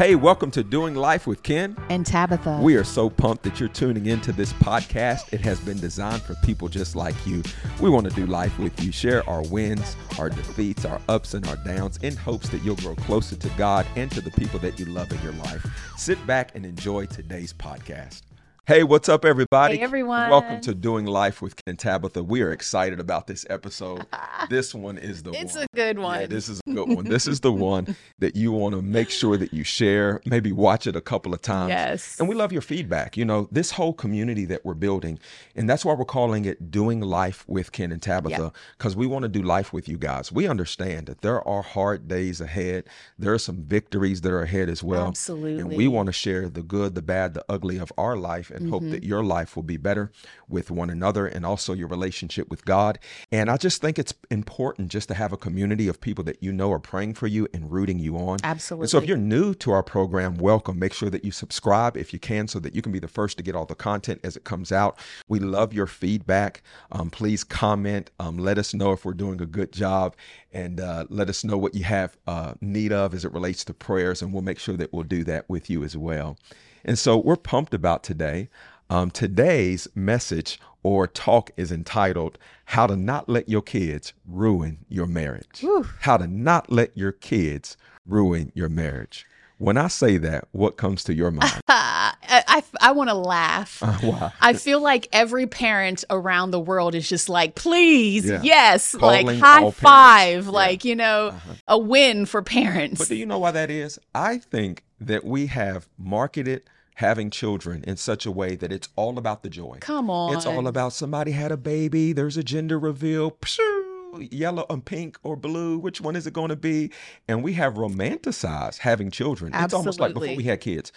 Hey, 0.00 0.14
welcome 0.14 0.50
to 0.52 0.64
Doing 0.64 0.94
Life 0.94 1.26
with 1.26 1.42
Ken 1.42 1.76
and 1.90 2.06
Tabatha. 2.06 2.58
We 2.62 2.74
are 2.76 2.84
so 2.84 3.10
pumped 3.10 3.42
that 3.42 3.60
you're 3.60 3.68
tuning 3.68 4.06
into 4.06 4.32
this 4.32 4.50
podcast. 4.54 5.30
It 5.30 5.42
has 5.42 5.60
been 5.60 5.78
designed 5.78 6.22
for 6.22 6.34
people 6.36 6.68
just 6.68 6.96
like 6.96 7.14
you. 7.26 7.42
We 7.82 7.90
want 7.90 8.08
to 8.08 8.16
do 8.16 8.24
life 8.24 8.58
with 8.58 8.82
you, 8.82 8.92
share 8.92 9.28
our 9.28 9.42
wins, 9.48 9.96
our 10.18 10.30
defeats, 10.30 10.86
our 10.86 11.02
ups 11.10 11.34
and 11.34 11.46
our 11.48 11.56
downs 11.56 11.98
in 11.98 12.16
hopes 12.16 12.48
that 12.48 12.64
you'll 12.64 12.76
grow 12.76 12.94
closer 12.94 13.36
to 13.36 13.48
God 13.58 13.86
and 13.94 14.10
to 14.12 14.22
the 14.22 14.30
people 14.30 14.58
that 14.60 14.78
you 14.78 14.86
love 14.86 15.12
in 15.12 15.20
your 15.20 15.34
life. 15.34 15.66
Sit 15.98 16.26
back 16.26 16.54
and 16.54 16.64
enjoy 16.64 17.04
today's 17.04 17.52
podcast. 17.52 18.22
Hey, 18.70 18.84
what's 18.84 19.08
up, 19.08 19.24
everybody? 19.24 19.78
Hey, 19.78 19.82
everyone. 19.82 20.30
Welcome 20.30 20.60
to 20.60 20.76
Doing 20.76 21.04
Life 21.04 21.42
with 21.42 21.56
Ken 21.56 21.72
and 21.72 21.76
Tabatha. 21.76 22.24
We 22.24 22.40
are 22.42 22.52
excited 22.52 23.00
about 23.00 23.26
this 23.26 23.44
episode. 23.50 24.06
this 24.48 24.72
one 24.72 24.96
is 24.96 25.24
the 25.24 25.32
one. 25.32 25.42
it's 25.42 25.56
one. 25.56 25.64
a 25.64 25.76
good 25.76 25.98
one. 25.98 26.20
Yeah, 26.20 26.26
this 26.28 26.48
is 26.48 26.60
a 26.64 26.72
good 26.72 26.88
one. 26.88 27.04
this 27.04 27.26
is 27.26 27.40
the 27.40 27.50
one 27.70 27.96
that 28.20 28.36
you 28.36 28.52
want 28.52 28.76
to 28.76 28.80
make 28.80 29.10
sure 29.10 29.36
that 29.36 29.52
you 29.52 29.64
share, 29.64 30.20
maybe 30.24 30.52
watch 30.52 30.86
it 30.86 30.94
a 30.94 31.00
couple 31.00 31.34
of 31.34 31.42
times. 31.42 31.70
Yes. 31.70 32.20
And 32.20 32.28
we 32.28 32.36
love 32.36 32.52
your 32.52 32.62
feedback. 32.62 33.16
You 33.16 33.24
know, 33.24 33.48
this 33.50 33.72
whole 33.72 33.92
community 33.92 34.44
that 34.44 34.64
we're 34.64 34.74
building, 34.74 35.18
and 35.56 35.68
that's 35.68 35.84
why 35.84 35.94
we're 35.94 36.04
calling 36.04 36.44
it 36.44 36.70
Doing 36.70 37.00
Life 37.00 37.44
with 37.48 37.72
Ken 37.72 37.90
and 37.90 38.00
Tabatha, 38.00 38.54
because 38.78 38.94
we 38.94 39.04
want 39.04 39.24
to 39.24 39.28
do 39.28 39.42
life 39.42 39.72
with 39.72 39.88
you 39.88 39.98
guys. 39.98 40.30
We 40.30 40.46
understand 40.46 41.08
that 41.08 41.22
there 41.22 41.42
are 41.42 41.62
hard 41.62 42.06
days 42.06 42.40
ahead, 42.40 42.84
there 43.18 43.34
are 43.34 43.38
some 43.38 43.64
victories 43.64 44.20
that 44.20 44.30
are 44.30 44.42
ahead 44.42 44.68
as 44.68 44.80
well. 44.80 45.08
Absolutely. 45.08 45.58
And 45.58 45.72
we 45.72 45.88
want 45.88 46.06
to 46.06 46.12
share 46.12 46.48
the 46.48 46.62
good, 46.62 46.94
the 46.94 47.02
bad, 47.02 47.34
the 47.34 47.44
ugly 47.48 47.76
of 47.76 47.92
our 47.98 48.16
life 48.16 48.52
and 48.60 48.70
hope 48.70 48.82
that 48.90 49.04
your 49.04 49.24
life 49.24 49.56
will 49.56 49.62
be 49.62 49.76
better 49.76 50.10
with 50.48 50.70
one 50.70 50.90
another 50.90 51.26
and 51.26 51.44
also 51.46 51.72
your 51.72 51.88
relationship 51.88 52.48
with 52.50 52.64
God. 52.64 52.98
And 53.32 53.50
I 53.50 53.56
just 53.56 53.80
think 53.80 53.98
it's 53.98 54.14
important 54.30 54.90
just 54.90 55.08
to 55.08 55.14
have 55.14 55.32
a 55.32 55.36
community 55.36 55.88
of 55.88 56.00
people 56.00 56.24
that 56.24 56.42
you 56.42 56.52
know 56.52 56.72
are 56.72 56.78
praying 56.78 57.14
for 57.14 57.26
you 57.26 57.48
and 57.52 57.70
rooting 57.70 57.98
you 57.98 58.16
on. 58.16 58.38
Absolutely. 58.42 58.84
And 58.84 58.90
so 58.90 58.98
if 58.98 59.06
you're 59.06 59.16
new 59.16 59.54
to 59.54 59.70
our 59.72 59.82
program, 59.82 60.36
welcome. 60.36 60.78
Make 60.78 60.92
sure 60.92 61.10
that 61.10 61.24
you 61.24 61.30
subscribe 61.30 61.96
if 61.96 62.12
you 62.12 62.18
can 62.18 62.48
so 62.48 62.58
that 62.60 62.74
you 62.74 62.82
can 62.82 62.92
be 62.92 62.98
the 62.98 63.08
first 63.08 63.36
to 63.38 63.42
get 63.42 63.54
all 63.54 63.66
the 63.66 63.74
content 63.74 64.20
as 64.24 64.36
it 64.36 64.44
comes 64.44 64.72
out. 64.72 64.98
We 65.28 65.38
love 65.38 65.72
your 65.72 65.86
feedback. 65.86 66.62
Um, 66.92 67.10
please 67.10 67.44
comment. 67.44 68.10
Um, 68.18 68.38
let 68.38 68.58
us 68.58 68.74
know 68.74 68.92
if 68.92 69.04
we're 69.04 69.14
doing 69.14 69.40
a 69.40 69.46
good 69.46 69.72
job 69.72 70.16
and 70.52 70.80
uh, 70.80 71.06
let 71.08 71.28
us 71.28 71.44
know 71.44 71.56
what 71.56 71.74
you 71.74 71.84
have 71.84 72.16
uh, 72.26 72.54
need 72.60 72.92
of 72.92 73.14
as 73.14 73.24
it 73.24 73.32
relates 73.32 73.64
to 73.64 73.74
prayers. 73.74 74.22
And 74.22 74.32
we'll 74.32 74.42
make 74.42 74.58
sure 74.58 74.76
that 74.76 74.92
we'll 74.92 75.04
do 75.04 75.24
that 75.24 75.48
with 75.48 75.70
you 75.70 75.84
as 75.84 75.96
well. 75.96 76.36
And 76.84 76.98
so 76.98 77.16
we're 77.16 77.36
pumped 77.36 77.74
about 77.74 78.02
today. 78.02 78.48
Um, 78.88 79.10
today's 79.10 79.86
message 79.94 80.58
or 80.82 81.06
talk 81.06 81.50
is 81.56 81.70
entitled 81.70 82.38
How 82.64 82.86
to 82.86 82.96
Not 82.96 83.28
Let 83.28 83.48
Your 83.48 83.62
Kids 83.62 84.12
Ruin 84.26 84.78
Your 84.88 85.06
Marriage. 85.06 85.60
Whew. 85.60 85.86
How 86.00 86.16
to 86.16 86.26
Not 86.26 86.72
Let 86.72 86.96
Your 86.96 87.12
Kids 87.12 87.76
Ruin 88.06 88.50
Your 88.54 88.68
Marriage. 88.68 89.26
When 89.58 89.76
I 89.76 89.88
say 89.88 90.16
that, 90.16 90.48
what 90.52 90.78
comes 90.78 91.04
to 91.04 91.12
your 91.14 91.30
mind? 91.30 91.52
I, 91.68 92.14
I, 92.22 92.62
I 92.80 92.92
want 92.92 93.10
to 93.10 93.14
laugh. 93.14 93.82
Uh? 93.82 94.30
I 94.40 94.54
feel 94.54 94.80
like 94.80 95.06
every 95.12 95.46
parent 95.46 96.02
around 96.08 96.50
the 96.50 96.58
world 96.58 96.94
is 96.94 97.06
just 97.06 97.28
like, 97.28 97.56
please, 97.56 98.24
Yeah. 98.24 98.40
yes, 98.42 98.94
Calling 98.94 99.26
like 99.26 99.38
high 99.38 99.70
five, 99.70 100.46
Yeah. 100.46 100.50
like, 100.50 100.84
you 100.86 100.96
know, 100.96 101.26
Uh-huh. 101.28 101.52
a 101.68 101.78
win 101.78 102.24
for 102.24 102.40
parents. 102.42 102.98
But 103.00 103.08
do 103.08 103.16
you 103.16 103.26
know 103.26 103.38
why 103.38 103.50
that 103.50 103.70
is? 103.70 103.98
I 104.14 104.38
think 104.38 104.82
that 105.00 105.24
we 105.24 105.46
have 105.46 105.88
marketed 105.98 106.62
having 106.94 107.30
children 107.30 107.82
in 107.86 107.96
such 107.96 108.26
a 108.26 108.30
way 108.30 108.54
that 108.56 108.70
it's 108.70 108.90
all 108.94 109.16
about 109.16 109.42
the 109.42 109.48
joy. 109.48 109.78
Come 109.80 110.10
on. 110.10 110.36
It's 110.36 110.44
all 110.44 110.66
about 110.66 110.92
somebody 110.92 111.30
had 111.32 111.50
a 111.50 111.56
baby, 111.56 112.12
there's 112.12 112.36
a 112.36 112.42
gender 112.42 112.78
reveal, 112.78 113.30
pshoo, 113.30 114.28
yellow 114.30 114.66
and 114.68 114.84
pink 114.84 115.18
or 115.22 115.36
blue, 115.36 115.78
which 115.78 116.00
one 116.00 116.16
is 116.16 116.26
it 116.26 116.32
going 116.32 116.50
to 116.50 116.56
be? 116.56 116.90
And 117.28 117.42
we 117.42 117.54
have 117.54 117.74
romanticized 117.74 118.78
having 118.78 119.10
children. 119.10 119.52
It's 119.54 119.74
almost 119.74 120.00
like 120.00 120.14
before 120.14 120.36
we 120.36 120.44
had 120.44 120.60
kids. 120.60 120.92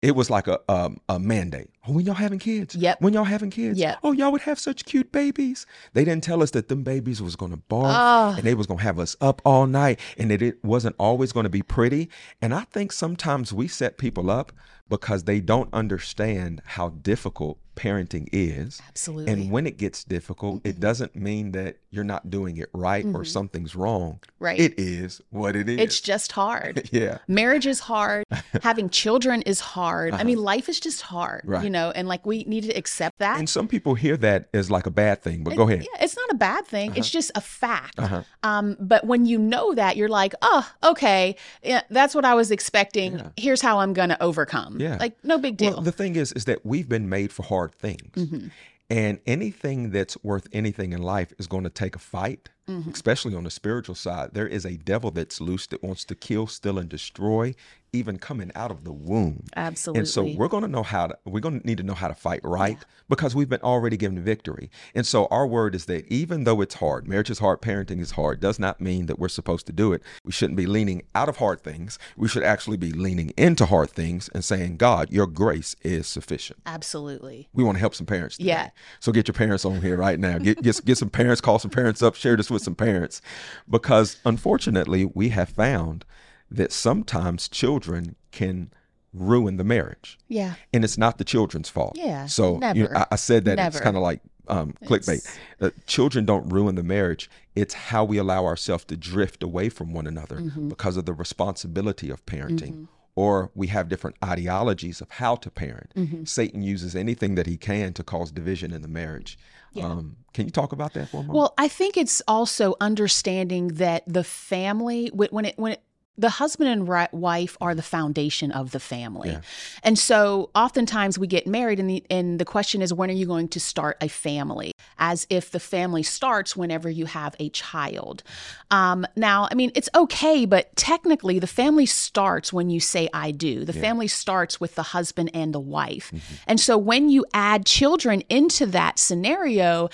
It 0.00 0.16
was 0.16 0.30
like 0.30 0.48
a 0.48 0.60
um, 0.68 0.98
a 1.08 1.20
mandate. 1.20 1.70
Oh, 1.86 1.94
when 1.94 2.06
y'all 2.06 2.14
having 2.14 2.38
kids? 2.38 2.76
Yep. 2.76 3.00
When 3.00 3.12
y'all 3.12 3.24
having 3.24 3.50
kids? 3.50 3.76
Yep. 3.76 3.98
Oh, 4.04 4.12
y'all 4.12 4.30
would 4.30 4.42
have 4.42 4.60
such 4.60 4.84
cute 4.84 5.10
babies. 5.10 5.66
They 5.94 6.04
didn't 6.04 6.22
tell 6.22 6.40
us 6.40 6.52
that 6.52 6.68
them 6.68 6.84
babies 6.84 7.20
was 7.20 7.34
gonna 7.34 7.56
bark 7.56 7.96
Oh. 7.98 8.34
and 8.36 8.46
they 8.46 8.54
was 8.54 8.68
gonna 8.68 8.82
have 8.82 9.00
us 9.00 9.16
up 9.20 9.42
all 9.44 9.66
night 9.66 9.98
and 10.16 10.30
that 10.30 10.42
it 10.42 10.64
wasn't 10.64 10.94
always 10.98 11.32
gonna 11.32 11.48
be 11.48 11.62
pretty. 11.62 12.08
And 12.40 12.54
I 12.54 12.64
think 12.70 12.92
sometimes 12.92 13.52
we 13.52 13.66
set 13.66 13.98
people 13.98 14.30
up 14.30 14.52
because 14.88 15.24
they 15.24 15.40
don't 15.40 15.72
understand 15.72 16.62
how 16.64 16.90
difficult 16.90 17.58
parenting 17.76 18.28
is. 18.32 18.80
Absolutely. 18.88 19.32
And 19.32 19.50
when 19.50 19.66
it 19.66 19.78
gets 19.78 20.04
difficult, 20.04 20.60
it 20.64 20.72
mm-hmm. 20.72 20.80
doesn't 20.80 21.16
mean 21.16 21.52
that 21.52 21.78
you're 21.90 22.04
not 22.04 22.30
doing 22.30 22.58
it 22.58 22.68
right 22.72 23.04
or 23.04 23.08
mm-hmm. 23.08 23.24
something's 23.24 23.74
wrong. 23.74 24.20
Right. 24.38 24.60
It 24.60 24.74
is 24.78 25.20
what 25.30 25.56
it 25.56 25.68
is. 25.68 25.80
it's 25.80 26.00
just 26.00 26.32
hard. 26.32 26.88
yeah. 26.92 27.18
Marriage 27.28 27.66
is 27.66 27.80
hard. 27.80 28.24
Having 28.62 28.90
children 28.90 29.42
is 29.42 29.60
hard. 29.60 30.12
I 30.12 30.24
mean, 30.24 30.36
uh-huh. 30.36 30.44
life 30.44 30.68
is 30.68 30.78
just 30.78 31.00
hard, 31.02 31.42
Uh-huh. 31.44 31.52
Right. 31.52 31.64
you 31.64 31.70
know, 31.72 31.90
and 31.90 32.06
like 32.06 32.24
we 32.24 32.44
need 32.44 32.64
to 32.64 32.72
accept 32.72 33.18
that. 33.18 33.38
And 33.38 33.48
some 33.48 33.66
people 33.66 33.94
hear 33.94 34.16
that 34.18 34.48
as 34.54 34.70
like 34.70 34.86
a 34.86 34.90
bad 34.90 35.22
thing, 35.22 35.42
but 35.42 35.56
go 35.56 35.66
ahead. 35.66 35.82
Yeah, 35.82 36.04
it's 36.04 36.16
not 36.16 36.30
a 36.30 36.34
bad 36.34 36.66
thing. 36.66 36.94
It's 36.94 37.10
just 37.10 37.32
a 37.34 37.40
fact. 37.40 37.98
Uh-huh. 37.98 38.22
Um, 38.42 38.76
but 38.78 39.06
when 39.06 39.26
you 39.26 39.38
know 39.38 39.74
that, 39.74 39.96
you're 39.96 40.08
like, 40.08 40.34
oh, 40.42 40.70
okay, 40.84 41.36
yeah, 41.62 41.82
that's 41.90 42.14
what 42.14 42.24
I 42.24 42.34
was 42.34 42.50
expecting. 42.50 43.18
Yeah. 43.18 43.28
Here's 43.36 43.60
how 43.60 43.80
I'm 43.80 43.92
going 43.92 44.10
to 44.10 44.22
overcome. 44.22 44.80
Yeah. 44.80 44.98
Like, 45.00 45.16
no 45.24 45.38
big 45.38 45.56
deal. 45.56 45.72
Well, 45.72 45.82
the 45.82 45.92
thing 45.92 46.16
is, 46.16 46.32
is 46.32 46.44
that 46.44 46.64
we've 46.64 46.88
been 46.88 47.08
made 47.08 47.32
for 47.32 47.42
hard 47.42 47.74
things. 47.74 48.14
Mm-hmm. 48.14 48.48
And 48.90 49.20
anything 49.26 49.90
that's 49.90 50.22
worth 50.22 50.48
anything 50.52 50.92
in 50.92 51.00
life 51.00 51.32
is 51.38 51.46
going 51.46 51.64
to 51.64 51.70
take 51.70 51.96
a 51.96 51.98
fight, 51.98 52.50
Mm-hmm. 52.68 52.90
especially 52.90 53.34
on 53.34 53.42
the 53.42 53.50
spiritual 53.50 53.96
side. 53.96 54.30
There 54.34 54.46
is 54.46 54.64
a 54.64 54.76
devil 54.76 55.10
that's 55.10 55.40
loose 55.40 55.66
that 55.66 55.82
wants 55.82 56.04
to 56.04 56.14
kill, 56.14 56.46
steal, 56.46 56.78
and 56.78 56.88
destroy, 56.88 57.56
even 57.92 58.18
coming 58.18 58.50
out 58.54 58.70
of 58.70 58.84
the 58.84 58.92
womb. 58.92 59.44
Absolutely. 59.56 59.98
And 59.98 60.08
so 60.08 60.22
we're 60.22 60.48
going 60.48 60.62
to 60.62 60.68
know 60.68 60.82
how 60.82 61.08
to, 61.08 61.18
we're 61.24 61.40
going 61.40 61.60
to 61.60 61.66
need 61.66 61.78
to 61.78 61.82
know 61.82 61.94
how 61.94 62.08
to 62.08 62.14
fight 62.14 62.40
right 62.42 62.78
because 63.08 63.34
we've 63.34 63.48
been 63.48 63.60
already 63.60 63.96
given 63.96 64.22
victory. 64.22 64.70
And 64.94 65.06
so 65.06 65.26
our 65.26 65.46
word 65.46 65.74
is 65.74 65.86
that 65.86 66.06
even 66.06 66.44
though 66.44 66.60
it's 66.62 66.76
hard, 66.76 67.06
marriage 67.06 67.28
is 67.28 67.40
hard, 67.40 67.60
parenting 67.60 68.00
is 68.00 68.12
hard, 68.12 68.40
does 68.40 68.58
not 68.58 68.80
mean 68.80 69.06
that 69.06 69.18
we're 69.18 69.28
supposed 69.28 69.66
to 69.66 69.72
do 69.72 69.92
it. 69.92 70.02
We 70.24 70.32
shouldn't 70.32 70.56
be 70.56 70.66
leaning 70.66 71.02
out 71.14 71.28
of 71.28 71.36
hard 71.36 71.60
things. 71.60 71.98
We 72.16 72.28
should 72.28 72.44
actually 72.44 72.78
be 72.78 72.92
leaning 72.92 73.32
into 73.36 73.66
hard 73.66 73.90
things 73.90 74.30
and 74.30 74.42
saying, 74.42 74.78
God, 74.78 75.10
your 75.10 75.26
grace 75.26 75.76
is 75.82 76.06
sufficient. 76.06 76.60
Absolutely. 76.64 77.48
We 77.52 77.64
want 77.64 77.76
to 77.76 77.80
help 77.80 77.94
some 77.94 78.06
parents. 78.06 78.36
Today. 78.38 78.48
Yeah. 78.48 78.70
So 79.00 79.12
get 79.12 79.28
your 79.28 79.34
parents 79.34 79.66
on 79.66 79.82
here 79.82 79.96
right 79.98 80.18
now. 80.18 80.38
Get, 80.38 80.62
get 80.62 80.82
get 80.84 80.96
some 80.96 81.10
parents. 81.10 81.40
Call 81.42 81.58
some 81.58 81.70
parents 81.70 82.02
up. 82.02 82.14
Share 82.14 82.36
this 82.36 82.50
with 82.52 82.62
some 82.62 82.74
parents, 82.74 83.20
because 83.68 84.18
unfortunately, 84.24 85.04
we 85.04 85.30
have 85.30 85.48
found 85.48 86.04
that 86.50 86.72
sometimes 86.72 87.48
children 87.48 88.14
can 88.30 88.70
ruin 89.14 89.56
the 89.58 89.64
marriage, 89.64 90.18
Yeah. 90.28 90.54
and 90.72 90.84
it's 90.84 90.96
not 90.96 91.18
the 91.18 91.24
children's 91.24 91.68
fault. 91.68 91.96
Yeah, 91.96 92.26
So 92.26 92.54
you 92.74 92.84
know. 92.84 92.90
I, 92.96 93.06
I 93.12 93.16
said 93.16 93.44
that 93.44 93.58
it's 93.58 93.80
kind 93.80 93.96
of 93.96 94.02
like 94.02 94.20
um, 94.48 94.74
clickbait. 94.84 95.26
Uh, 95.60 95.70
children 95.86 96.24
don't 96.24 96.48
ruin 96.48 96.74
the 96.74 96.82
marriage. 96.82 97.30
It's 97.54 97.74
how 97.74 98.04
we 98.04 98.16
allow 98.18 98.44
ourselves 98.46 98.84
to 98.86 98.96
drift 98.96 99.42
away 99.42 99.68
from 99.68 99.92
one 99.92 100.06
another 100.06 100.36
Mm-hmm. 100.36 100.68
because 100.68 100.96
of 100.96 101.04
the 101.04 101.12
responsibility 101.12 102.10
of 102.10 102.24
parenting. 102.26 102.88
Or 103.14 103.50
we 103.54 103.66
have 103.66 103.88
different 103.88 104.16
ideologies 104.24 105.00
of 105.02 105.10
how 105.10 105.36
to 105.36 105.50
parent. 105.50 105.92
Mm-hmm. 105.94 106.24
Satan 106.24 106.62
uses 106.62 106.96
anything 106.96 107.34
that 107.34 107.46
he 107.46 107.58
can 107.58 107.92
to 107.92 108.02
cause 108.02 108.32
division 108.32 108.72
in 108.72 108.80
the 108.80 108.88
marriage. 108.88 109.38
Um, 109.80 110.16
can 110.34 110.46
you 110.46 110.50
talk 110.50 110.72
about 110.72 110.94
that 110.94 111.08
for 111.08 111.18
a 111.18 111.20
moment? 111.20 111.36
Well, 111.36 111.54
I 111.58 111.68
think 111.68 111.96
it's 111.96 112.22
also 112.26 112.74
understanding 112.80 113.68
that 113.68 114.02
the 114.06 114.24
family, 114.24 115.10
when 115.12 115.28
when 115.30 115.44
it, 115.46 115.58
when 115.58 115.72
it, 115.72 115.82
the 116.18 116.28
husband 116.28 116.68
and 116.68 117.10
wife 117.12 117.56
are 117.60 117.74
the 117.74 117.82
foundation 117.82 118.52
of 118.52 118.70
the 118.72 118.80
family. 118.80 119.30
Yeah. 119.30 119.40
And 119.82 119.98
so 119.98 120.50
oftentimes 120.54 121.18
we 121.18 121.26
get 121.26 121.46
married 121.46 121.80
and 121.80 121.88
the, 121.88 122.04
and 122.10 122.38
the 122.38 122.44
question 122.44 122.82
is 122.82 122.92
when 122.92 123.08
are 123.08 123.14
you 123.14 123.24
going 123.24 123.48
to 123.48 123.60
start 123.60 123.96
a 124.02 124.08
family? 124.08 124.72
As 124.98 125.26
if 125.30 125.50
the 125.50 125.58
family 125.58 126.02
starts 126.02 126.54
whenever 126.54 126.90
you 126.90 127.06
have 127.06 127.34
a 127.38 127.48
child. 127.48 128.22
Um, 128.70 129.06
now, 129.16 129.48
I 129.50 129.54
mean, 129.54 129.72
it's 129.74 129.88
okay, 129.94 130.44
but 130.44 130.74
technically 130.76 131.38
the 131.38 131.46
family 131.46 131.86
starts 131.86 132.52
when 132.52 132.68
you 132.68 132.78
say 132.78 133.08
I 133.14 133.30
do. 133.30 133.64
The 133.64 133.72
family 133.72 134.08
starts 134.08 134.60
with 134.60 134.74
the 134.74 134.82
husband 134.82 135.30
and 135.32 135.54
the 135.54 135.60
wife. 135.60 136.12
And 136.46 136.60
so 136.60 136.76
when 136.76 137.08
you 137.08 137.24
add 137.32 137.64
children 137.64 138.22
into 138.28 138.66
that 138.66 138.98
scenario, 138.98 139.88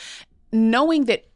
knowing 0.51 1.05
that 1.05 1.28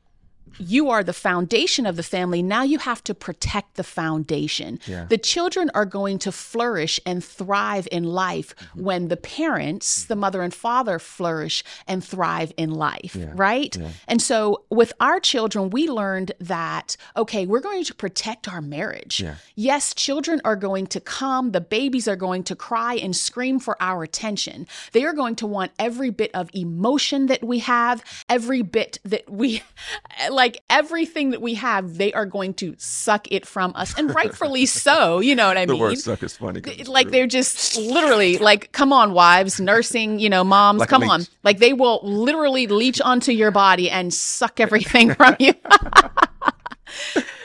you 0.59 0.91
are 0.91 1.03
the 1.05 1.13
foundation 1.13 1.87
of 1.87 1.97
the 1.97 2.03
family. 2.03 2.43
Now 2.43 2.63
you 2.63 2.79
have 2.79 3.03
to 3.05 3.15
protect 3.15 3.75
the 3.77 3.85
foundation. 3.85 4.79
Yeah. 4.87 5.07
The 5.09 5.19
children 5.19 5.71
are 5.75 5.87
going 5.87 6.19
to 6.21 6.33
flourish 6.33 7.01
and 7.07 7.25
thrive 7.25 7.89
in 7.91 8.05
life 8.05 8.43
Mm-hmm. 8.53 8.83
when 8.83 9.09
the 9.09 9.17
parents, 9.17 10.05
the 10.05 10.17
mother 10.17 10.43
and 10.43 10.53
father, 10.53 10.99
flourish 10.99 11.63
and 11.87 12.05
thrive 12.05 12.53
in 12.57 12.71
life, 12.71 13.17
right? 13.35 13.77
And 14.09 14.21
so 14.21 14.65
with 14.71 14.93
our 15.01 15.21
children, 15.21 15.71
we 15.71 15.89
learned 15.89 16.33
that, 16.41 16.97
okay, 17.17 17.47
we're 17.47 17.61
going 17.61 17.85
to 17.85 17.95
protect 17.95 18.49
our 18.53 18.61
marriage. 18.61 19.21
Yeah. 19.21 19.37
Yes, 19.55 19.95
children 19.95 20.41
are 20.45 20.57
going 20.57 20.87
to 20.89 21.01
come, 21.01 21.53
the 21.53 21.61
babies 21.61 22.07
are 22.09 22.17
going 22.17 22.43
to 22.45 22.57
cry 22.57 22.95
and 22.95 23.15
scream 23.15 23.59
for 23.59 23.77
our 23.81 24.03
attention. 24.03 24.67
They 24.93 25.05
are 25.05 25.13
going 25.15 25.37
to 25.37 25.47
want 25.47 25.73
every 25.79 26.11
bit 26.11 26.31
of 26.35 26.51
emotion 26.53 27.27
that 27.27 27.43
we 27.43 27.61
have, 27.61 28.03
every 28.29 28.63
bit 28.63 28.99
that 29.05 29.29
we 29.31 29.63
like 30.31 30.42
like 30.43 30.61
everything 30.69 31.31
that 31.31 31.41
we 31.41 31.55
have, 31.55 31.97
they 31.99 32.13
are 32.13 32.27
going 32.27 32.53
to 32.55 32.75
suck 32.79 33.31
it 33.31 33.47
from 33.47 33.73
us, 33.77 33.97
and 33.97 34.13
rightfully 34.13 34.67
so. 34.67 35.21
You 35.21 35.37
know 35.37 35.47
what 35.47 35.57
I 35.57 35.67
the 35.67 35.73
mean? 35.75 35.79
The 35.79 35.85
word 35.91 35.99
suck 35.99 36.23
is 36.25 36.37
funny. 36.37 36.61
like 36.87 37.11
they're 37.11 37.29
just 37.29 37.77
literally 37.77 38.39
like 38.39 38.73
come 38.73 38.93
on 38.93 39.13
wives 39.13 39.61
nursing 39.61 40.19
you 40.19 40.29
know 40.29 40.43
moms 40.43 40.81
Like 40.81 40.89
come 40.89 41.05
on 41.05 41.21
like 41.45 41.59
they 41.59 41.73
will 41.73 42.01
literally 42.03 42.67
leech 42.67 43.01
onto 43.01 43.31
your 43.33 43.51
body 43.53 43.89
and 43.89 44.13
suck 44.13 44.59
everything 44.59 45.15
from 45.19 45.37
you 45.39 45.55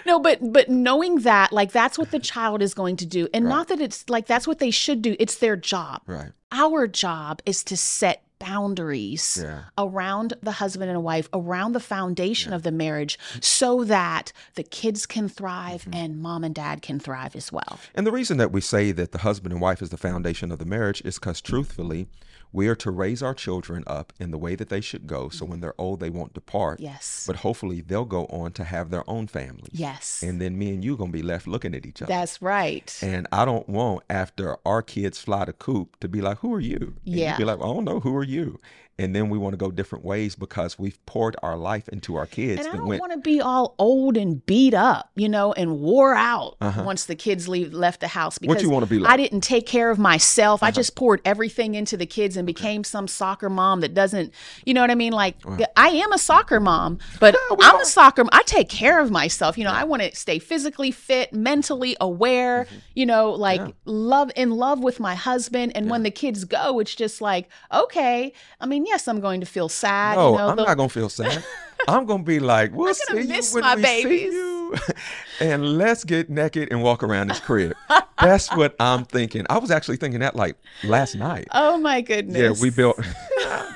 no 0.06 0.20
but 0.20 0.40
but 0.52 0.70
knowing 0.70 1.20
that 1.22 1.52
like 1.54 1.72
that's 1.72 1.98
what 1.98 2.12
the 2.12 2.20
child 2.20 2.62
is 2.62 2.74
going 2.74 2.96
to 2.98 3.06
do 3.06 3.28
and 3.34 3.46
Right. 3.46 3.50
not 3.56 3.68
that 3.70 3.80
it's 3.80 4.10
like 4.10 4.26
that's 4.26 4.48
what 4.48 4.60
they 4.60 4.72
should 4.72 5.02
do 5.02 5.16
it's 5.20 5.38
their 5.38 5.56
job 5.56 6.02
right. 6.08 6.32
our 6.52 6.88
job 6.88 7.42
is 7.46 7.64
to 7.66 7.78
set 7.78 8.24
boundaries 8.40 9.40
Yeah. 9.42 9.64
around 9.78 10.34
the 10.42 10.54
husband 10.54 10.90
and 10.92 11.04
wife, 11.04 11.30
around 11.34 11.74
the 11.74 11.80
foundation 11.80 12.54
of 12.54 12.64
the 12.64 12.72
marriage, 12.72 13.18
so 13.42 13.84
that 13.86 14.32
the 14.56 14.64
kids 14.64 15.06
can 15.06 15.30
thrive 15.30 15.82
Mm-hmm. 15.84 15.94
and 15.96 16.20
mom 16.20 16.44
and 16.44 16.56
dad 16.56 16.82
can 16.82 17.00
thrive 17.00 17.36
as 17.36 17.52
well. 17.52 17.80
And 17.96 18.06
the 18.08 18.12
reason 18.12 18.38
that 18.38 18.52
we 18.52 18.62
say 18.62 18.92
that 18.92 19.12
the 19.12 19.20
husband 19.20 19.52
and 19.54 19.62
wife 19.62 19.82
is 19.82 19.90
the 19.90 19.98
foundation 19.98 20.52
of 20.52 20.60
the 20.60 20.66
marriage 20.66 21.02
is 21.06 21.16
because, 21.20 21.42
truthfully, 21.42 22.08
we 22.52 22.68
are 22.68 22.76
to 22.76 22.92
raise 22.92 23.22
our 23.22 23.34
children 23.34 23.84
up 23.88 24.14
in 24.20 24.32
the 24.32 24.38
way 24.38 24.56
that 24.56 24.70
they 24.70 24.82
should 24.82 25.06
go. 25.08 25.30
So 25.30 25.46
when 25.46 25.60
they're 25.60 25.80
old, 25.80 26.00
they 26.00 26.10
won't 26.10 26.34
depart. 26.34 26.80
Yes. 26.80 27.26
But 27.28 27.38
hopefully, 27.38 27.82
they'll 27.82 28.06
go 28.06 28.26
on 28.28 28.52
to 28.54 28.64
have 28.64 28.90
their 28.90 29.08
own 29.10 29.28
families. 29.28 29.70
yes. 29.74 30.24
And 30.24 30.42
then 30.42 30.58
me 30.58 30.74
and 30.74 30.84
you 30.84 30.96
gonna 30.98 31.12
be 31.12 31.22
left 31.22 31.48
looking 31.48 31.76
at 31.76 31.86
each 31.86 32.02
other. 32.02 32.12
That's 32.12 32.42
right. 32.42 32.98
and 33.02 33.28
I 33.32 33.46
don't 33.46 33.68
want 33.70 34.04
after 34.10 34.58
our 34.66 34.82
kids 34.82 35.20
fly 35.20 35.46
the 35.46 35.54
coop 35.54 36.00
to 36.00 36.08
be 36.08 36.22
like, 36.22 36.40
"Who 36.40 36.54
are 36.54 36.60
you?" 36.60 36.96
And 37.06 37.16
Yeah. 37.16 37.38
be 37.38 37.44
like, 37.46 37.60
"I 37.60 37.64
don't 37.68 37.84
know. 37.86 38.00
Who 38.00 38.16
are 38.16 38.24
you?" 38.24 38.60
And 39.00 39.16
then 39.16 39.30
we 39.30 39.38
want 39.38 39.54
to 39.54 39.58
go 39.58 39.70
different 39.70 40.04
ways 40.04 40.36
because 40.36 40.80
we've 40.80 41.04
poured 41.06 41.36
our 41.44 41.56
life 41.56 41.88
into 41.90 42.16
our 42.16 42.26
kids 42.26 42.66
and 42.66 42.74
I 42.74 42.78
don't 42.78 42.88
went. 42.88 43.00
want 43.00 43.12
to 43.14 43.20
be 43.20 43.40
all 43.40 43.76
old 43.78 44.18
and 44.18 44.44
beat 44.48 44.74
up, 44.74 45.12
you 45.16 45.30
know, 45.30 45.54
and 45.54 45.80
wore 45.80 46.16
out 46.16 46.56
Uh-huh. 46.62 46.84
once 46.84 47.06
the 47.06 47.16
kids 47.16 47.48
leave 47.48 47.74
left 47.74 48.00
the 48.00 48.08
house 48.08 48.40
What 48.44 48.62
you 48.64 48.72
wanna 48.72 48.88
be 48.88 48.98
like? 48.98 49.06
Uh-huh. 49.08 49.14
I 49.14 49.18
didn't 49.18 49.42
take 49.42 49.68
care 49.68 49.92
of 49.92 50.00
myself. 50.00 50.64
I 50.64 50.72
just 50.72 50.96
poured 50.96 51.22
everything 51.26 51.76
into 51.76 51.96
the 51.96 52.08
kids 52.08 52.38
and 52.38 52.48
became 52.48 52.84
some 52.84 53.08
soccer 53.08 53.50
mom 53.52 53.82
that 53.82 53.94
doesn't, 53.94 54.34
you 54.66 54.74
know 54.74 54.82
what 54.82 54.90
I 54.90 54.96
mean? 54.96 55.14
Like 55.14 55.36
I 55.76 55.90
am 55.90 56.12
a 56.12 56.18
soccer 56.18 56.60
mom, 56.60 56.98
but 57.20 57.36
I'm 57.62 57.80
a 57.80 57.86
soccer. 57.86 58.24
I 58.32 58.42
take 58.48 58.68
care 58.70 59.00
of 59.00 59.12
myself. 59.12 59.60
You 59.60 59.64
know, 59.66 59.72
I 59.74 59.84
want 59.84 60.02
to 60.02 60.16
stay 60.16 60.40
physically 60.40 60.90
fit, 60.90 61.32
mentally 61.34 61.96
aware. 62.02 62.64
Mm-hmm. 62.66 62.76
You 62.96 63.06
know, 63.06 63.30
like 63.32 63.62
love 63.86 64.32
in 64.36 64.50
love 64.52 64.80
with 64.80 65.00
my 65.00 65.14
husband. 65.14 65.74
And 65.76 65.88
when 65.88 66.02
the 66.02 66.10
kids 66.12 66.46
go, 66.46 66.80
it's 66.80 66.96
just 66.96 67.22
like 67.22 67.48
okay. 67.72 68.34
I 68.60 68.66
mean, 68.66 68.87
yes, 68.88 69.08
I'm 69.08 69.20
going 69.20 69.40
to 69.42 69.46
feel 69.46 69.70
sad. 69.70 70.16
No, 70.18 70.32
you 70.32 70.38
know, 70.38 70.48
I'm 70.50 70.56
not 70.56 70.78
gonna 70.78 70.90
feel 70.90 71.10
sad. 71.10 71.44
I'm 71.88 72.06
gonna 72.06 72.24
be 72.24 72.40
like, 72.40 72.74
we'll 72.74 72.94
see 72.94 73.24
miss 73.26 73.52
you 73.54 73.56
when 73.62 73.64
my 73.64 73.76
we 73.76 73.82
babies. 73.82 74.32
see 74.32 74.36
you, 74.38 74.76
and 75.40 75.78
let's 75.78 76.04
get 76.04 76.30
naked 76.30 76.70
and 76.72 76.82
walk 76.84 77.04
around 77.04 77.28
this 77.30 77.40
crib. 77.40 77.76
That's 78.20 78.50
what 78.56 78.76
I'm 78.80 79.06
thinking. 79.06 79.46
I 79.50 79.60
was 79.60 79.70
actually 79.70 79.98
thinking 79.98 80.20
that 80.22 80.36
like 80.36 80.56
last 80.84 81.16
night. 81.16 81.48
Oh 81.52 81.78
my 81.78 82.02
goodness. 82.02 82.38
Yeah, 82.60 82.62
we 82.62 82.72
built. 82.72 83.00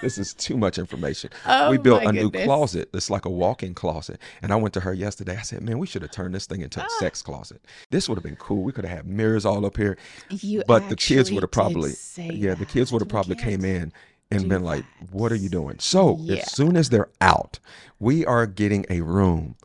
this 0.01 0.17
is 0.17 0.33
too 0.33 0.57
much 0.57 0.79
information. 0.79 1.29
Oh, 1.45 1.69
we 1.69 1.77
built 1.77 2.01
a 2.03 2.11
new 2.11 2.31
closet. 2.31 2.89
It's 2.93 3.11
like 3.11 3.25
a 3.25 3.29
walk-in 3.29 3.75
closet. 3.75 4.19
And 4.41 4.51
I 4.51 4.55
went 4.55 4.73
to 4.73 4.79
her 4.79 4.93
yesterday. 4.93 5.37
I 5.37 5.43
said, 5.43 5.61
"Man, 5.61 5.77
we 5.77 5.85
should 5.85 6.01
have 6.01 6.11
turned 6.11 6.33
this 6.33 6.47
thing 6.47 6.61
into 6.61 6.81
a 6.81 6.83
Ah. 6.83 6.99
sex 6.99 7.21
closet. 7.21 7.61
This 7.91 8.09
would 8.09 8.15
have 8.15 8.23
been 8.23 8.35
cool. 8.37 8.63
We 8.63 8.71
could 8.71 8.83
have 8.83 8.97
had 8.97 9.05
mirrors 9.07 9.45
all 9.45 9.63
up 9.65 9.77
here. 9.77 9.95
You 10.31 10.63
but 10.67 10.89
the 10.89 10.95
kids 10.95 11.31
would 11.31 11.43
have 11.43 11.51
probably, 11.51 11.91
yeah, 12.17 12.55
the 12.55 12.65
kids 12.65 12.91
would 12.91 13.01
have 13.03 13.09
probably 13.09 13.35
came 13.35 13.63
in 13.63 13.93
and 14.31 14.43
do 14.43 14.49
been 14.49 14.63
like, 14.63 14.83
that. 14.99 15.11
"What 15.13 15.31
are 15.31 15.35
you 15.35 15.49
doing?" 15.49 15.77
So 15.79 16.17
Yeah. 16.19 16.37
as 16.37 16.51
soon 16.51 16.75
as 16.77 16.89
they're 16.89 17.09
out, 17.21 17.59
we 17.99 18.25
are 18.25 18.45
getting 18.47 18.85
a 18.89 19.01
room, 19.01 19.55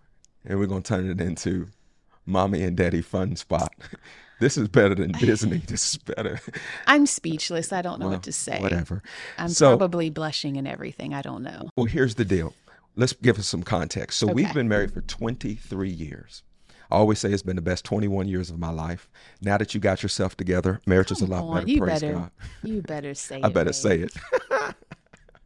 and 0.44 0.58
we're 0.58 0.66
gonna 0.66 0.80
turn 0.82 1.08
it 1.10 1.20
into 1.20 1.68
mommy 2.26 2.62
and 2.62 2.76
daddy 2.76 3.02
fun 3.02 3.36
spot. 3.36 3.72
This 4.38 4.58
is 4.58 4.68
better 4.68 4.94
than 4.94 5.12
Disney. 5.12 5.58
This 5.66 5.94
is 5.94 5.96
better. 5.96 6.38
I'm 6.86 7.06
speechless. 7.06 7.72
I 7.72 7.80
don't 7.80 7.98
know 7.98 8.04
Well, 8.08 8.16
what 8.16 8.24
to 8.24 8.32
say. 8.32 8.60
Whatever. 8.60 9.02
I'm 9.38 9.48
So- 9.48 9.78
probably 9.78 10.10
blushing 10.10 10.58
and 10.58 10.68
everything. 10.68 11.14
I 11.14 11.22
don't 11.22 11.42
know. 11.42 11.70
Well, 11.74 11.86
here's 11.86 12.16
the 12.16 12.24
deal. 12.26 12.52
Let's 12.96 13.14
give 13.14 13.38
us 13.38 13.46
some 13.46 13.62
context. 13.62 14.18
So 14.18 14.26
we've 14.26 14.52
been 14.52 14.68
married 14.68 14.92
for 14.92 15.00
23 15.00 15.88
years. 15.88 16.42
I 16.90 16.96
always 16.96 17.18
say 17.18 17.30
it's 17.30 17.42
been 17.42 17.56
the 17.56 17.62
best 17.62 17.84
21 17.84 18.28
years 18.28 18.50
of 18.50 18.58
my 18.58 18.70
life. 18.70 19.08
Now 19.40 19.58
that 19.58 19.74
you 19.74 19.80
got 19.80 20.02
yourself 20.02 20.36
together, 20.36 20.80
marriage 20.86 21.10
is 21.10 21.20
a 21.20 21.26
lot 21.26 21.44
on, 21.44 21.54
better. 21.54 21.70
you 21.70 21.78
Praise 21.78 22.00
better, 22.00 22.12
God. 22.12 22.30
you 22.62 22.82
better 22.82 23.14
say 23.14 23.36
I 23.42 23.46
it. 23.46 23.46
I 23.46 23.48
better 23.48 23.70
babe. 23.70 23.74
say 23.74 23.98
it. 24.00 24.16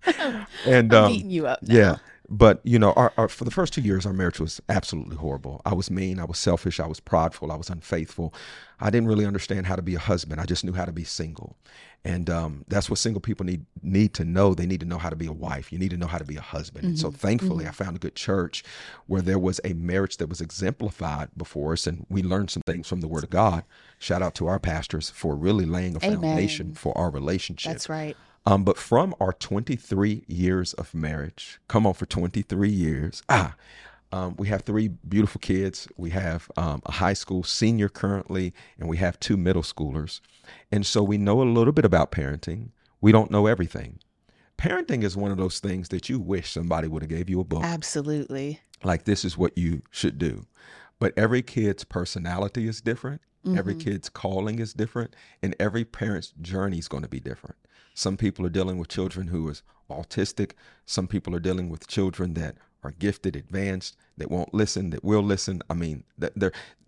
and 0.67 0.93
I'm 0.95 1.05
um, 1.05 1.13
beating 1.13 1.31
you 1.31 1.47
up. 1.47 1.63
Now. 1.63 1.75
yeah, 1.75 1.97
but 2.31 2.61
you 2.63 2.79
know, 2.79 2.93
our, 2.93 3.13
our, 3.17 3.29
for 3.29 3.45
the 3.45 3.51
first 3.51 3.73
two 3.73 3.81
years, 3.81 4.07
our 4.07 4.13
marriage 4.13 4.39
was 4.39 4.61
absolutely 4.69 5.17
horrible. 5.17 5.61
I 5.65 5.75
was 5.75 5.91
mean, 5.91 6.21
I 6.21 6.25
was 6.25 6.39
selfish, 6.39 6.79
I 6.79 6.87
was 6.87 7.01
prideful, 7.01 7.51
I 7.51 7.57
was 7.57 7.69
unfaithful. 7.69 8.33
I 8.79 8.89
didn't 8.89 9.09
really 9.09 9.27
understand 9.27 9.67
how 9.67 9.75
to 9.75 9.83
be 9.83 9.97
a 9.97 9.99
husband. 9.99 10.41
I 10.41 10.45
just 10.45 10.65
knew 10.65 10.73
how 10.73 10.85
to 10.85 10.93
be 10.93 11.03
single, 11.03 11.57
and 12.05 12.31
um, 12.31 12.65
that's 12.69 12.89
what 12.89 13.01
single 13.01 13.21
people 13.21 13.45
need 13.45 13.67
need 13.83 14.15
to 14.15 14.25
know. 14.25 14.55
They 14.55 14.65
need 14.65 14.81
to 14.81 14.87
know 14.87 14.97
how 14.97 15.11
to 15.11 15.17
be 15.17 15.27
a 15.27 15.33
wife. 15.33 15.73
You 15.73 15.79
need 15.79 15.91
to 15.91 15.97
know 15.97 16.07
how 16.07 16.19
to 16.19 16.25
be 16.25 16.37
a 16.37 16.41
husband. 16.41 16.85
And 16.85 16.99
so, 16.99 17.11
thankfully, 17.11 17.67
I 17.67 17.73
found 17.73 17.97
a 17.97 17.99
good 17.99 18.15
church 18.15 18.63
where 19.07 19.21
there 19.21 19.39
was 19.39 19.61
a 19.65 19.75
marriage 19.75 20.17
that 20.19 20.29
was 20.29 20.41
exemplified 20.41 21.31
before 21.37 21.73
us, 21.73 21.87
and 21.87 22.07
we 22.09 22.23
learned 22.23 22.51
some 22.51 22.63
things 22.65 22.87
from 22.87 23.01
the 23.01 23.09
Word 23.09 23.25
of 23.25 23.31
God. 23.31 23.65
Shout 23.99 24.23
out 24.23 24.35
to 24.37 24.47
our 24.47 24.61
pastors 24.61 25.11
for 25.11 25.35
really 25.35 25.67
laying 25.67 25.97
a 25.97 25.99
Amen. 26.05 26.21
foundation 26.21 26.75
for 26.75 26.97
our 26.97 27.11
relationship. 27.11 27.73
That's 27.73 27.89
right. 27.89 28.17
Um, 28.47 28.65
but 28.65 28.79
from 28.79 29.15
our 29.21 29.33
23 29.33 30.25
years 30.27 30.73
of 30.75 30.95
marriage, 30.95 31.61
come 31.69 31.87
on, 31.87 31.95
for 31.95 32.07
23 32.07 32.69
years, 32.71 33.23
ah, 33.29 33.55
um, 34.13 34.35
we 34.39 34.49
have 34.49 34.63
three 34.63 34.89
beautiful 34.89 35.39
kids. 35.41 35.87
We 35.97 36.11
have 36.11 36.51
um, 36.57 36.83
a 36.87 36.93
high 36.93 37.13
school 37.13 37.45
senior 37.45 37.89
currently, 37.89 38.53
and 38.79 38.89
we 38.89 38.97
have 38.97 39.21
two 39.21 39.37
middle 39.37 39.63
schoolers. 39.63 40.21
And 40.73 40.85
so 40.85 41.03
we 41.03 41.19
know 41.19 41.43
a 41.43 41.45
little 41.45 41.73
bit 41.73 41.85
about 41.85 42.11
parenting. 42.11 42.71
We 43.01 43.13
don't 43.13 43.31
know 43.31 43.47
everything. 43.47 43.99
Parenting 44.59 45.05
is 45.05 45.17
one 45.17 45.31
of 45.31 45.39
those 45.39 45.61
things 45.61 45.89
that 45.91 46.09
you 46.09 46.19
wish 46.19 46.51
somebody 46.51 46.89
would 46.89 47.03
have 47.03 47.09
gave 47.09 47.31
you 47.31 47.41
a 47.41 47.45
book 47.45 47.63
Absolutely. 47.63 48.61
like 48.83 49.05
this 49.05 49.25
is 49.25 49.39
what 49.39 49.57
you 49.57 49.83
should 49.91 50.19
do. 50.19 50.47
But 50.99 51.15
every 51.17 51.41
kid's 51.41 51.85
personality 51.85 52.69
is 52.69 52.81
different. 52.81 53.23
Every 53.57 53.75
kid's 53.75 54.11
calling 54.11 54.59
is 54.59 54.75
different, 54.75 55.17
and 55.43 55.57
every 55.59 55.83
parent's 55.83 56.35
journey 56.43 56.79
is 56.79 56.89
going 56.89 57.05
to 57.05 57.09
be 57.09 57.21
different. 57.21 57.57
Some 58.01 58.17
people 58.17 58.47
are 58.47 58.51
dealing 58.51 58.79
with 58.79 58.89
children 58.89 59.27
who 59.27 59.47
is 59.51 59.63
autistic. 59.91 60.53
Some 60.87 61.07
people 61.07 61.37
are 61.37 61.41
dealing 61.41 61.69
with 61.69 61.87
children 61.87 62.33
that 62.33 62.55
are 62.83 62.93
gifted, 62.93 63.37
advanced, 63.37 63.95
that 64.17 64.31
won't 64.31 64.55
listen, 64.55 64.89
that 64.89 65.05
will 65.05 65.21
listen. 65.23 65.61
I 65.69 65.75
mean, 65.75 66.05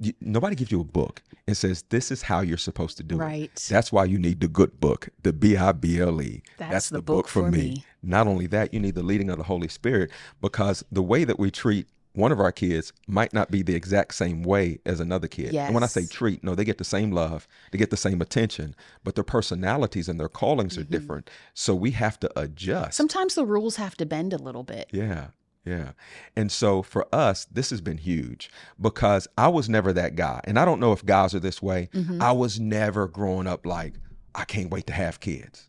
you, 0.01 0.15
nobody 0.23 0.57
gives 0.57 0.73
you 0.73 0.81
a 0.81 0.85
book 0.85 1.21
and 1.47 1.55
says 1.55 1.83
this 1.91 2.11
is 2.11 2.23
how 2.23 2.41
you're 2.41 2.57
supposed 2.57 2.97
to 2.97 3.03
do 3.03 3.19
Right. 3.19 3.51
it. 3.55 3.67
That's 3.69 3.93
why 3.93 4.07
you 4.07 4.17
need 4.17 4.41
the 4.41 4.49
good 4.49 4.81
book, 4.81 5.11
the 5.23 5.35
B 5.35 5.55
I 5.55 5.73
B 5.73 6.01
L 6.01 6.23
E. 6.23 6.43
That's 6.57 6.89
the 6.89 7.03
book 7.03 7.29
for 7.29 7.51
me. 7.51 7.85
Not 8.03 8.27
only 8.27 8.47
that, 8.47 8.73
you 8.73 8.81
need 8.81 8.95
the 8.95 9.03
leading 9.03 9.29
of 9.29 9.37
the 9.37 9.45
Holy 9.45 9.69
Spirit 9.69 10.11
because 10.41 10.83
the 10.91 11.03
way 11.03 11.25
that 11.25 11.39
we 11.39 11.51
treat 11.51 11.89
one 12.15 12.31
of 12.33 12.41
our 12.41 12.53
kids 12.53 12.93
might 13.07 13.33
not 13.33 13.51
be 13.51 13.63
the 13.63 13.75
exact 13.75 14.15
same 14.15 14.43
way 14.43 14.79
as 14.85 15.01
another 15.01 15.29
kid. 15.29 15.55
And 15.55 15.75
when 15.75 15.83
I 15.83 15.87
say 15.87 16.07
treat, 16.07 16.45
no, 16.45 16.55
they 16.55 16.65
get 16.65 16.79
the 16.79 16.85
same 16.85 17.11
love, 17.11 17.49
they 17.71 17.79
get 17.79 17.91
the 17.91 17.97
same 17.97 18.21
attention, 18.21 18.75
but 19.03 19.15
their 19.15 19.25
personalities 19.25 20.09
and 20.09 20.21
their 20.21 20.29
callings 20.29 20.75
Mm-hmm. 20.75 20.81
are 20.81 20.85
different. 20.99 21.31
So 21.55 21.75
we 21.75 21.93
have 21.93 22.21
to 22.21 22.39
adjust. 22.39 22.97
Sometimes 22.97 23.35
the 23.35 23.47
rules 23.47 23.77
have 23.77 23.97
to 23.97 24.07
bend 24.07 24.33
a 24.33 24.39
little 24.39 24.63
bit. 24.63 24.89
Yeah. 24.93 25.29
Yeah. 25.65 25.93
And 26.35 26.51
so 26.51 26.83
for 26.83 27.07
us, 27.15 27.45
this 27.47 27.71
has 27.71 27.81
been 27.81 27.99
huge 27.99 28.51
because 28.81 29.29
I 29.39 29.49
was 29.49 29.69
never 29.69 29.93
that 29.93 30.17
guy. 30.17 30.41
And 30.45 30.59
I 30.59 30.65
don't 30.65 30.81
know 30.81 30.93
if 30.93 31.07
guys 31.07 31.35
are 31.35 31.41
this 31.41 31.63
way. 31.63 31.89
Mm-hmm. 31.95 32.21
I 32.21 32.33
was 32.33 32.59
never 32.59 33.07
growing 33.07 33.47
up 33.47 33.65
like, 33.65 33.95
I 34.35 34.45
can't 34.45 34.71
wait 34.71 34.87
to 34.89 34.93
have 34.93 35.21
kids. 35.21 35.69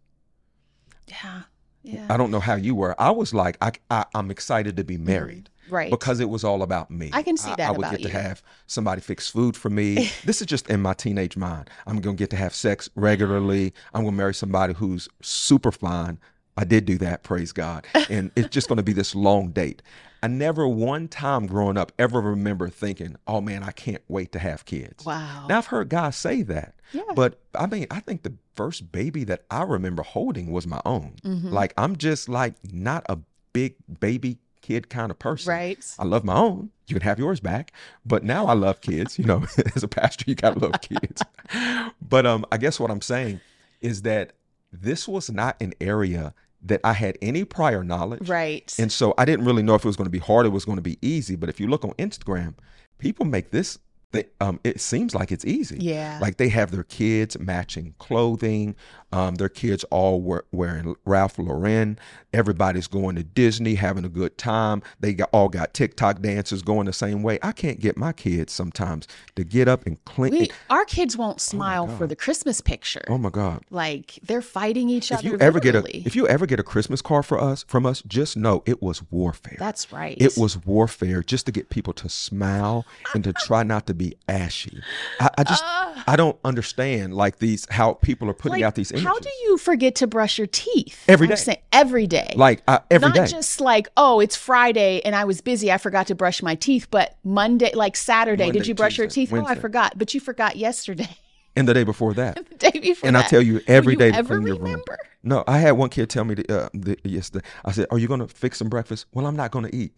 Yeah. 1.08 1.42
Yeah. 1.84 2.08
I 2.10 2.18
don't 2.18 2.32
know 2.32 2.40
how 2.40 2.56
you 2.56 2.76
were. 2.76 3.00
I 3.00 3.12
was 3.12 3.34
like, 3.34 3.58
I, 3.62 3.74
I, 3.92 4.06
I'm 4.16 4.32
excited 4.32 4.78
to 4.78 4.84
be 4.84 4.98
married. 4.98 5.50
Right. 5.74 5.90
Because 5.90 6.20
it 6.20 6.30
was 6.30 6.44
all 6.44 6.62
about 6.62 6.92
me. 6.92 7.10
I 7.14 7.24
can 7.24 7.36
see 7.36 7.50
that 7.58 7.68
I, 7.68 7.72
would 7.72 7.80
about 7.80 7.98
get 7.98 8.04
to 8.04 8.10
have 8.10 8.44
somebody 8.68 9.02
fix 9.02 9.28
food 9.28 9.58
for 9.58 9.72
me. 9.72 10.12
this 10.24 10.40
is 10.40 10.46
just 10.46 10.70
in 10.70 10.82
my 10.82 10.94
teenage 10.94 11.36
mind. 11.36 11.68
I'm 11.88 12.00
gonna 12.00 12.16
get 12.16 12.30
to 12.30 12.36
have 12.36 12.54
sex 12.54 12.92
regularly. 12.96 13.74
I'm 13.94 14.04
gonna 14.04 14.16
marry 14.16 14.36
somebody 14.36 14.76
who's 14.76 15.10
super 15.24 15.72
fine. 15.72 16.20
I 16.56 16.66
did 16.66 16.86
do 16.86 17.00
that, 17.00 17.24
praise 17.24 17.52
God. 17.52 17.88
And 18.10 18.30
it's 18.36 18.50
just 18.50 18.70
gonna 18.70 18.84
be 18.84 18.94
this 18.94 19.16
long 19.16 19.50
date. 19.50 19.82
I 20.22 20.28
never 20.28 20.68
one 20.68 21.08
time 21.08 21.48
growing 21.48 21.76
up 21.76 21.92
ever 21.98 22.22
remember 22.22 22.70
thinking, 22.70 23.16
oh 23.26 23.42
man, 23.42 23.64
I 23.64 23.72
can't 23.72 24.04
wait 24.08 24.32
to 24.34 24.40
have 24.40 24.66
kids. 24.66 25.04
Wow. 25.04 25.48
Now 25.50 25.58
I've 25.58 25.66
heard 25.66 25.90
guys 25.90 26.16
say 26.16 26.44
that. 26.44 26.76
Yeah. 26.92 27.02
But 27.16 27.40
I 27.56 27.66
mean, 27.66 27.88
I 27.90 28.00
think 28.00 28.22
the 28.22 28.34
first 28.56 28.92
baby 28.92 29.24
that 29.24 29.46
I 29.50 29.64
remember 29.64 30.04
holding 30.04 30.52
was 30.52 30.68
my 30.68 30.82
own. 30.86 31.16
Mm-hmm. 31.24 31.50
Like 31.50 31.74
I'm 31.78 31.96
just 31.96 32.30
like 32.30 32.54
not 32.72 33.04
a 33.10 33.18
big 33.54 33.76
baby 34.00 34.38
kid 34.64 34.90
kind 34.90 35.12
of 35.12 35.20
person. 35.20 35.52
Right. 35.52 35.86
I 36.00 36.06
love 36.06 36.24
my 36.24 36.36
own. 36.36 36.72
You 36.88 36.96
can 36.96 37.04
have 37.04 37.20
yours 37.20 37.40
back. 37.40 37.72
But 38.04 38.24
now 38.24 38.48
I 38.48 38.54
love 38.54 38.82
kids. 38.82 39.20
You 39.20 39.26
know, 39.26 39.46
as 39.76 39.84
a 39.84 39.88
pastor, 39.88 40.26
you 40.28 40.34
gotta 40.34 40.58
love 40.58 40.82
kids. 40.82 41.22
but 42.02 42.26
um, 42.26 42.46
I 42.52 42.58
guess 42.58 42.80
what 42.80 42.90
I'm 42.90 43.02
saying 43.02 43.40
is 43.82 44.02
that 44.02 44.34
this 44.72 45.08
was 45.08 45.30
not 45.30 45.62
an 45.62 45.74
area 45.80 46.34
that 46.66 46.80
I 46.84 46.94
had 46.94 47.18
any 47.22 47.44
prior 47.44 47.84
knowledge. 47.84 48.28
Right. 48.28 48.74
And 48.80 48.92
so 48.92 49.14
I 49.18 49.26
didn't 49.26 49.46
really 49.46 49.62
know 49.62 49.76
if 49.76 49.84
it 49.84 49.88
was 49.88 49.98
going 49.98 50.06
to 50.06 50.12
be 50.12 50.20
hard, 50.20 50.46
it 50.46 50.50
was 50.50 50.66
going 50.66 50.78
to 50.78 50.82
be 50.82 50.98
easy. 51.02 51.36
But 51.36 51.50
if 51.50 51.60
you 51.60 51.68
look 51.68 51.84
on 51.84 51.92
Instagram, 51.94 52.56
people 52.98 53.26
make 53.26 53.52
this 53.52 53.78
they, 54.14 54.26
um, 54.40 54.60
it 54.64 54.80
seems 54.80 55.14
like 55.16 55.32
it's 55.32 55.44
easy. 55.44 55.78
Yeah. 55.80 56.20
Like 56.22 56.38
they 56.38 56.48
have 56.50 56.70
their 56.72 56.84
kids 56.84 57.38
matching 57.40 57.96
clothing. 57.98 58.76
Um, 59.14 59.36
their 59.36 59.48
kids 59.50 59.84
all 59.92 60.22
wear, 60.22 60.44
wearing 60.52 60.96
Ralph 61.06 61.38
Lauren. 61.38 62.00
Everybody's 62.34 62.88
going 62.88 63.16
to 63.16 63.24
Disney, 63.24 63.76
having 63.76 64.04
a 64.06 64.10
good 64.10 64.40
time. 64.40 64.82
They 65.00 65.14
got, 65.14 65.30
all 65.32 65.50
got 65.50 65.76
TikTok 65.76 66.20
dancers 66.22 66.64
going 66.64 66.88
the 66.88 66.94
same 66.94 67.22
way. 67.22 67.38
I 67.44 67.52
can't 67.52 67.80
get 67.80 67.96
my 67.96 68.12
kids 68.12 68.52
sometimes 68.52 69.08
to 69.36 69.44
get 69.44 69.68
up 69.68 69.86
and 69.86 70.04
clean. 70.06 70.32
we, 70.32 70.50
our 70.72 70.84
kids 70.86 71.16
won't 71.16 71.40
smile 71.40 71.86
for 71.86 72.08
the 72.08 72.16
Christmas 72.16 72.60
picture. 72.60 73.04
oh 73.08 73.20
my 73.20 73.30
God! 73.30 73.64
Like 73.70 74.18
they're 74.24 74.42
fighting 74.42 74.90
each 74.90 75.12
If 75.12 75.20
other. 75.20 75.28
you 75.28 75.38
ever 75.40 75.60
get 75.60 75.76
a 75.76 75.84
if 76.08 76.16
you 76.16 76.28
ever 76.28 76.48
get 76.48 76.60
a 76.60 76.64
Christmas 76.64 77.04
card 77.04 77.28
for 77.28 77.40
us 77.40 77.64
from 77.68 77.86
us, 77.86 78.02
just 78.08 78.36
know 78.36 78.64
it 78.66 78.82
was 78.82 79.04
warfare. 79.12 79.58
That's 79.60 79.92
right. 79.94 80.18
It 80.20 80.36
was 80.36 80.58
warfare 80.66 81.22
just 81.22 81.46
to 81.46 81.52
get 81.52 81.70
people 81.70 81.94
to 81.94 82.10
smile 82.10 82.84
and 83.14 83.24
to 83.26 83.34
try 83.34 83.62
not 83.62 83.86
to 83.88 83.94
be 83.94 84.16
ashy. 84.28 84.82
I, 85.20 85.30
I 85.38 85.44
just 85.44 85.64
I 86.08 86.16
don't 86.18 86.40
understand 86.44 87.14
like 87.14 87.38
these 87.38 87.68
how 87.70 87.94
people 87.94 88.28
are 88.28 88.34
putting 88.34 88.54
Like, 88.54 88.64
out 88.64 88.74
these 88.76 88.92
images. 88.92 89.03
How 89.04 89.20
do 89.20 89.30
you 89.44 89.58
forget 89.58 89.96
to 89.96 90.08
brush 90.08 90.38
your 90.38 90.48
teeth 90.48 91.04
Every 91.08 91.28
day. 91.28 91.36
saying 91.36 91.60
every 91.72 92.08
day? 92.08 92.34
like 92.36 92.62
uh, 92.68 92.80
every 92.90 93.10
Not 93.10 93.16
day? 93.16 93.28
just 93.28 93.62
like, 93.62 93.88
oh, 93.98 94.20
it's 94.20 94.36
Friday 94.36 95.02
and 95.04 95.16
I 95.16 95.26
was 95.26 95.42
busy. 95.42 95.72
I 95.72 95.78
forgot 95.78 96.08
to 96.08 96.16
brush 96.16 96.42
my 96.42 96.56
teeth. 96.56 96.88
But 96.90 97.16
Monday, 97.24 97.72
like 97.74 97.96
Saturday, 97.98 98.46
Monday, 98.46 98.60
did 98.60 98.68
you 98.68 98.76
brush 98.76 98.98
your 98.98 99.08
Tuesday, 99.08 99.26
teeth? 99.26 99.34
Oh, 99.34 99.46
I 99.46 99.56
forgot. 99.56 99.98
But 99.98 100.14
you 100.14 100.20
forgot 100.20 100.56
yesterday, 100.56 101.10
and 101.56 101.68
the 101.68 101.74
day 101.74 101.84
before 101.84 102.14
that. 102.16 102.36
the 102.50 102.56
day 102.72 102.80
before. 102.80 103.08
And 103.08 103.18
I 103.18 103.24
tell 103.24 103.42
you 103.42 103.62
every 103.68 103.96
Will 103.96 104.06
you 104.06 104.12
day 104.12 104.12
to 104.12 104.18
ever 104.18 104.40
your 104.42 104.56
remember? 104.58 104.98
No, 105.24 105.44
I 105.48 105.60
had 105.60 105.72
one 105.74 105.90
kid 105.90 106.10
tell 106.10 106.26
me 106.26 106.36
the, 106.36 106.64
uh, 106.66 106.70
the, 106.74 106.98
yesterday. 107.04 107.46
I 107.64 107.72
said, 107.72 107.88
"Are 107.92 107.98
you 108.00 108.08
going 108.08 108.20
to 108.20 108.28
fix 108.28 108.58
some 108.58 108.70
breakfast?" 108.70 109.06
Well, 109.14 109.26
I'm 109.26 109.36
not 109.36 109.52
going 109.52 109.66
to 109.66 109.76
eat. 109.76 109.98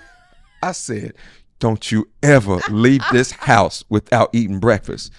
I 0.62 0.72
said, 0.72 1.14
"Don't 1.58 1.90
you 1.90 2.08
ever 2.22 2.60
leave 2.70 3.02
this 3.10 3.30
house 3.50 3.84
without 3.88 4.30
eating 4.32 4.60
breakfast." 4.60 5.12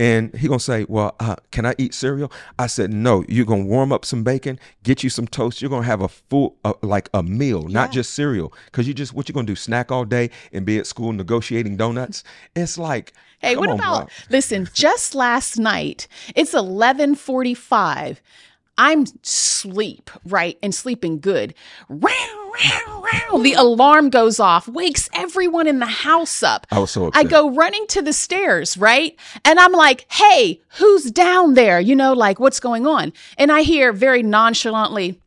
And 0.00 0.34
he 0.34 0.48
gonna 0.48 0.58
say, 0.58 0.86
"Well, 0.88 1.14
uh, 1.20 1.36
can 1.50 1.66
I 1.66 1.74
eat 1.76 1.92
cereal?" 1.92 2.32
I 2.58 2.66
said, 2.68 2.90
"No. 2.90 3.22
You're 3.28 3.44
gonna 3.44 3.64
warm 3.64 3.92
up 3.92 4.06
some 4.06 4.22
bacon, 4.24 4.58
get 4.82 5.04
you 5.04 5.10
some 5.10 5.26
toast. 5.26 5.60
You're 5.60 5.68
gonna 5.70 5.84
have 5.84 6.00
a 6.00 6.08
full, 6.08 6.56
uh, 6.64 6.72
like 6.80 7.10
a 7.12 7.22
meal, 7.22 7.64
not 7.68 7.92
just 7.92 8.14
cereal. 8.14 8.52
Because 8.64 8.88
you 8.88 8.94
just 8.94 9.12
what 9.12 9.28
you 9.28 9.34
gonna 9.34 9.46
do? 9.46 9.54
Snack 9.54 9.92
all 9.92 10.06
day 10.06 10.30
and 10.54 10.64
be 10.64 10.78
at 10.78 10.86
school 10.86 11.12
negotiating 11.12 11.76
donuts? 11.76 12.24
It's 12.56 12.78
like, 12.78 13.12
Hey, 13.40 13.56
what 13.56 13.68
on, 13.68 13.74
about 13.78 14.06
bro. 14.06 14.14
listen, 14.30 14.68
just 14.72 15.14
last 15.14 15.58
night, 15.58 16.08
it's 16.34 16.54
11:45. 16.54 18.22
I'm 18.78 19.04
sleep, 19.22 20.10
right? 20.24 20.56
And 20.62 20.74
sleeping 20.74 21.20
good. 21.20 21.52
Row, 21.90 22.08
row, 22.08 22.99
The 23.42 23.54
alarm 23.54 24.10
goes 24.10 24.40
off, 24.40 24.68
wakes 24.68 25.08
everyone 25.12 25.66
in 25.66 25.78
the 25.78 25.86
house 25.86 26.42
up. 26.42 26.66
I 26.70 26.78
was 26.78 26.90
so 26.90 27.10
I 27.14 27.24
go 27.24 27.50
running 27.50 27.86
to 27.88 28.02
the 28.02 28.12
stairs, 28.12 28.76
right? 28.76 29.16
And 29.44 29.58
I'm 29.58 29.72
like, 29.72 30.06
hey, 30.10 30.60
who's 30.78 31.10
down 31.10 31.54
there? 31.54 31.80
You 31.80 31.94
know, 31.96 32.12
like, 32.12 32.38
what's 32.40 32.60
going 32.60 32.86
on? 32.86 33.12
And 33.38 33.50
I 33.50 33.62
hear 33.62 33.92
very 33.92 34.22
nonchalantly, 34.22 35.20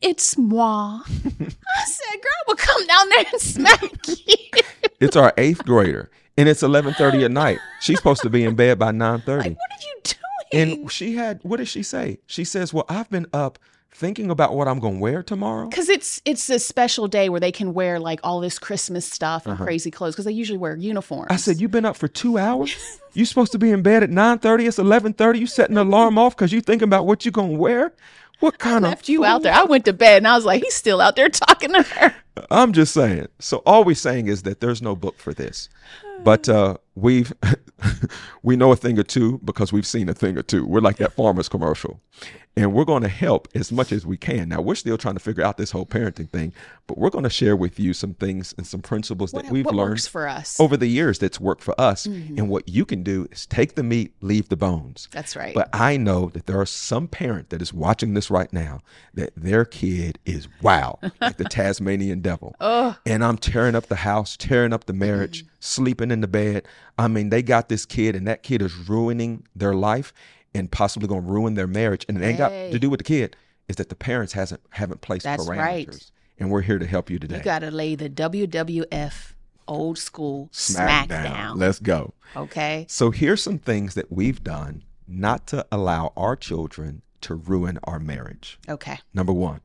it's 0.00 0.38
moi. 0.38 1.02
I 1.06 1.84
said, 1.84 2.20
girl, 2.22 2.42
we'll 2.46 2.56
come 2.56 2.86
down 2.86 3.08
there 3.10 3.24
and 3.32 3.40
smack 3.40 4.08
you. 4.08 4.62
It's 5.00 5.16
our 5.16 5.32
eighth 5.36 5.64
grader, 5.64 6.10
and 6.36 6.48
it's 6.48 6.62
eleven 6.62 6.94
thirty 6.94 7.24
at 7.24 7.30
night. 7.30 7.58
She's 7.80 7.98
supposed 7.98 8.22
to 8.22 8.30
be 8.30 8.44
in 8.44 8.54
bed 8.56 8.78
by 8.78 8.90
nine 8.90 9.20
thirty. 9.20 9.50
What 9.50 9.70
are 9.70 9.82
you 9.82 10.00
doing? 10.04 10.72
And 10.80 10.90
she 10.90 11.14
had 11.14 11.40
what 11.42 11.58
did 11.58 11.68
she 11.68 11.82
say? 11.82 12.18
She 12.26 12.44
says, 12.44 12.72
"Well, 12.72 12.84
I've 12.88 13.08
been 13.10 13.26
up 13.32 13.58
thinking 13.92 14.30
about 14.30 14.54
what 14.54 14.68
I'm 14.68 14.78
going 14.78 14.94
to 14.94 15.00
wear 15.00 15.22
tomorrow." 15.22 15.68
Because 15.68 15.88
it's 15.88 16.20
it's 16.24 16.48
a 16.50 16.58
special 16.58 17.08
day 17.08 17.28
where 17.28 17.40
they 17.40 17.52
can 17.52 17.74
wear 17.74 17.98
like 17.98 18.20
all 18.22 18.40
this 18.40 18.58
Christmas 18.58 19.10
stuff 19.10 19.46
and 19.46 19.58
crazy 19.58 19.90
clothes 19.90 20.14
because 20.14 20.24
they 20.24 20.32
usually 20.32 20.58
wear 20.58 20.76
uniforms. 20.76 21.26
Uh-huh. 21.30 21.34
I 21.34 21.36
said, 21.36 21.60
"You've 21.60 21.70
been 21.70 21.84
up 21.84 21.96
for 21.96 22.08
two 22.08 22.38
hours. 22.38 22.74
You 23.14 23.24
supposed 23.24 23.50
to 23.52 23.58
be 23.58 23.70
in 23.72 23.82
bed 23.82 24.04
at 24.04 24.10
nine 24.10 24.38
thirty. 24.38 24.66
It's 24.66 24.78
eleven 24.78 25.12
thirty. 25.12 25.40
You 25.40 25.46
setting 25.48 25.74
the 25.74 25.82
alarm 25.82 26.18
off 26.18 26.36
because 26.36 26.52
you 26.52 26.60
thinking 26.60 26.86
about 26.86 27.04
what 27.04 27.24
you're 27.24 27.32
going 27.32 27.52
to 27.52 27.58
wear. 27.58 27.92
What 28.38 28.58
kind 28.58 28.84
of 28.84 28.90
left 28.90 29.08
you 29.08 29.24
out 29.24 29.42
there. 29.42 29.52
I 29.52 29.64
went 29.64 29.84
to 29.86 29.92
bed 29.92 30.18
and 30.18 30.28
I 30.28 30.36
was 30.36 30.44
like, 30.44 30.62
he's 30.62 30.74
still 30.76 31.00
out 31.00 31.16
there 31.16 31.28
talking 31.28 31.72
to 31.72 31.82
her. 31.82 32.14
I'm 32.50 32.72
just 32.72 32.94
saying. 32.94 33.26
So 33.40 33.62
all 33.66 33.82
we're 33.82 33.96
saying 33.96 34.28
is 34.28 34.44
that 34.44 34.60
there's 34.60 34.80
no 34.80 34.94
book 34.94 35.18
for 35.18 35.34
this, 35.34 35.68
but 36.22 36.48
uh, 36.48 36.76
we've 37.00 37.32
we 38.42 38.56
know 38.56 38.72
a 38.72 38.76
thing 38.76 38.98
or 38.98 39.02
two 39.02 39.38
because 39.44 39.72
we've 39.72 39.86
seen 39.86 40.08
a 40.08 40.14
thing 40.14 40.36
or 40.38 40.42
two. 40.42 40.66
We're 40.66 40.80
like 40.80 40.96
that 40.96 41.12
farmer's 41.12 41.48
commercial, 41.48 42.00
and 42.56 42.72
we're 42.72 42.84
going 42.84 43.02
to 43.02 43.08
help 43.08 43.48
as 43.54 43.70
much 43.72 43.92
as 43.92 44.04
we 44.06 44.16
can. 44.16 44.48
Now 44.48 44.60
we're 44.60 44.74
still 44.74 44.98
trying 44.98 45.14
to 45.14 45.20
figure 45.20 45.44
out 45.44 45.56
this 45.58 45.70
whole 45.70 45.86
parenting 45.86 46.28
thing, 46.30 46.52
but 46.86 46.98
we're 46.98 47.10
going 47.10 47.24
to 47.24 47.30
share 47.30 47.56
with 47.56 47.78
you 47.78 47.92
some 47.92 48.14
things 48.14 48.54
and 48.58 48.66
some 48.66 48.80
principles 48.82 49.32
that 49.32 49.44
What, 49.44 49.52
we've 49.52 49.64
what 49.64 49.74
learned 49.74 50.02
for 50.02 50.26
us? 50.28 50.58
over 50.58 50.76
the 50.76 50.86
years 50.88 51.18
that's 51.18 51.38
worked 51.40 51.62
for 51.62 51.78
us. 51.80 52.06
Mm-hmm. 52.06 52.38
And 52.38 52.48
what 52.48 52.68
you 52.68 52.84
can 52.84 53.02
do 53.02 53.28
is 53.30 53.46
take 53.46 53.74
the 53.74 53.82
meat, 53.82 54.12
leave 54.20 54.48
the 54.48 54.56
bones. 54.56 55.08
That's 55.12 55.36
right. 55.36 55.54
But 55.54 55.68
I 55.72 55.96
know 55.96 56.28
that 56.30 56.46
there 56.46 56.60
are 56.60 56.66
some 56.66 57.06
parent 57.08 57.50
that 57.50 57.62
is 57.62 57.72
watching 57.72 58.14
this 58.14 58.30
right 58.30 58.52
now 58.52 58.80
that 59.14 59.32
their 59.36 59.64
kid 59.64 60.18
is 60.24 60.48
wow, 60.62 60.98
like 61.20 61.36
the 61.36 61.44
Tasmanian 61.48 62.20
devil. 62.20 62.54
And 63.06 63.24
I'm 63.24 63.38
tearing 63.38 63.74
up 63.74 63.86
the 63.86 63.96
house, 63.96 64.36
tearing 64.36 64.72
up 64.72 64.84
the 64.86 64.92
marriage, 64.92 65.44
Mm. 65.44 65.48
sleeping 65.60 66.10
in 66.10 66.20
the 66.20 66.28
bed. 66.28 66.66
I 66.98 67.08
mean, 67.08 67.30
they 67.30 67.42
got 67.42 67.68
this 67.68 67.86
kid, 67.86 68.16
and 68.16 68.26
that 68.26 68.42
kid 68.42 68.60
is 68.60 68.74
ruining 68.76 69.44
their 69.54 69.74
life 69.74 70.12
and 70.54 70.70
possibly 70.70 71.06
going 71.08 71.22
to 71.24 71.30
ruin 71.30 71.54
their 71.54 71.66
marriage. 71.68 72.04
And 72.08 72.18
it 72.20 72.24
ain't 72.26 72.38
got 72.38 72.50
Hey. 72.50 72.70
to 72.72 72.78
do 72.78 72.90
with 72.90 72.98
the 72.98 73.04
kid. 73.04 73.36
Is 73.68 73.76
that 73.76 73.88
the 73.90 73.94
parents 73.94 74.32
hasn't 74.32 74.62
haven't 74.70 75.02
placed 75.02 75.24
That's 75.24 75.44
parameters. 75.46 75.56
right. 75.58 76.10
And 76.38 76.50
we're 76.50 76.62
here 76.62 76.78
to 76.78 76.86
help 76.86 77.10
you 77.10 77.18
today. 77.18 77.36
you 77.36 77.42
got 77.42 77.58
to 77.58 77.70
lay 77.70 77.94
the 77.94 78.08
WWF 78.08 79.34
old 79.66 79.98
school 79.98 80.48
smack, 80.52 81.08
down. 81.08 81.58
Let's 81.58 81.78
go. 81.78 82.14
Okay. 82.34 82.86
So 82.88 83.10
here's 83.10 83.42
some 83.42 83.58
things 83.58 83.94
that 83.94 84.10
we've 84.10 84.42
done 84.42 84.84
not 85.06 85.46
to 85.48 85.66
allow 85.70 86.12
our 86.16 86.34
children 86.36 87.02
to 87.22 87.34
ruin 87.34 87.78
our 87.84 87.98
marriage. 87.98 88.58
Okay. 88.68 88.98
Number 89.12 89.32
one, 89.34 89.60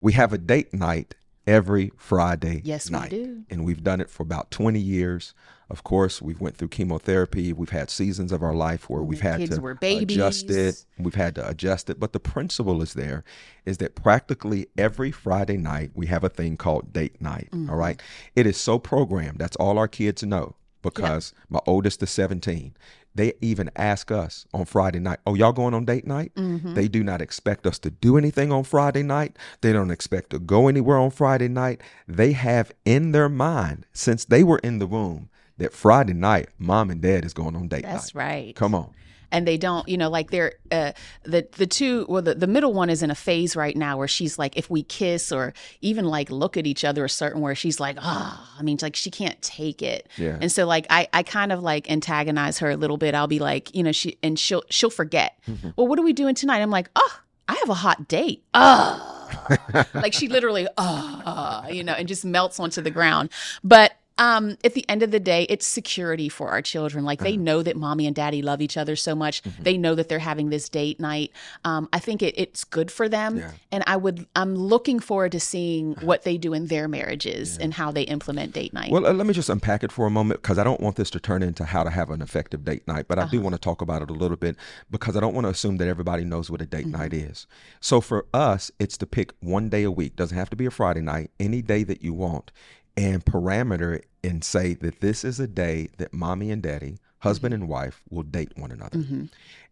we 0.00 0.12
have 0.12 0.32
a 0.32 0.38
date 0.38 0.72
night 0.72 1.14
every 1.46 1.90
Friday 1.96 2.60
Yes, 2.64 2.88
we 2.88 2.92
night. 2.92 3.10
do. 3.10 3.42
And 3.50 3.64
we've 3.64 3.82
done 3.82 4.00
it 4.00 4.08
for 4.10 4.22
about 4.22 4.50
20 4.52 4.78
years. 4.78 5.34
Of 5.72 5.84
course, 5.84 6.20
we've 6.20 6.38
went 6.38 6.58
through 6.58 6.68
chemotherapy. 6.68 7.50
We've 7.54 7.70
had 7.70 7.88
seasons 7.88 8.30
of 8.30 8.42
our 8.42 8.54
life 8.54 8.90
where 8.90 9.02
we've 9.02 9.22
had 9.22 9.40
to 9.56 9.60
adjust 10.02 10.50
it. 10.50 10.84
We've 10.98 11.14
had 11.14 11.34
to 11.36 11.48
adjust 11.48 11.88
it. 11.88 11.98
But 11.98 12.12
the 12.12 12.20
principle 12.20 12.82
is 12.82 12.92
there 12.92 13.24
is 13.64 13.78
that 13.78 13.94
practically 13.94 14.66
every 14.76 15.10
Friday 15.10 15.56
night 15.56 15.92
we 15.94 16.08
have 16.08 16.24
a 16.24 16.28
thing 16.28 16.58
called 16.58 16.92
date 16.92 17.22
night. 17.22 17.48
Mm-hmm. 17.52 17.70
all 17.70 17.76
right. 17.76 18.02
It 18.36 18.46
is 18.46 18.58
so 18.58 18.78
programmed. 18.78 19.38
That's 19.38 19.56
all 19.56 19.78
our 19.78 19.88
kids 19.88 20.22
know 20.22 20.56
because 20.82 21.32
my 21.48 21.60
oldest 21.66 22.02
is 22.02 22.10
17. 22.10 22.76
They 23.14 23.32
even 23.40 23.70
ask 23.76 24.10
us 24.10 24.46
on 24.52 24.66
Friday 24.66 24.98
night, 24.98 25.20
Oh, 25.26 25.34
y'all 25.34 25.52
going 25.52 25.72
on 25.72 25.86
date 25.86 26.06
night? 26.06 26.34
Mm-hmm. 26.34 26.74
They 26.74 26.88
do 26.88 27.02
not 27.02 27.22
expect 27.22 27.66
us 27.66 27.78
to 27.80 27.90
do 27.90 28.18
anything 28.18 28.52
on 28.52 28.64
Friday 28.64 29.02
night. 29.02 29.38
They 29.62 29.72
don't 29.72 29.90
expect 29.90 30.30
to 30.30 30.38
go 30.38 30.68
anywhere 30.68 30.98
on 30.98 31.10
Friday 31.10 31.48
night. 31.48 31.80
They 32.06 32.32
have 32.32 32.72
in 32.84 33.12
their 33.12 33.30
mind, 33.30 33.86
since 33.94 34.24
they 34.26 34.42
were 34.44 34.58
in 34.58 34.78
the 34.78 34.86
womb, 34.86 35.30
that 35.62 35.72
Friday 35.72 36.12
night, 36.14 36.48
mom 36.58 36.90
and 36.90 37.00
dad 37.00 37.24
is 37.24 37.32
going 37.34 37.56
on 37.56 37.68
date 37.68 37.82
That's 37.82 38.14
night. 38.14 38.20
right. 38.24 38.56
Come 38.56 38.74
on. 38.74 38.90
and 39.30 39.46
they 39.48 39.56
don't 39.56 39.88
you 39.88 39.96
know 39.96 40.10
like 40.10 40.30
they're 40.30 40.52
uh 40.70 40.92
the 41.22 41.48
the 41.52 41.66
two 41.66 42.04
well 42.08 42.20
the, 42.20 42.34
the 42.34 42.46
middle 42.46 42.74
one 42.74 42.90
is 42.90 43.02
in 43.02 43.10
a 43.10 43.14
phase 43.14 43.56
right 43.56 43.74
now 43.76 43.96
where 43.96 44.06
she's 44.08 44.38
like 44.38 44.58
if 44.58 44.68
we 44.68 44.82
kiss 44.82 45.32
or 45.32 45.54
even 45.80 46.04
like 46.04 46.30
look 46.30 46.58
at 46.58 46.66
each 46.66 46.84
other 46.84 47.02
a 47.06 47.08
certain 47.08 47.40
where 47.40 47.54
she's 47.54 47.80
like 47.80 47.96
ah 47.98 48.54
i 48.58 48.62
mean 48.62 48.76
like 48.82 48.94
she 48.94 49.10
can't 49.10 49.40
take 49.40 49.80
it 49.80 50.06
Yeah. 50.18 50.36
and 50.38 50.52
so 50.52 50.66
like 50.66 50.84
i 50.90 51.08
i 51.14 51.22
kind 51.22 51.50
of 51.50 51.62
like 51.62 51.90
antagonize 51.90 52.58
her 52.58 52.70
a 52.72 52.76
little 52.76 52.98
bit 52.98 53.14
i'll 53.14 53.26
be 53.26 53.38
like 53.38 53.74
you 53.74 53.82
know 53.82 53.92
she 53.92 54.18
and 54.22 54.38
she'll 54.38 54.64
she'll 54.68 54.90
forget 54.90 55.38
Mm-hmm. 55.48 55.70
well 55.76 55.88
what 55.88 55.98
are 55.98 56.02
we 56.02 56.12
doing 56.12 56.34
tonight 56.34 56.60
i'm 56.60 56.70
like 56.70 56.90
oh 56.94 57.14
i 57.48 57.54
have 57.54 57.70
a 57.70 57.74
hot 57.86 58.06
date 58.08 58.44
oh 58.52 59.08
like 59.94 60.12
she 60.12 60.28
literally 60.28 60.68
oh 60.76 61.64
you 61.70 61.82
know 61.82 61.94
and 61.94 62.06
just 62.06 62.22
melts 62.24 62.60
onto 62.60 62.82
the 62.82 62.90
ground 62.90 63.30
but 63.64 63.92
um 64.18 64.56
at 64.64 64.74
the 64.74 64.84
end 64.88 65.02
of 65.02 65.10
the 65.10 65.20
day 65.20 65.44
it's 65.48 65.66
security 65.66 66.28
for 66.28 66.48
our 66.50 66.62
children 66.62 67.04
like 67.04 67.20
Uh-huh. 67.20 67.30
they 67.30 67.36
know 67.36 67.62
that 67.62 67.76
mommy 67.76 68.06
and 68.06 68.14
daddy 68.16 68.42
love 68.42 68.60
each 68.60 68.76
other 68.76 68.96
so 68.96 69.14
much 69.14 69.42
Mm-hmm. 69.42 69.62
they 69.62 69.76
know 69.78 69.94
that 69.94 70.08
they're 70.08 70.18
having 70.18 70.50
this 70.50 70.68
date 70.68 71.00
night 71.00 71.30
um 71.64 71.88
i 71.92 71.98
think 71.98 72.22
it, 72.22 72.34
it's 72.36 72.64
good 72.64 72.90
for 72.90 73.08
them 73.08 73.38
Yeah. 73.38 73.50
and 73.70 73.82
i 73.86 73.96
would 73.96 74.26
i'm 74.36 74.54
looking 74.54 75.00
forward 75.00 75.32
to 75.32 75.40
seeing 75.40 75.94
what 76.00 76.22
they 76.24 76.36
do 76.38 76.52
in 76.52 76.66
their 76.66 76.88
marriages 76.88 77.58
and 77.58 77.74
how 77.74 77.90
they 77.90 78.02
implement 78.02 78.52
date 78.52 78.72
night 78.72 78.90
Well, 78.90 79.06
uh, 79.06 79.12
let 79.12 79.26
me 79.26 79.32
just 79.34 79.48
unpack 79.48 79.82
it 79.84 79.92
for 79.92 80.06
a 80.06 80.10
moment 80.10 80.42
because 80.42 80.58
I 80.58 80.64
don't 80.64 80.80
want 80.80 80.96
this 80.96 81.10
to 81.10 81.20
turn 81.20 81.42
into 81.42 81.64
how 81.64 81.82
to 81.82 81.90
have 81.90 82.10
an 82.10 82.20
effective 82.22 82.64
date 82.64 82.86
night, 82.86 83.06
but 83.08 83.18
I 83.18 83.22
Uh-huh. 83.22 83.30
do 83.30 83.40
want 83.40 83.54
to 83.54 83.58
talk 83.60 83.80
about 83.82 84.02
it 84.02 84.10
a 84.10 84.12
little 84.12 84.36
bit 84.36 84.56
because 84.90 85.16
I 85.16 85.20
don't 85.20 85.34
want 85.34 85.46
to 85.46 85.50
assume 85.50 85.76
that 85.78 85.88
everybody 85.88 86.24
knows 86.24 86.50
what 86.50 86.60
a 86.60 86.66
date 86.66 86.86
Mm-hmm. 86.86 87.00
night 87.00 87.14
is. 87.14 87.46
So 87.80 88.00
for 88.00 88.26
us, 88.34 88.70
it's 88.78 88.96
to 88.98 89.06
pick 89.06 89.32
one 89.40 89.68
day 89.68 89.82
a 89.84 89.90
week. 89.90 90.16
Doesn't 90.16 90.36
have 90.36 90.50
to 90.50 90.56
be 90.56 90.66
a 90.66 90.70
Friday 90.70 91.00
night, 91.00 91.30
any 91.40 91.62
day 91.62 91.82
that 91.84 92.02
you 92.02 92.12
want, 92.12 92.50
and 92.96 93.24
parameter 93.24 94.02
and 94.22 94.44
say 94.44 94.74
that 94.74 95.00
this 95.00 95.24
is 95.24 95.40
a 95.40 95.46
day 95.46 95.88
that 95.98 96.12
mommy 96.12 96.50
and 96.50 96.62
daddy 96.62 96.98
husband 97.22 97.54
and 97.54 97.68
wife, 97.68 98.02
will 98.10 98.24
date 98.24 98.50
one 98.56 98.72
another. 98.72 98.98
Mm-hmm. 98.98 99.26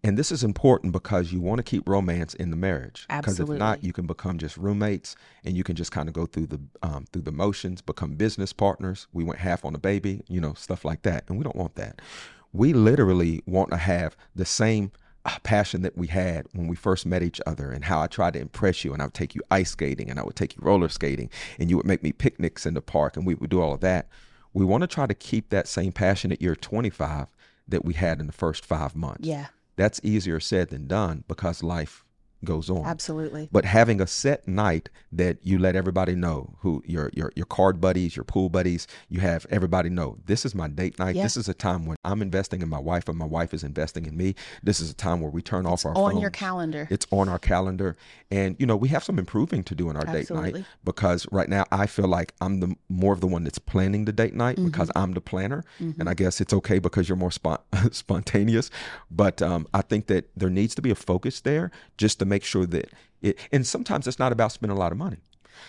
And 0.05 0.17
this 0.17 0.31
is 0.31 0.45
important 0.45 0.93
because 0.93 1.33
you 1.33 1.41
want 1.41 1.59
to 1.59 1.65
keep 1.65 1.89
romance 1.89 2.33
in 2.35 2.51
the 2.51 2.57
marriage. 2.57 3.07
Because 3.09 3.41
if 3.41 3.49
not, 3.49 3.83
you 3.83 3.93
can 3.93 4.07
become 4.07 4.39
just 4.39 4.57
roommates, 4.57 5.17
and 5.45 5.57
you 5.57 5.65
can 5.65 5.75
just 5.75 5.91
kind 5.91 6.09
of 6.09 6.15
go 6.15 6.27
through 6.27 6.47
the 6.47 6.61
um, 6.83 7.07
through 7.13 7.23
the 7.23 7.33
motions, 7.33 7.83
become 7.83 8.13
business 8.13 8.53
partners. 8.53 9.09
We 9.13 9.25
went 9.25 9.41
half 9.41 9.65
on 9.65 9.73
the 9.73 9.81
baby, 9.81 10.23
you 10.29 10.41
know, 10.41 10.55
stuff 10.55 10.85
like 10.85 11.03
that, 11.03 11.25
and 11.29 11.39
we 11.39 11.45
don't 11.45 11.57
want 11.57 11.75
that. 11.75 12.01
We 12.53 12.73
literally 12.73 13.43
want 13.47 13.71
to 13.71 13.77
have 13.77 14.17
the 14.35 14.47
same 14.47 14.93
passion 15.25 15.83
that 15.83 15.97
we 15.97 16.07
had 16.07 16.47
when 16.53 16.67
we 16.67 16.77
first 16.77 17.07
met 17.07 17.23
each 17.23 17.41
other, 17.47 17.71
and 17.71 17.85
how 17.85 18.01
I 18.01 18.07
tried 18.07 18.35
to 18.35 18.41
impress 18.41 18.85
you, 18.85 18.93
and 18.93 19.03
I 19.03 19.07
would 19.07 19.15
take 19.15 19.35
you 19.35 19.43
ice 19.51 19.71
skating, 19.71 20.11
and 20.11 20.19
I 20.19 20.23
would 20.23 20.37
take 20.37 20.57
you 20.57 20.63
roller 20.63 20.89
skating, 20.89 21.31
and 21.59 21.71
you 21.71 21.77
would 21.77 21.87
make 21.87 22.03
me 22.03 22.13
picnics 22.13 22.67
in 22.67 22.75
the 22.75 22.81
park, 22.81 23.17
and 23.17 23.27
we 23.27 23.35
would 23.35 23.51
do 23.51 23.61
all 23.61 23.75
of 23.75 23.81
that. 23.81 24.09
We 24.53 24.65
want 24.65 24.83
to 24.83 24.87
try 24.87 25.07
to 25.07 25.15
keep 25.15 25.51
that 25.51 25.69
same 25.69 25.93
passion 25.93 26.33
at 26.33 26.43
year 26.43 26.57
25 26.57 27.29
that 27.69 27.85
we 27.85 27.95
had 27.95 28.21
in 28.21 28.27
the 28.27 28.33
first 28.33 28.65
five 28.65 28.97
months 28.97 29.27
Yeah, 29.27 29.47
that's 29.77 30.01
easier 30.03 30.41
said 30.41 30.69
than 30.71 30.87
done 30.87 31.25
because 31.29 31.63
life 31.63 32.05
goes 32.45 32.71
on. 32.71 32.85
absolutely. 32.87 33.49
But 33.53 33.65
having 33.65 34.01
a 34.01 34.07
set 34.07 34.49
night 34.49 34.89
that 35.13 35.39
you 35.43 35.59
let 35.59 35.77
everybody 35.77 36.15
know 36.15 36.55
who 36.61 36.83
your 36.87 37.11
your 37.15 37.33
your 37.37 37.47
card 37.47 37.81
buddies, 37.81 38.17
your 38.17 38.25
pool 38.25 38.49
buddies, 38.49 38.87
you 39.09 39.21
have 39.21 39.47
everybody 39.51 39.91
know 39.91 40.19
this 40.27 40.45
is 40.45 40.55
my 40.55 40.69
date 40.69 40.99
night. 40.99 41.17
Yeah. 41.17 41.23
This 41.25 41.37
is 41.37 41.49
a 41.49 41.55
time 41.55 41.87
when 41.87 41.97
I'm 42.05 42.23
investing 42.23 42.63
in 42.63 42.69
my 42.69 42.79
wife 42.79 43.09
and 43.09 43.19
my 43.19 43.27
wife 43.27 43.53
is 43.53 43.63
investing 43.65 44.07
in 44.07 44.17
me. 44.17 44.35
This 44.63 44.81
is 44.81 44.91
a 44.91 44.95
time 44.95 45.21
where 45.21 45.31
we 45.31 45.43
turn 45.43 45.67
off 45.67 45.85
our 45.85 45.97
On 45.97 46.19
your 46.19 46.31
calendar. 46.31 46.87
It's 46.91 47.07
on 47.11 47.29
our 47.29 47.39
calendar, 47.39 47.97
and 48.31 48.57
you 48.59 48.67
know 48.67 48.77
we 48.77 48.89
have 48.89 49.05
some 49.05 49.19
improving 49.19 49.63
to 49.65 49.75
do 49.75 49.91
in 49.91 49.97
our 49.97 50.05
date 50.07 50.31
night 50.31 50.65
because 50.85 51.27
right 51.31 51.49
now 51.49 51.65
I 51.73 51.87
feel 51.87 52.09
like 52.09 52.35
I'm 52.41 52.61
the 52.61 52.75
more 52.89 53.13
of 53.13 53.21
the 53.21 53.27
one 53.27 53.45
that's 53.45 53.59
planning 53.59 54.05
the 54.05 54.13
date 54.13 54.35
night 54.35 54.51
Mm-hmm. 54.51 54.67
because 54.67 54.91
I'm 54.97 55.13
the 55.13 55.21
planner, 55.21 55.63
and 55.79 56.09
I 56.09 56.15
guess 56.15 56.41
it's 56.41 56.53
okay 56.53 56.79
because 56.79 57.09
you're 57.09 57.17
more 57.17 57.31
spon- 57.31 57.59
spontaneous. 57.93 58.71
But 59.11 59.41
um, 59.43 59.67
I 59.73 59.83
think 59.83 60.07
that 60.07 60.29
there 60.37 60.51
needs 60.51 60.75
to 60.77 60.83
be 60.83 60.91
a 60.91 60.95
focus 60.95 61.41
there 61.41 61.71
just 61.97 62.19
to 62.19 62.25
make 62.31 62.45
sure 62.45 62.65
that 62.65 62.91
it. 63.21 63.39
And 63.53 63.67
sometimes 63.67 64.07
it's 64.07 64.19
not 64.19 64.33
about 64.33 64.53
spending 64.53 64.77
a 64.77 64.81
lot 64.81 64.93
of 64.93 64.99
money. 64.99 65.19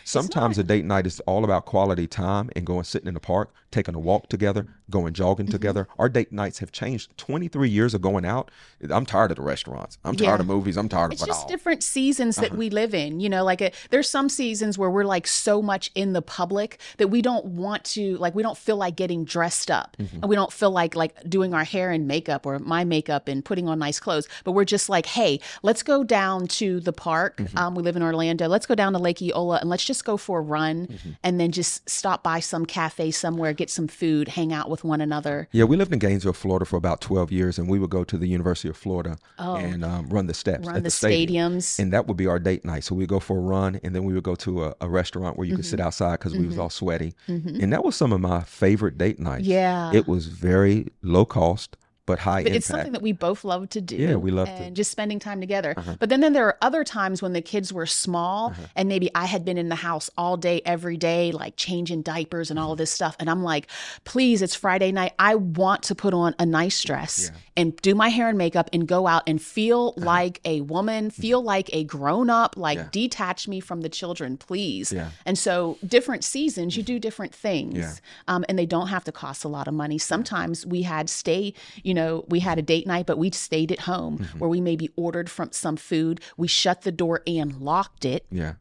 Sometimes 0.04 0.58
a 0.58 0.64
date 0.64 0.86
night 0.86 1.06
is 1.08 1.20
all 1.22 1.44
about 1.44 1.66
quality 1.66 2.08
time 2.08 2.50
and 2.56 2.66
going 2.66 2.84
sitting 2.84 3.08
in 3.08 3.14
the 3.14 3.20
park, 3.20 3.54
taking 3.72 3.96
a 3.96 4.00
walk 4.00 4.28
together, 4.30 4.68
going 4.90 5.14
jogging 5.14 5.46
Mm-hmm. 5.46 5.52
together. 5.54 5.88
Our 5.98 6.10
date 6.10 6.32
nights 6.32 6.60
have 6.60 6.72
changed. 6.72 7.16
23 7.18 7.70
years 7.70 7.94
of 7.94 8.02
going 8.02 8.26
out. 8.26 8.52
I'm 8.90 9.06
tired 9.06 9.32
of 9.32 9.38
the 9.38 9.44
restaurants. 9.44 9.98
I'm 10.04 10.16
tired 10.16 10.36
Yeah. 10.38 10.40
of 10.42 10.48
movies. 10.48 10.78
I'm 10.78 10.90
tired 10.90 11.14
it's 11.14 11.22
of 11.22 11.28
it 11.28 11.32
just 11.32 11.44
all. 11.44 11.48
different 11.50 11.84
seasons 11.84 12.38
Uh-huh. 12.38 12.50
that 12.50 12.58
we 12.58 12.70
live 12.70 12.94
in 12.94 13.20
you 13.20 13.30
know 13.30 13.44
like 13.44 13.62
a, 13.62 13.72
there's 13.90 14.10
some 14.10 14.28
seasons 14.30 14.78
where 14.78 14.90
we're 14.90 15.04
like 15.06 15.26
so 15.28 15.62
much 15.62 15.90
in 15.96 16.14
the 16.14 16.22
public 16.22 16.80
that 16.98 17.08
we 17.10 17.22
don't 17.22 17.46
want 17.46 17.84
to 17.86 18.18
like 18.18 18.36
we 18.36 18.44
don't 18.44 18.58
feel 18.58 18.76
like 18.78 18.96
getting 18.96 19.24
dressed 19.26 19.70
up 19.72 19.96
Mm-hmm. 20.00 20.18
and 20.18 20.26
we 20.30 20.36
don't 20.36 20.52
feel 20.52 20.72
like 20.72 20.96
like 20.96 21.14
doing 21.30 21.54
our 21.54 21.64
hair 21.64 21.92
and 21.92 22.08
makeup 22.08 22.46
or 22.46 22.60
my 22.60 22.84
makeup 22.84 23.28
and 23.28 23.44
putting 23.44 23.68
on 23.68 23.80
nice 23.80 24.00
clothes 24.00 24.28
but 24.44 24.52
we're 24.54 24.66
just 24.66 24.90
like 24.90 25.06
hey 25.06 25.40
let's 25.64 25.84
go 25.84 26.04
down 26.04 26.48
to 26.48 26.80
the 26.82 26.94
park 26.94 27.38
Mm-hmm. 27.38 27.58
um, 27.58 27.76
we 27.76 27.84
live 27.84 27.96
in 27.96 28.04
orlando 28.04 28.48
let's 28.48 28.66
go 28.66 28.76
down 28.76 28.94
to 28.94 29.00
lake 29.00 29.22
eola 29.22 29.58
and 29.62 29.70
let's 29.70 29.81
just 29.86 30.06
go 30.06 30.18
for 30.18 30.40
a 30.40 30.42
run 30.42 30.88
Mm-hmm. 30.88 31.10
and 31.24 31.40
then 31.40 31.52
just 31.52 31.90
stop 31.90 32.24
by 32.24 32.40
some 32.40 32.66
cafe 32.66 33.12
somewhere 33.12 33.54
get 33.54 33.70
some 33.70 33.88
food 33.88 34.28
hang 34.30 34.52
out 34.54 34.70
with 34.70 34.84
one 34.84 35.02
another 35.02 35.48
Yeah, 35.52 35.66
we 35.66 35.76
lived 35.78 35.94
in 35.94 36.00
Gainesville, 36.00 36.34
Florida 36.34 36.66
for 36.66 36.76
about 36.78 37.02
12 37.02 37.32
years, 37.32 37.58
and 37.60 37.70
we 37.70 37.80
would 37.80 37.90
go 37.90 38.04
to 38.04 38.18
the 38.18 38.28
University 38.28 38.70
of 38.70 38.78
Florida 38.78 39.18
and 39.38 39.84
um, 39.86 40.10
run 40.10 40.28
the 40.28 40.34
steps 40.34 40.66
Oh. 40.66 40.68
run 40.68 40.78
at 40.78 40.84
the, 40.84 40.90
stadium. 40.92 41.58
stadiums 41.58 41.80
And 41.80 41.92
that 41.94 42.08
would 42.08 42.18
be 42.18 42.28
our 42.28 42.40
date 42.40 42.64
night. 42.66 42.84
So 42.84 42.96
we'd 42.96 43.10
go 43.10 43.20
for 43.20 43.38
a 43.38 43.42
run, 43.42 43.80
and 43.84 43.96
then 43.96 44.04
we 44.04 44.14
would 44.14 44.24
go 44.24 44.36
to 44.36 44.66
a, 44.66 44.76
a 44.82 44.90
restaurant 44.90 45.38
where 45.38 45.48
you 45.48 45.56
could 45.56 45.66
sit 45.66 45.80
Mm-hmm. 45.80 45.88
outside 45.88 46.20
because 46.20 46.36
we 46.38 46.46
was 46.46 46.58
all 46.58 46.70
sweaty. 46.70 47.14
And 47.28 47.72
that 47.74 47.84
was 47.84 47.96
some 47.96 48.12
of 48.14 48.22
my 48.22 48.42
favorite 48.42 48.98
date 48.98 49.20
nights. 49.20 49.46
Yeah. 49.46 49.92
It 49.94 50.08
was 50.08 50.28
very 50.28 50.88
low 51.02 51.26
cost, 51.26 51.78
but 52.06 52.20
high 52.20 52.44
but 52.44 52.48
impact. 52.48 52.56
it's 52.58 52.66
something 52.66 52.92
that 52.94 53.02
we 53.02 53.12
both 53.12 53.44
love 53.44 53.70
to 53.70 53.82
do. 53.82 53.96
Yeah, 53.96 54.16
we 54.16 54.32
love 54.32 54.48
to- 54.48 54.54
and 54.54 54.76
just 54.76 54.92
spending 54.92 55.20
time 55.20 55.40
together. 55.40 55.74
Uh-huh. 55.78 55.96
But 56.00 56.10
then, 56.10 56.22
then 56.22 56.34
there 56.34 56.46
are 56.48 56.58
other 56.62 56.84
times 56.84 57.22
when 57.22 57.34
the 57.34 57.42
kids 57.42 57.72
were 57.72 57.86
small, 57.86 58.54
and 58.76 58.90
maybe 58.90 59.10
I 59.16 59.26
had 59.26 59.46
been 59.46 59.58
in 59.58 59.70
the 59.70 59.76
house 59.76 60.10
all 60.18 60.38
day, 60.38 60.62
every 60.66 60.98
day, 60.98 61.32
like 61.32 61.56
changing 61.58 62.02
diapers 62.02 62.50
and 62.50 62.58
Mm-hmm. 62.58 62.66
all 62.66 62.72
of 62.74 62.78
this 62.78 62.92
stuff, 62.92 63.16
and 63.20 63.30
I'm 63.30 63.44
like, 63.44 63.68
please, 64.04 64.42
it's 64.42 64.56
Friday 64.56 64.92
night. 64.92 65.14
I 65.20 65.36
want 65.36 65.84
to 65.84 65.96
put 65.96 66.14
on 66.14 66.36
a 66.40 66.46
nice 66.46 66.82
dress 66.84 67.32
and 67.56 67.76
do 67.78 67.96
my 67.96 68.10
hair 68.10 68.30
and 68.30 68.38
makeup 68.38 68.70
and 68.74 68.88
go 68.88 69.08
out 69.08 69.24
and 69.28 69.42
feel 69.42 69.94
Uh-huh. 69.98 70.06
like 70.06 70.42
a 70.46 70.62
woman, 70.62 71.10
Mm-hmm. 71.10 71.22
feel 71.22 71.42
like 71.44 71.70
a 71.74 71.84
grown 71.84 72.30
up, 72.30 72.56
like 72.58 72.92
detach 72.92 73.48
me 73.48 73.60
from 73.60 73.82
the 73.82 73.90
children, 73.90 74.38
please. 74.38 74.92
Yeah. 74.92 75.10
And 75.26 75.38
so, 75.38 75.78
different 75.86 76.24
seasons, 76.24 76.76
you 76.78 76.84
do 76.84 77.00
different 77.00 77.34
things, 77.34 77.78
Yeah. 77.78 77.94
um, 78.28 78.44
and 78.50 78.58
they 78.60 78.66
don't 78.66 78.88
have 78.88 79.04
to 79.06 79.12
cost 79.12 79.44
a 79.44 79.48
lot 79.48 79.68
of 79.68 79.74
money. 79.74 79.98
Sometimes 79.98 80.66
we 80.66 80.82
had 80.84 81.10
stay, 81.10 81.54
you 81.84 81.91
know, 81.94 82.26
we 82.28 82.40
had 82.40 82.58
a 82.60 82.62
date 82.62 82.86
night, 82.88 83.06
but 83.06 83.18
we 83.18 83.32
stayed 83.32 83.72
at 83.72 83.82
home 83.82 84.20
Mm-hmm. 84.20 84.40
where 84.40 84.50
we 84.50 84.62
maybe 84.62 84.90
ordered 84.96 85.30
from 85.30 85.52
some 85.52 85.78
food. 85.78 86.22
We 86.38 86.48
shut 86.48 86.82
the 86.84 86.92
door 86.92 87.22
and 87.28 87.60
locked 87.62 88.06
it, 88.06 88.26
yeah. 88.32 88.54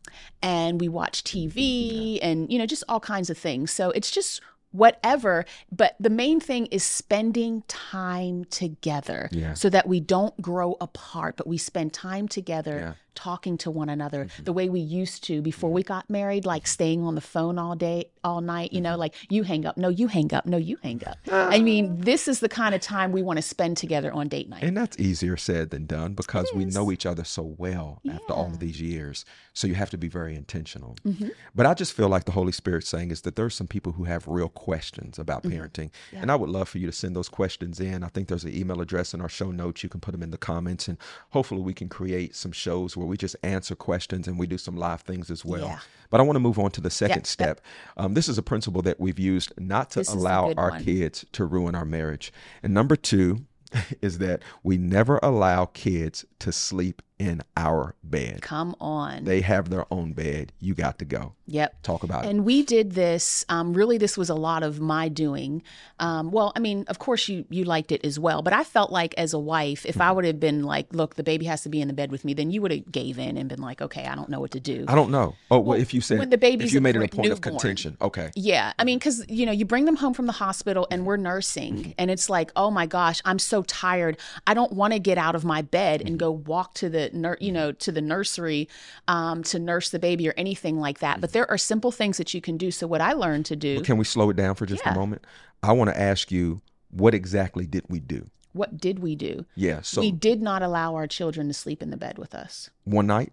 and 0.43 0.81
we 0.81 0.89
watched 0.89 1.27
TV 1.27 2.19
and 2.23 2.51
you 2.53 2.59
know 2.59 2.67
just 2.67 2.85
all 2.89 3.01
kinds 3.01 3.31
of 3.31 3.39
things. 3.39 3.71
So 3.71 3.91
it's 3.91 4.11
just 4.11 4.41
whatever. 4.73 5.45
But 5.73 5.97
the 5.99 6.11
main 6.11 6.39
thing 6.41 6.67
is 6.67 6.85
spending 6.85 7.63
time 7.67 8.45
together, 8.47 9.29
Yeah. 9.33 9.55
so 9.55 9.69
that 9.71 9.89
we 9.89 9.99
don't 10.01 10.41
grow 10.41 10.77
apart, 10.81 11.37
but 11.37 11.47
we 11.47 11.59
spend 11.59 11.93
time 11.93 12.29
together. 12.29 12.79
Yeah. 12.79 12.93
Talking 13.15 13.59
to 13.59 13.71
one 13.71 13.89
another 13.89 14.29
the 14.43 14.53
way 14.53 14.69
we 14.69 14.81
used 14.81 15.25
to 15.25 15.43
before 15.43 15.71
we 15.71 15.83
got 15.83 16.09
married, 16.09 16.47
like 16.47 16.67
staying 16.67 17.03
on 17.03 17.15
the 17.15 17.21
phone 17.21 17.59
all 17.59 17.75
day, 17.75 18.07
all 18.23 18.41
night, 18.41 18.73
you 18.73 18.81
know, 18.81 18.97
like 18.97 19.15
you 19.31 19.43
hang 19.43 19.67
up, 19.67 19.77
no, 19.77 19.89
you 19.89 20.07
hang 20.07 20.33
up, 20.33 20.47
no, 20.47 20.57
you 20.57 20.79
hang 20.83 21.03
up. 21.07 21.19
I 21.31 21.59
mean, 21.61 22.01
this 22.01 22.29
is 22.29 22.41
the 22.41 22.49
kind 22.49 22.75
of 22.75 22.81
time 22.81 23.13
we 23.13 23.23
want 23.23 23.39
to 23.39 23.43
spend 23.43 23.77
together 23.77 24.13
on 24.13 24.29
date 24.29 24.49
night. 24.49 24.63
And 24.63 24.77
that's 24.77 24.99
easier 24.99 25.37
said 25.37 25.71
than 25.71 25.87
done 25.87 26.15
because 26.15 26.51
we 26.55 26.65
know 26.65 26.93
each 26.93 27.07
other 27.07 27.25
so 27.25 27.55
well 27.59 28.01
after 28.09 28.33
all 28.33 28.47
of 28.47 28.59
these 28.61 28.81
years. 28.81 29.25
So 29.53 29.67
you 29.67 29.75
have 29.75 29.91
to 29.91 29.99
be 29.99 30.09
very 30.09 30.37
intentional. 30.37 30.97
Mm-hmm. 31.05 31.29
But 31.55 31.67
I 31.67 31.75
just 31.75 31.93
feel 31.93 32.09
like 32.09 32.25
the 32.25 32.33
Holy 32.33 32.53
Spirit's 32.53 32.89
saying 32.89 33.11
is 33.11 33.23
that 33.23 33.37
there's 33.37 33.55
some 33.55 33.67
people 33.67 33.93
who 33.93 34.05
have 34.05 34.29
real 34.29 34.49
questions 34.49 35.19
about 35.19 35.41
Mm-hmm. 35.41 35.51
parenting. 35.59 35.91
And 36.13 36.31
I 36.31 36.37
would 36.37 36.51
love 36.51 36.69
for 36.69 36.79
you 36.79 36.87
to 36.87 36.93
send 36.93 37.17
those 37.17 37.29
questions 37.29 37.81
in. 37.81 38.05
I 38.05 38.09
think 38.09 38.29
there's 38.29 38.45
an 38.45 38.55
email 38.55 38.81
address 38.81 39.15
in 39.15 39.21
our 39.21 39.29
show 39.29 39.51
notes. 39.51 39.83
You 39.83 39.89
can 39.89 40.01
put 40.01 40.13
them 40.13 40.23
in 40.23 40.31
the 40.31 40.39
comments 40.39 40.87
and 40.87 40.99
hopefully 41.31 41.63
we 41.63 41.73
can 41.73 41.89
create 41.89 42.37
some 42.37 42.53
shows 42.53 42.97
where 43.01 43.09
we 43.09 43.17
just 43.17 43.35
answer 43.43 43.75
questions 43.75 44.29
and 44.29 44.39
we 44.39 44.47
do 44.47 44.59
some 44.59 44.77
live 44.77 45.01
things 45.01 45.31
as 45.31 45.45
well. 45.45 45.67
Yeah. 45.67 45.79
But 46.11 46.21
I 46.21 46.23
want 46.25 46.37
to 46.37 46.41
move 46.41 46.59
on 46.59 46.71
to 46.73 46.81
the 46.81 46.91
second 46.91 47.21
yep. 47.21 47.27
step. 47.27 47.61
Um, 47.97 48.15
this 48.15 48.29
is 48.29 48.37
a 48.37 48.43
principle 48.43 48.83
that 48.83 49.01
we've 49.01 49.19
used 49.19 49.53
not 49.59 49.91
to 49.93 50.01
This 50.01 50.13
allow 50.13 50.53
our 50.57 50.71
one. 50.71 50.85
kids 50.85 51.25
to 51.33 51.45
ruin 51.45 51.75
our 51.75 51.85
marriage. 51.85 52.33
And 52.63 52.75
number 52.75 52.97
two 52.97 53.47
is 54.03 54.19
that 54.19 54.43
we 54.63 54.77
never 54.77 55.19
allow 55.23 55.67
kids 55.67 56.25
to 56.41 56.53
sleep 56.53 57.01
in 57.21 57.43
our 57.55 57.95
bed. 58.03 58.41
Come 58.41 58.75
on. 58.81 59.25
They 59.25 59.43
have 59.43 59.69
their 59.69 59.85
own 59.93 60.13
bed. 60.15 60.53
You 60.59 60.75
got 60.75 60.99
to 61.01 61.05
go. 61.05 61.35
Yep. 61.47 61.83
Talk 61.83 62.03
about 62.03 62.25
it. 62.25 62.31
And 62.31 62.45
we 62.47 62.63
did 62.63 62.93
this. 62.93 63.45
Um, 63.51 63.75
really, 63.75 63.99
this 63.99 64.17
was 64.17 64.31
a 64.31 64.35
lot 64.35 64.63
of 64.63 64.81
my 64.81 65.09
doing. 65.09 65.63
Um, 65.99 66.31
well, 66.31 66.53
I 66.57 66.61
mean, 66.61 66.85
of 66.89 66.99
course, 66.99 67.29
you 67.29 67.45
you 67.51 67.65
liked 67.65 67.93
it 67.93 68.05
as 68.05 68.19
well. 68.19 68.41
But 68.41 68.55
I 68.55 68.65
felt 68.65 68.91
like, 68.91 69.15
as 69.19 69.35
a 69.35 69.39
wife, 69.39 69.85
if 69.87 70.01
Mm-hmm. 70.01 70.03
I 70.03 70.13
would 70.13 70.25
have 70.25 70.41
been 70.41 70.63
like, 70.63 70.87
"Look, 70.95 71.17
the 71.17 71.23
baby 71.23 71.45
has 71.45 71.63
to 71.65 71.69
be 71.69 71.83
in 71.83 71.89
the 71.89 71.93
bed 71.93 72.11
with 72.11 72.25
me," 72.25 72.33
then 72.33 72.51
you 72.51 72.63
would 72.63 72.71
have 72.71 72.91
gave 72.91 73.19
in 73.19 73.37
and 73.37 73.51
been 73.51 73.61
like, 73.61 73.83
"Okay, 73.83 74.07
I 74.07 74.15
don't 74.15 74.31
know 74.31 74.41
what 74.41 74.53
to 74.53 74.61
do." 74.61 74.87
I 74.89 74.95
don't 74.95 75.11
know. 75.11 75.35
Oh, 75.51 75.59
well, 75.59 75.79
if 75.79 75.93
you 75.93 76.01
said 76.01 76.19
when 76.19 76.31
the 76.31 76.39
baby's 76.39 76.69
if 76.69 76.75
you 76.75 76.81
made 76.81 76.97
it 76.97 77.03
a 77.03 77.09
point 77.09 77.31
of 77.31 77.43
contention, 77.43 77.99
okay. 78.01 78.31
Yeah, 78.35 78.73
I 78.79 78.85
mean, 78.85 78.99
because 78.99 79.23
you 79.29 79.45
know, 79.45 79.53
you 79.53 79.67
bring 79.67 79.85
them 79.85 79.97
home 79.97 80.15
from 80.15 80.25
the 80.25 80.33
hospital 80.33 80.87
and 80.91 81.05
we're 81.05 81.19
nursing, 81.19 81.95
and 81.99 82.11
it's 82.11 82.31
like, 82.31 82.51
oh 82.57 82.71
my 82.71 82.87
gosh, 82.87 83.21
I'm 83.27 83.39
so 83.39 83.63
tired. 83.65 84.17
I 84.47 84.55
don't 84.55 84.73
want 84.73 84.95
to 84.95 84.99
get 84.99 85.19
out 85.19 85.35
of 85.35 85.45
my 85.45 85.61
bed 85.61 86.01
and 86.01 86.19
go 86.19 86.31
walk 86.31 86.73
to 86.75 86.89
the 86.89 87.10
nur- 87.15 87.39
you 87.41 87.53
know, 87.53 87.73
to 87.73 87.93
the 87.93 88.01
nursery 88.01 88.69
um, 89.09 89.43
to 89.45 89.59
nurse 89.59 89.91
the 89.91 89.99
baby 89.99 90.29
or 90.29 90.35
anything 90.37 90.79
like 90.79 90.99
that. 91.01 91.21
But 91.21 91.33
there 91.33 91.51
are 91.51 91.59
simple 91.59 91.91
things 91.93 92.17
that 92.19 92.33
you 92.35 92.41
can 92.41 92.57
do. 92.57 92.71
So 92.71 92.87
what 92.87 93.01
I 93.01 93.13
learned 93.13 93.47
to 93.47 93.57
do, 93.57 93.81
Can 93.83 93.97
we 93.97 94.05
slow 94.05 94.31
it 94.31 94.37
down 94.37 94.55
for 94.55 94.67
just 94.67 94.83
Yeah. 94.85 94.93
a 94.93 94.97
moment? 94.97 95.25
I 95.63 95.73
want 95.73 95.91
to 95.91 96.01
ask 96.01 96.31
you, 96.31 96.61
what 96.91 97.15
exactly 97.15 97.67
did 97.67 97.85
we 97.89 98.01
do? 98.01 98.27
what 98.53 98.79
did 98.79 98.99
we 98.99 99.15
do? 99.15 99.47
Yeah. 99.55 99.81
So 99.83 100.01
we 100.01 100.11
did 100.11 100.43
not 100.43 100.61
allow 100.61 100.97
our 100.97 101.07
children 101.07 101.47
to 101.47 101.55
sleep 101.55 101.83
in 101.83 101.91
the 101.91 101.97
bed 101.97 102.19
with 102.19 102.35
us 102.35 102.69
one 102.83 103.07
night, 103.07 103.33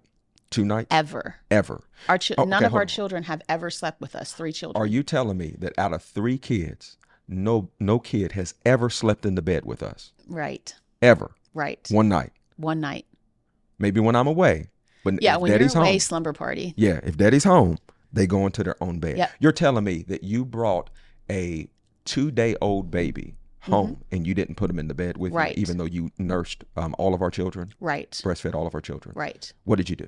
two 0.51 0.63
nights, 0.63 0.89
ever. 0.91 1.37
ever. 1.49 1.81
Our 2.07 2.19
chi- 2.19 2.35
Oh, 2.37 2.43
none 2.43 2.63
of 2.63 2.75
our 2.75 2.81
on. 2.81 2.87
children 2.87 3.23
have 3.23 3.41
ever 3.49 3.71
slept 3.71 3.99
with 3.99 4.15
us. 4.15 4.31
Three 4.33 4.51
children. 4.51 4.79
Are 4.79 4.85
you 4.85 5.01
telling 5.01 5.35
me 5.39 5.55
that 5.57 5.73
out 5.79 5.91
of 5.91 6.03
three 6.03 6.37
kids, 6.37 6.97
no 7.27 7.71
no 7.79 7.97
kid 7.97 8.33
has 8.33 8.53
ever 8.63 8.91
slept 8.91 9.25
in 9.25 9.33
the 9.33 9.41
bed 9.41 9.65
with 9.65 9.81
us? 9.81 10.11
right? 10.27 10.75
Ever. 11.01 11.31
Right. 11.55 11.87
One 11.89 12.09
night. 12.09 12.31
One 12.57 12.79
night. 12.79 13.07
Maybe 13.79 13.99
when 13.99 14.15
I'm 14.15 14.27
away. 14.27 14.69
But 15.03 15.21
Yeah, 15.21 15.35
if 15.35 15.41
when 15.41 15.51
daddy's 15.51 15.73
you're 15.73 15.83
away, 15.83 15.91
home. 15.93 15.99
slumber 15.99 16.33
party. 16.33 16.73
Yeah, 16.77 16.99
if 17.03 17.17
daddy's 17.17 17.43
home, 17.43 17.77
they 18.11 18.25
go 18.27 18.45
into 18.45 18.63
their 18.63 18.81
own 18.83 18.99
bed. 18.99 19.17
Yep. 19.17 19.31
You're 19.39 19.51
telling 19.51 19.83
me 19.83 20.03
that 20.07 20.23
you 20.23 20.43
brought 20.45 20.89
a 21.29 21.69
two 22.05 22.31
day 22.31 22.55
old 22.61 22.89
baby 22.91 23.35
home 23.61 24.01
and 24.13 24.25
you 24.25 24.33
didn't 24.33 24.55
put 24.55 24.69
him 24.69 24.79
in 24.79 24.87
the 24.87 24.93
bed 24.93 25.17
with 25.17 25.31
Mm-hmm. 25.31 25.37
Right. 25.37 25.57
you, 25.57 25.61
even 25.61 25.77
though 25.77 25.83
you 25.85 26.09
nursed 26.17 26.63
um, 26.77 26.95
all 26.97 27.13
of 27.13 27.21
our 27.21 27.29
children, 27.29 27.73
Right. 27.81 28.09
breastfed 28.23 28.55
all 28.55 28.65
of 28.65 28.73
our 28.73 28.79
children. 28.79 29.13
Right. 29.15 29.51
What 29.65 29.75
did 29.75 29.89
you 29.89 29.97
do? 29.97 30.07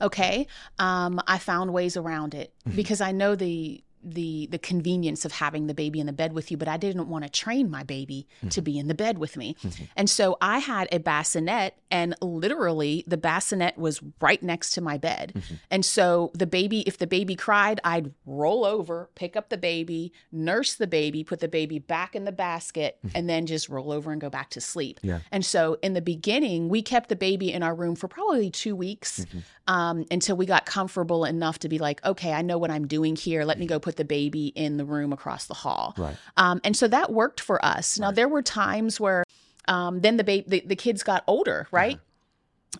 Okay. 0.00 0.48
Um, 0.80 1.20
I 1.28 1.38
found 1.38 1.72
ways 1.72 1.96
around 1.96 2.34
it 2.34 2.52
Mm-hmm. 2.66 2.76
because 2.76 3.00
I 3.00 3.12
know 3.12 3.36
the 3.36 3.82
the 4.06 4.46
the 4.50 4.58
convenience 4.58 5.24
of 5.24 5.32
having 5.32 5.66
the 5.66 5.74
baby 5.74 6.00
in 6.00 6.06
the 6.06 6.12
bed 6.12 6.32
with 6.32 6.50
you, 6.50 6.56
but 6.56 6.68
I 6.68 6.76
didn't 6.76 7.08
want 7.08 7.24
to 7.24 7.30
train 7.30 7.70
my 7.70 7.82
baby 7.82 8.26
mm-hmm. 8.38 8.48
to 8.48 8.62
be 8.62 8.78
in 8.78 8.88
the 8.88 8.94
bed 8.94 9.18
with 9.18 9.36
me. 9.36 9.56
Mm-hmm. 9.62 9.84
And 9.96 10.08
so 10.08 10.36
I 10.40 10.58
had 10.58 10.88
a 10.92 10.98
bassinet 10.98 11.76
and 11.90 12.14
literally 12.20 13.04
the 13.06 13.16
bassinet 13.16 13.76
was 13.76 14.00
right 14.20 14.42
next 14.42 14.70
to 14.72 14.80
my 14.80 14.96
bed. 14.96 15.32
Mm-hmm. 15.34 15.54
And 15.70 15.84
so 15.84 16.30
the 16.34 16.46
baby 16.46 16.80
if 16.82 16.98
the 16.98 17.06
baby 17.06 17.34
cried, 17.34 17.80
I'd 17.84 18.12
roll 18.24 18.64
over, 18.64 19.10
pick 19.14 19.36
up 19.36 19.48
the 19.48 19.58
baby, 19.58 20.12
nurse 20.30 20.74
the 20.74 20.86
baby, 20.86 21.24
put 21.24 21.40
the 21.40 21.48
baby 21.48 21.78
back 21.78 22.14
in 22.14 22.24
the 22.24 22.32
basket 22.32 22.98
mm-hmm. 22.98 23.16
and 23.16 23.28
then 23.28 23.46
just 23.46 23.68
roll 23.68 23.92
over 23.92 24.12
and 24.12 24.20
go 24.20 24.30
back 24.30 24.50
to 24.50 24.60
sleep. 24.60 25.00
Yeah. 25.02 25.20
And 25.32 25.44
so 25.44 25.78
in 25.82 25.94
the 25.94 26.00
beginning, 26.00 26.68
we 26.68 26.82
kept 26.82 27.08
the 27.08 27.16
baby 27.16 27.52
in 27.52 27.62
our 27.62 27.74
room 27.74 27.96
for 27.96 28.08
probably 28.08 28.50
2 28.50 28.76
weeks 28.76 29.20
mm-hmm. 29.20 29.38
Um, 29.66 30.04
until 30.10 30.36
we 30.36 30.46
got 30.46 30.66
comfortable 30.66 31.24
enough 31.24 31.58
to 31.60 31.68
be 31.68 31.78
like, 31.78 32.04
okay, 32.04 32.32
I 32.32 32.42
know 32.42 32.58
what 32.58 32.70
I'm 32.70 32.86
doing 32.86 33.16
here. 33.16 33.44
Let 33.44 33.58
me 33.58 33.66
go 33.66 33.78
put 33.78 33.96
the 33.96 34.04
baby 34.04 34.48
in 34.48 34.76
the 34.76 34.84
room 34.84 35.12
across 35.12 35.46
the 35.46 35.54
hall. 35.54 35.94
Right. 35.96 36.16
Um, 36.36 36.60
and 36.64 36.76
so 36.76 36.88
that 36.88 37.12
worked 37.12 37.40
for 37.40 37.64
us. 37.64 37.98
Now, 37.98 38.06
right. 38.06 38.14
there 38.14 38.28
were 38.28 38.42
times 38.42 39.00
where 39.00 39.24
um, 39.68 40.00
then 40.00 40.16
the, 40.16 40.24
ba- 40.24 40.44
the, 40.46 40.62
the 40.64 40.76
kids 40.76 41.02
got 41.02 41.24
older, 41.26 41.66
right? 41.70 41.94
Uh-huh 41.94 42.02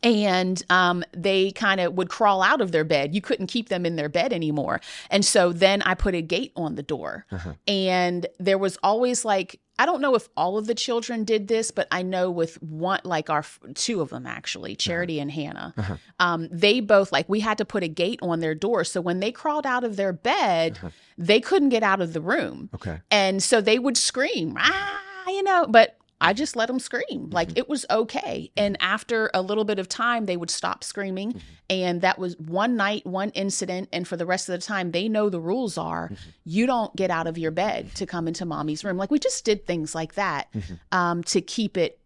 and 0.02 0.62
um, 0.70 1.04
they 1.12 1.52
kind 1.52 1.80
of 1.80 1.94
would 1.94 2.08
crawl 2.08 2.42
out 2.42 2.60
of 2.60 2.72
their 2.72 2.84
bed. 2.84 3.14
You 3.14 3.20
couldn't 3.20 3.46
keep 3.46 3.68
them 3.68 3.86
in 3.86 3.96
their 3.96 4.08
bed 4.08 4.32
anymore. 4.32 4.80
And 5.10 5.24
so 5.24 5.52
then 5.52 5.82
I 5.82 5.94
put 5.94 6.14
a 6.14 6.22
gate 6.22 6.52
on 6.56 6.74
the 6.74 6.82
door. 6.82 7.26
Uh-huh. 7.30 7.54
And 7.66 8.26
there 8.38 8.58
was 8.58 8.78
always 8.82 9.24
like, 9.24 9.60
I 9.78 9.86
don't 9.86 10.00
know 10.00 10.14
if 10.14 10.28
all 10.36 10.58
of 10.58 10.66
the 10.66 10.74
children 10.74 11.24
did 11.24 11.48
this, 11.48 11.70
but 11.70 11.86
I 11.90 12.02
know 12.02 12.30
with 12.30 12.62
one, 12.62 13.00
like 13.04 13.28
our 13.28 13.44
two 13.74 14.00
of 14.00 14.10
them 14.10 14.26
actually, 14.26 14.72
uh-huh. 14.72 14.76
Charity 14.78 15.16
uh-huh. 15.18 15.22
and 15.22 15.30
Hannah, 15.30 15.74
uh-huh. 15.76 15.96
um, 16.18 16.48
they 16.50 16.80
both 16.80 17.12
like 17.12 17.28
we 17.28 17.40
had 17.40 17.58
to 17.58 17.64
put 17.64 17.82
a 17.82 17.88
gate 17.88 18.18
on 18.22 18.40
their 18.40 18.54
door. 18.54 18.84
So 18.84 19.00
when 19.00 19.20
they 19.20 19.32
crawled 19.32 19.66
out 19.66 19.84
of 19.84 19.96
their 19.96 20.12
bed, 20.12 20.78
uh-huh. 20.78 20.90
they 21.18 21.40
couldn't 21.40 21.68
get 21.70 21.82
out 21.82 22.00
of 22.00 22.12
the 22.12 22.20
room. 22.20 22.70
Okay. 22.74 23.00
And 23.10 23.42
so 23.42 23.60
they 23.60 23.78
would 23.78 23.96
scream, 23.96 24.54
ah, 24.58 25.00
you 25.28 25.42
know, 25.42 25.66
but 25.68 25.98
I 26.20 26.32
just 26.32 26.56
let 26.56 26.66
them 26.66 26.78
scream. 26.78 27.28
Like 27.30 27.48
mm-hmm. 27.48 27.58
it 27.58 27.68
was 27.68 27.84
okay. 27.90 28.50
And 28.56 28.76
after 28.80 29.30
a 29.34 29.42
little 29.42 29.64
bit 29.64 29.78
of 29.78 29.88
time, 29.88 30.26
they 30.26 30.36
would 30.36 30.50
stop 30.50 30.82
screaming. 30.82 31.32
Mm-hmm. 31.32 31.38
And 31.68 32.00
that 32.00 32.18
was 32.18 32.38
one 32.38 32.76
night, 32.76 33.06
one 33.06 33.30
incident. 33.30 33.88
And 33.92 34.08
for 34.08 34.16
the 34.16 34.26
rest 34.26 34.48
of 34.48 34.58
the 34.58 34.64
time, 34.64 34.92
they 34.92 35.08
know 35.08 35.28
the 35.28 35.40
rules 35.40 35.76
are 35.76 36.08
mm-hmm. 36.08 36.30
you 36.44 36.66
don't 36.66 36.94
get 36.96 37.10
out 37.10 37.26
of 37.26 37.36
your 37.36 37.50
bed 37.50 37.94
to 37.96 38.06
come 38.06 38.28
into 38.28 38.46
mommy's 38.46 38.84
room. 38.84 38.96
Like 38.96 39.10
we 39.10 39.18
just 39.18 39.44
did 39.44 39.66
things 39.66 39.94
like 39.94 40.14
that 40.14 40.50
mm-hmm. 40.52 40.74
um, 40.92 41.22
to 41.24 41.40
keep 41.40 41.76
it 41.76 41.98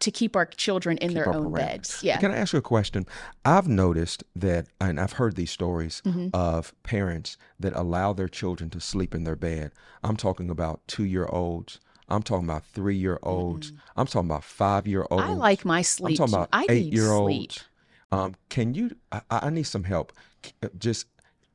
to 0.00 0.10
keep 0.10 0.34
our 0.34 0.46
children 0.46 0.98
in 0.98 1.10
keep 1.10 1.14
their 1.14 1.32
own 1.32 1.52
beds. 1.52 2.00
Yeah. 2.02 2.18
Can 2.18 2.32
I 2.32 2.38
ask 2.38 2.52
you 2.52 2.58
a 2.58 2.62
question? 2.62 3.06
I've 3.44 3.68
noticed 3.68 4.24
that, 4.34 4.66
and 4.80 4.98
I've 4.98 5.12
heard 5.12 5.36
these 5.36 5.52
stories 5.52 6.02
mm-hmm. 6.04 6.28
of 6.34 6.74
parents 6.82 7.36
that 7.60 7.72
allow 7.76 8.12
their 8.12 8.26
children 8.26 8.68
to 8.70 8.80
sleep 8.80 9.14
in 9.14 9.22
their 9.22 9.36
bed. 9.36 9.70
I'm 10.02 10.16
talking 10.16 10.50
about 10.50 10.80
two 10.88 11.04
year 11.04 11.26
olds 11.26 11.78
I'm 12.08 12.22
talking 12.22 12.44
about 12.44 12.64
three 12.66 12.96
year 12.96 13.18
olds. 13.22 13.70
Mm-hmm. 13.70 14.00
I'm 14.00 14.06
talking 14.06 14.28
about 14.28 14.44
five 14.44 14.86
year 14.86 15.06
olds. 15.10 15.24
I 15.24 15.32
like 15.32 15.64
my 15.64 15.82
sleep. 15.82 16.20
I'm 16.20 16.28
talking 16.28 16.34
about 16.34 16.48
I 16.52 16.66
eight 16.68 16.92
year 16.92 17.10
olds. 17.10 17.64
Um, 18.10 18.34
can 18.50 18.74
you? 18.74 18.94
I, 19.10 19.22
I, 19.30 19.50
need 19.50 19.62
some 19.62 19.84
help. 19.84 20.12
Uh, 20.62 20.68
just 20.78 21.06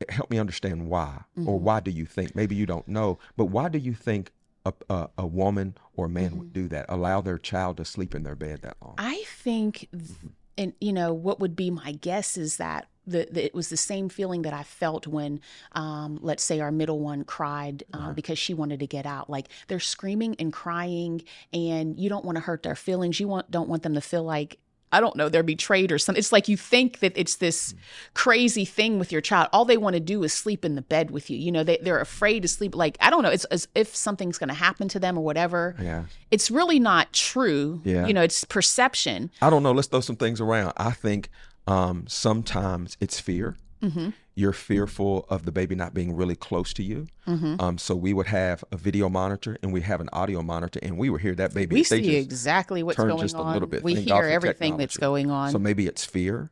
help 0.10 0.31
me 0.31 0.39
understand 0.39 0.89
why, 0.89 1.21
mm-hmm. 1.38 1.47
or 1.47 1.60
why 1.60 1.79
do 1.79 1.91
you 1.91 2.05
think? 2.05 2.36
Maybe 2.36 2.55
you 2.55 2.65
don't 2.65 2.88
know, 2.88 3.19
but 3.36 3.45
why 3.45 3.69
do 3.69 3.77
you 3.77 3.93
think 3.93 4.31
a, 4.65 4.73
a, 4.89 5.10
a 5.19 5.27
woman 5.27 5.75
or 5.95 6.07
a 6.07 6.10
man 6.10 6.31
mm-hmm. 6.31 6.39
would 6.39 6.53
do 6.53 6.67
that? 6.69 6.88
Allow 6.89 7.21
their 7.21 7.38
child 7.38 7.77
to 7.77 7.86
sleep 7.86 8.15
in 8.15 8.23
their 8.23 8.36
bed 8.36 8.62
that 8.63 8.77
long? 8.81 8.95
I 8.97 9.23
think, 9.27 9.88
mm-hmm. 9.95 10.27
and 10.57 10.73
you 10.81 10.93
know, 10.93 11.13
what 11.13 11.39
would 11.39 11.55
be 11.55 11.69
my 11.69 11.91
guess 11.91 12.38
is 12.38 12.57
that 12.57 12.88
the, 13.08 13.28
the, 13.32 13.46
it 13.46 13.56
was 13.56 13.70
the 13.70 13.78
same 13.78 14.10
feeling 14.10 14.43
that 14.43 14.54
I 14.54 14.63
felt 14.63 15.08
when, 15.08 15.41
um, 15.72 16.20
let's 16.22 16.43
say, 16.43 16.60
our 16.60 16.72
middle 16.72 17.00
one 17.00 17.24
cried 17.24 17.84
uh, 17.93 17.98
uh-huh. 17.98 18.13
because 18.13 18.38
she 18.38 18.54
wanted 18.54 18.80
to 18.82 18.88
get 18.88 19.06
out. 19.06 19.30
Like 19.30 19.48
they're 19.67 19.80
screaming 19.80 20.36
and 20.39 20.52
crying, 20.54 21.24
and 21.54 21.98
you 21.98 22.10
don't 22.10 22.26
want 22.26 22.36
to 22.36 22.41
hurt 22.41 22.63
their 22.63 22.76
feelings. 22.76 23.20
You 23.20 23.28
want 23.28 23.50
don't 23.50 23.70
want 23.70 23.84
them 23.84 23.93
to 23.96 24.02
feel 24.02 24.24
like 24.24 24.60
I 24.91 25.02
don't 25.02 25.15
know, 25.17 25.28
they're 25.28 25.43
betrayed 25.43 25.91
or 25.91 25.98
something. 25.98 26.20
It's 26.20 26.32
like 26.32 26.48
you 26.48 26.56
think 26.56 27.00
that 27.00 27.12
it's 27.15 27.36
this 27.36 27.74
mm. 27.74 27.78
crazy 28.13 28.63
thing 28.63 29.00
with 29.00 29.12
your 29.12 29.20
child. 29.20 29.50
All 29.52 29.65
they 29.65 29.78
want 29.78 29.96
to 29.96 30.00
do 30.00 30.24
is 30.24 30.32
sleep 30.32 30.63
in 30.63 30.76
the 30.76 30.82
bed 30.82 31.12
with 31.12 31.30
you. 31.30 31.38
You 31.38 31.52
know, 31.52 31.63
they, 31.63 31.78
they're 31.82 32.00
afraid 32.00 32.43
to 32.43 32.48
sleep. 32.48 32.74
Like, 32.74 32.98
I 33.02 33.10
don't 33.10 33.22
know, 33.22 33.30
it's 33.30 33.43
as 33.46 33.67
if 33.76 33.93
something's 33.93 34.38
going 34.38 34.48
to 34.48 34.54
happen 34.56 34.88
to 34.89 35.00
them 35.00 35.17
or 35.17 35.26
whatever. 35.26 35.76
Yeah. 35.82 36.06
It's 36.32 36.50
really 36.50 36.80
not 36.80 37.12
true. 37.12 37.82
Yeah. 37.84 38.08
You 38.08 38.13
know, 38.13 38.22
it's 38.22 38.46
perception. 38.46 39.30
I 39.41 39.50
don't 39.50 39.62
know. 39.62 39.74
Let's 39.74 39.89
throw 39.89 40.00
some 40.00 40.15
things 40.15 40.39
around. 40.39 40.72
I 40.78 40.91
think 40.91 41.30
um, 41.67 42.06
sometimes 42.08 42.97
it's 42.99 43.19
fear. 43.19 43.56
Mm-hmm. 43.82 44.10
You're 44.34 44.53
fearful 44.53 45.25
of 45.30 45.45
the 45.45 45.51
baby 45.51 45.75
not 45.75 45.93
being 45.93 46.15
really 46.15 46.36
close 46.36 46.73
to 46.73 46.84
you. 46.84 47.08
Mm-hmm. 47.27 47.60
Um, 47.60 47.77
so 47.77 47.95
we 47.95 48.13
would 48.13 48.27
have 48.27 48.63
a 48.71 48.77
video 48.77 49.10
monitor 49.10 49.58
and 49.62 49.73
we 49.73 49.82
have 49.82 49.99
an 49.99 50.10
audio 50.13 50.41
monitor, 50.41 50.80
and 50.82 50.97
we 50.97 51.10
would 51.10 51.21
hear 51.21 51.36
that 51.36 51.53
baby. 51.53 51.75
We 51.75 51.84
see 51.84 52.15
exactly 52.15 52.84
what's 52.84 52.97
going 52.97 53.17
just 53.19 53.36
on. 53.36 53.47
A 53.47 53.53
little 53.53 53.67
bit. 53.67 53.84
We 53.84 53.95
Thank 53.95 54.08
hear 54.08 54.23
everything 54.23 54.73
technology. 54.73 54.84
that's 54.84 54.97
going 54.97 55.32
on. 55.32 55.51
So 55.51 55.60
maybe 55.60 55.88
it's 55.88 56.06
fear, 56.06 56.51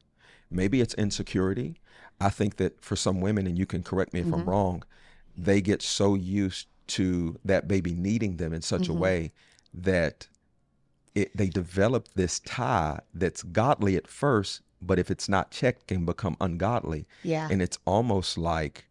maybe 0.51 0.81
it's 0.81 0.93
insecurity. 0.95 1.79
I 2.19 2.29
think 2.29 2.57
that 2.57 2.81
for 2.81 2.95
some 2.95 3.21
women, 3.21 3.45
and 3.45 3.57
you 3.57 3.65
can 3.65 3.83
correct 3.83 4.13
me 4.13 4.21
if 4.21 4.27
mm-hmm. 4.27 4.35
I'm 4.35 4.49
wrong, 4.49 4.83
they 5.37 5.61
get 5.61 5.81
so 5.81 6.15
used 6.15 6.67
to 6.87 7.39
that 7.43 7.67
baby 7.67 7.93
needing 7.93 8.37
them 8.37 8.53
in 8.53 8.61
such 8.61 8.87
a 8.87 8.91
mm-hmm. 8.91 9.01
way 9.01 9.31
that 9.73 10.27
it, 11.13 11.35
they 11.35 11.47
develop 11.47 12.07
this 12.15 12.39
tie 12.39 12.99
that's 13.13 13.43
godly 13.43 13.95
at 13.95 14.07
first, 14.07 14.61
but 14.81 14.99
if 14.99 15.09
it's 15.09 15.29
not 15.29 15.51
checked, 15.51 15.87
can 15.87 16.05
become 16.05 16.37
ungodly. 16.39 17.07
Yeah. 17.23 17.47
And 17.51 17.61
it's 17.61 17.77
almost 17.85 18.37
like, 18.37 18.85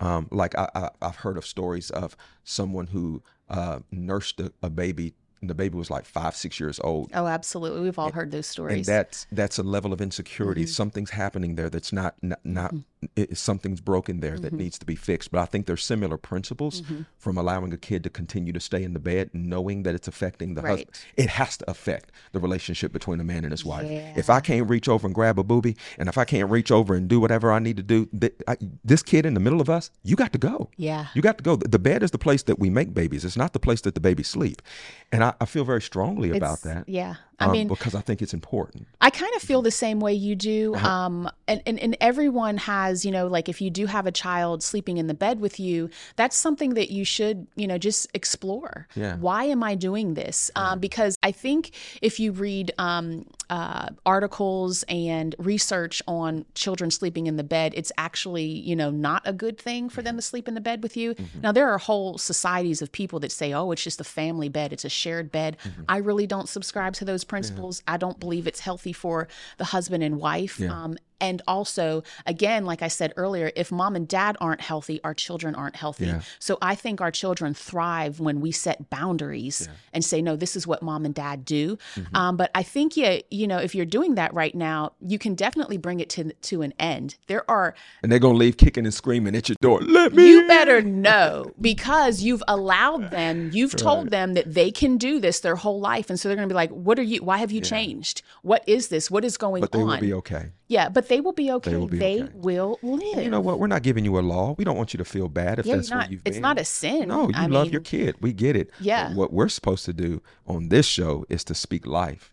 um, 0.00 0.28
like 0.30 0.56
I, 0.56 0.68
I, 0.74 0.90
have 1.06 1.16
heard 1.16 1.36
of 1.36 1.46
stories 1.46 1.90
of 1.90 2.16
someone 2.44 2.88
who 2.88 3.22
uh, 3.48 3.80
nursed 3.90 4.40
a, 4.40 4.52
a 4.62 4.70
baby 4.70 5.14
and 5.40 5.50
the 5.50 5.54
baby 5.54 5.76
was 5.76 5.90
like 5.90 6.04
five, 6.04 6.36
six 6.36 6.60
years 6.60 6.78
old. 6.84 7.10
Oh, 7.14 7.26
absolutely. 7.26 7.80
We've 7.80 7.98
all 7.98 8.12
heard 8.12 8.30
those 8.30 8.46
stories. 8.46 8.76
And 8.76 8.84
that's 8.86 9.26
that's 9.32 9.58
a 9.58 9.64
level 9.64 9.92
of 9.92 10.00
insecurity. 10.00 10.62
Mm-hmm. 10.62 10.70
Something's 10.70 11.10
happening 11.10 11.56
there 11.56 11.68
that's 11.68 11.92
not 11.92 12.14
not, 12.22 12.38
not 12.44 12.68
mm-hmm 12.68 12.80
it, 13.16 13.36
something's 13.36 13.80
broken 13.80 14.20
there 14.20 14.38
that 14.38 14.48
mm-hmm. 14.48 14.58
needs 14.58 14.78
to 14.78 14.86
be 14.86 14.94
fixed. 14.94 15.30
But 15.30 15.40
I 15.40 15.44
think 15.46 15.66
there's 15.66 15.84
similar 15.84 16.16
principles 16.16 16.80
mm-hmm. 16.82 17.02
from 17.18 17.36
allowing 17.36 17.72
a 17.72 17.76
kid 17.76 18.04
to 18.04 18.10
continue 18.10 18.52
to 18.52 18.60
stay 18.60 18.82
in 18.82 18.92
the 18.92 18.98
bed, 18.98 19.30
knowing 19.32 19.82
that 19.84 19.94
it's 19.94 20.08
affecting 20.08 20.54
the 20.54 20.62
right. 20.62 20.70
husband. 20.70 20.98
It 21.16 21.28
has 21.30 21.56
to 21.58 21.70
affect 21.70 22.12
the 22.32 22.40
relationship 22.40 22.92
between 22.92 23.20
a 23.20 23.24
man 23.24 23.44
and 23.44 23.50
his 23.50 23.64
wife. 23.64 23.90
Yeah. 23.90 24.14
If 24.16 24.30
I 24.30 24.40
can't 24.40 24.68
reach 24.68 24.88
over 24.88 25.06
and 25.06 25.14
grab 25.14 25.38
a 25.38 25.44
booby, 25.44 25.76
and 25.98 26.08
if 26.08 26.18
I 26.18 26.24
can't 26.24 26.50
reach 26.50 26.70
over 26.70 26.94
and 26.94 27.08
do 27.08 27.20
whatever 27.20 27.52
I 27.52 27.58
need 27.58 27.76
to 27.76 27.82
do, 27.82 28.06
th- 28.06 28.34
I, 28.46 28.56
this 28.84 29.02
kid 29.02 29.26
in 29.26 29.34
the 29.34 29.40
middle 29.40 29.60
of 29.60 29.68
us, 29.68 29.90
you 30.02 30.16
got 30.16 30.32
to 30.32 30.38
go. 30.38 30.70
Yeah, 30.76 31.06
you 31.14 31.22
got 31.22 31.38
to 31.38 31.44
go. 31.44 31.56
The 31.56 31.78
bed 31.78 32.02
is 32.02 32.10
the 32.10 32.18
place 32.18 32.42
that 32.44 32.58
we 32.58 32.70
make 32.70 32.94
babies. 32.94 33.24
It's 33.24 33.36
not 33.36 33.52
the 33.52 33.60
place 33.60 33.80
that 33.82 33.94
the 33.94 34.00
babies 34.00 34.28
sleep, 34.28 34.62
and 35.10 35.24
I, 35.24 35.34
I 35.40 35.46
feel 35.46 35.64
very 35.64 35.82
strongly 35.82 36.30
it's, 36.30 36.38
about 36.38 36.62
that. 36.62 36.88
Yeah, 36.88 37.16
I 37.38 37.46
um, 37.46 37.52
mean, 37.52 37.68
because 37.68 37.94
I 37.94 38.00
think 38.00 38.22
it's 38.22 38.34
important. 38.34 38.86
I 39.00 39.10
kind 39.10 39.34
of 39.34 39.42
feel 39.42 39.62
the 39.62 39.70
same 39.70 40.00
way 40.00 40.12
you 40.12 40.34
do. 40.34 40.74
Uh-huh. 40.74 40.88
Um, 40.88 41.30
and, 41.48 41.62
and, 41.66 41.78
and 41.78 41.96
everyone 42.00 42.56
has, 42.58 43.04
you 43.04 43.10
know, 43.10 43.26
like 43.26 43.48
if 43.48 43.60
you 43.60 43.70
do 43.70 43.86
have 43.86 44.06
a 44.06 44.12
child 44.12 44.62
sleeping 44.62 44.98
in 44.98 45.06
the 45.06 45.14
bed 45.14 45.40
with 45.40 45.58
you, 45.58 45.90
that's 46.16 46.36
something 46.36 46.74
that 46.74 46.90
you 46.90 47.04
should, 47.04 47.46
you 47.56 47.66
know, 47.66 47.78
just 47.78 48.08
explore. 48.14 48.86
Yeah. 48.94 49.16
Why 49.16 49.44
am 49.44 49.62
I 49.62 49.74
doing 49.74 50.14
this? 50.14 50.50
Um, 50.56 50.78
because 50.78 51.16
I 51.22 51.32
think 51.32 51.72
if 52.00 52.20
you 52.20 52.32
read 52.32 52.72
um, 52.78 53.26
uh, 53.50 53.88
articles 54.06 54.84
and 54.88 55.34
research 55.38 56.02
on 56.06 56.44
children 56.54 56.90
sleeping 56.90 57.26
in 57.26 57.36
the 57.36 57.44
bed, 57.44 57.72
it's 57.76 57.92
actually, 57.98 58.44
you 58.44 58.74
know, 58.74 58.90
not 58.90 59.22
a 59.24 59.32
good 59.32 59.58
thing 59.58 59.88
for 59.88 60.02
them 60.02 60.16
to 60.16 60.22
sleep 60.22 60.48
in 60.48 60.54
the 60.54 60.60
bed 60.60 60.82
with 60.82 60.96
you. 60.96 61.14
Mm-hmm. 61.14 61.40
Now, 61.42 61.52
there 61.52 61.70
are 61.70 61.78
whole 61.78 62.18
societies 62.18 62.82
of 62.82 62.90
people 62.92 63.20
that 63.20 63.32
say, 63.32 63.52
oh, 63.52 63.70
it's 63.72 63.84
just 63.84 64.00
a 64.00 64.04
family 64.04 64.48
bed, 64.48 64.72
it's 64.72 64.84
a 64.84 64.88
shared 64.88 65.30
bed. 65.30 65.56
Mm-hmm. 65.64 65.82
I 65.88 65.98
really 65.98 66.26
don't 66.26 66.48
subscribe 66.48 66.94
to 66.94 67.04
those 67.04 67.24
principles. 67.24 67.82
Yeah. 67.86 67.94
I 67.94 67.96
don't 67.96 68.18
believe 68.18 68.46
it's 68.46 68.60
healthy 68.60 68.92
for 68.92 69.28
the 69.58 69.64
husband 69.64 70.02
and 70.02 70.18
wife. 70.18 70.58
Yeah. 70.58 70.72
Um, 70.72 70.96
and 71.22 71.40
also, 71.46 72.02
again, 72.26 72.66
like 72.66 72.82
I 72.82 72.88
said 72.88 73.14
earlier, 73.16 73.52
if 73.54 73.70
mom 73.70 73.94
and 73.94 74.08
dad 74.08 74.36
aren't 74.40 74.60
healthy, 74.60 75.00
our 75.04 75.14
children 75.14 75.54
aren't 75.54 75.76
healthy. 75.76 76.06
Yeah. 76.06 76.22
So 76.40 76.58
I 76.60 76.74
think 76.74 77.00
our 77.00 77.12
children 77.12 77.54
thrive 77.54 78.18
when 78.18 78.40
we 78.40 78.50
set 78.50 78.90
boundaries 78.90 79.68
yeah. 79.68 79.76
and 79.92 80.04
say, 80.04 80.20
no, 80.20 80.34
this 80.34 80.56
is 80.56 80.66
what 80.66 80.82
mom 80.82 81.04
and 81.04 81.14
dad 81.14 81.44
do. 81.44 81.78
Mm-hmm. 81.94 82.16
Um, 82.16 82.36
but 82.36 82.50
I 82.56 82.64
think, 82.64 82.96
yeah, 82.96 83.20
you 83.30 83.46
know, 83.46 83.58
if 83.58 83.72
you're 83.72 83.86
doing 83.86 84.16
that 84.16 84.34
right 84.34 84.54
now, 84.54 84.94
you 85.00 85.16
can 85.16 85.36
definitely 85.36 85.78
bring 85.78 86.00
it 86.00 86.10
to, 86.10 86.32
to 86.32 86.62
an 86.62 86.74
end. 86.80 87.16
There 87.28 87.48
are. 87.48 87.74
And 88.02 88.10
they're 88.10 88.18
going 88.18 88.34
to 88.34 88.38
leave 88.38 88.56
kicking 88.56 88.84
and 88.84 88.92
screaming 88.92 89.36
at 89.36 89.48
your 89.48 89.56
door. 89.60 89.80
Let 89.80 90.14
me. 90.14 90.28
You 90.28 90.48
better 90.48 90.82
know 90.82 91.52
because 91.60 92.22
you've 92.22 92.42
allowed 92.48 93.12
them, 93.12 93.50
you've 93.52 93.74
right. 93.74 93.82
told 93.82 94.10
them 94.10 94.34
that 94.34 94.52
they 94.52 94.72
can 94.72 94.98
do 94.98 95.20
this 95.20 95.38
their 95.38 95.54
whole 95.54 95.78
life. 95.78 96.10
And 96.10 96.18
so 96.18 96.28
they're 96.28 96.36
going 96.36 96.48
to 96.48 96.52
be 96.52 96.56
like, 96.56 96.70
what 96.70 96.98
are 96.98 97.02
you, 97.02 97.22
why 97.22 97.38
have 97.38 97.52
you 97.52 97.60
yeah. 97.60 97.70
changed? 97.70 98.22
What 98.42 98.64
is 98.66 98.88
this? 98.88 99.08
What 99.08 99.24
is 99.24 99.36
going 99.36 99.62
on? 99.62 99.68
But 99.68 99.72
they 99.72 99.82
on? 99.82 99.86
will 99.86 100.00
be 100.00 100.12
okay. 100.14 100.50
Yeah, 100.66 100.88
but 100.88 101.06
they 101.12 101.20
will 101.20 101.32
be 101.42 101.48
okay. 101.52 101.70
They 101.72 101.76
will, 101.76 101.86
be 101.88 101.98
they 101.98 102.22
okay. 102.22 102.32
will 102.34 102.78
live. 102.82 103.22
You 103.24 103.30
know 103.30 103.40
what? 103.40 103.58
We're 103.60 103.66
not 103.76 103.82
giving 103.88 104.04
you 104.08 104.18
a 104.18 104.24
law. 104.34 104.54
We 104.58 104.64
don't 104.64 104.76
want 104.76 104.92
you 104.94 104.98
to 104.98 105.04
feel 105.04 105.28
bad 105.28 105.58
if 105.60 105.66
yeah, 105.66 105.76
that's 105.76 105.90
not, 105.90 105.98
what 106.04 106.10
you've 106.10 106.22
It's 106.24 106.36
been. 106.36 106.42
not 106.42 106.58
a 106.58 106.64
sin. 106.64 107.08
No, 107.08 107.28
you 107.28 107.34
I 107.36 107.46
love 107.46 107.66
mean, 107.66 107.72
your 107.72 107.82
kid. 107.82 108.16
We 108.20 108.32
get 108.32 108.54
it. 108.56 108.70
Yeah. 108.80 109.12
What 109.14 109.32
we're 109.32 109.48
supposed 109.58 109.84
to 109.84 109.92
do 109.92 110.22
on 110.46 110.68
this 110.70 110.86
show 110.86 111.24
is 111.28 111.44
to 111.44 111.54
speak 111.54 111.86
life. 111.86 112.24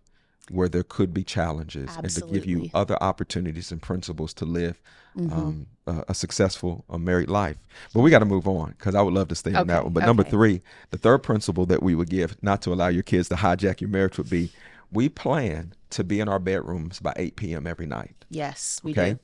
where 0.52 0.70
there 0.70 0.84
could 0.84 1.13
be 1.13 1.24
challenges 1.24 1.89
and 1.98 2.10
to 2.10 2.22
give 2.34 2.46
you 2.46 2.70
other 2.74 2.98
opportunities 3.04 3.72
and 3.72 3.82
principles 3.82 4.34
to 4.36 4.46
live 4.46 4.82
Mm-hmm. 5.18 5.34
um, 5.39 5.68
a, 5.88 6.04
a 6.10 6.13
successful 6.13 6.86
uh, 6.88 6.98
married 6.98 7.30
life. 7.30 7.58
But 7.94 8.02
we 8.02 8.12
got 8.12 8.20
to 8.20 8.26
move 8.26 8.48
on 8.48 8.76
because 8.78 8.94
I 8.94 9.02
would 9.02 9.13
love 9.13 9.28
to 9.30 9.36
stay 9.36 9.54
on 9.56 9.65
that 9.68 9.84
one. 9.84 9.92
But 9.92 10.06
number 10.06 10.24
three, 10.24 10.62
the 10.92 11.00
third 11.00 11.24
principle 11.24 11.65
that 11.65 11.82
we 11.82 11.96
would 11.96 12.12
give, 12.12 12.38
not 12.44 12.62
to 12.62 12.72
allow 12.74 12.89
your 12.89 13.02
kids 13.04 13.28
to 13.30 13.36
hijack 13.36 13.82
your 13.82 13.89
marriage, 13.89 14.18
would 14.20 14.30
be 14.30 14.52
we 14.91 15.10
plan 15.10 15.73
to 15.91 16.04
be 16.04 16.19
in 16.19 16.28
our 16.30 16.39
bedrooms 16.39 16.99
by 16.99 17.13
8 17.15 17.36
p.m. 17.36 17.67
every 17.67 17.86
night. 17.86 18.25
Yes, 18.30 18.80
we 18.84 18.91
Okay. 18.91 19.13
do. 19.13 19.19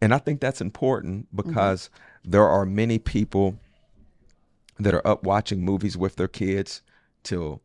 And 0.00 0.12
I 0.14 0.18
think 0.18 0.40
that's 0.40 0.60
important 0.60 1.26
Mm-hmm. 1.34 1.48
because 1.48 1.90
there 2.24 2.46
are 2.46 2.66
many 2.66 2.98
people 2.98 3.58
that 4.78 4.94
are 4.94 5.06
up 5.06 5.24
watching 5.24 5.64
movies 5.64 5.96
with 5.96 6.16
their 6.16 6.28
kids 6.28 6.82
till, 7.22 7.62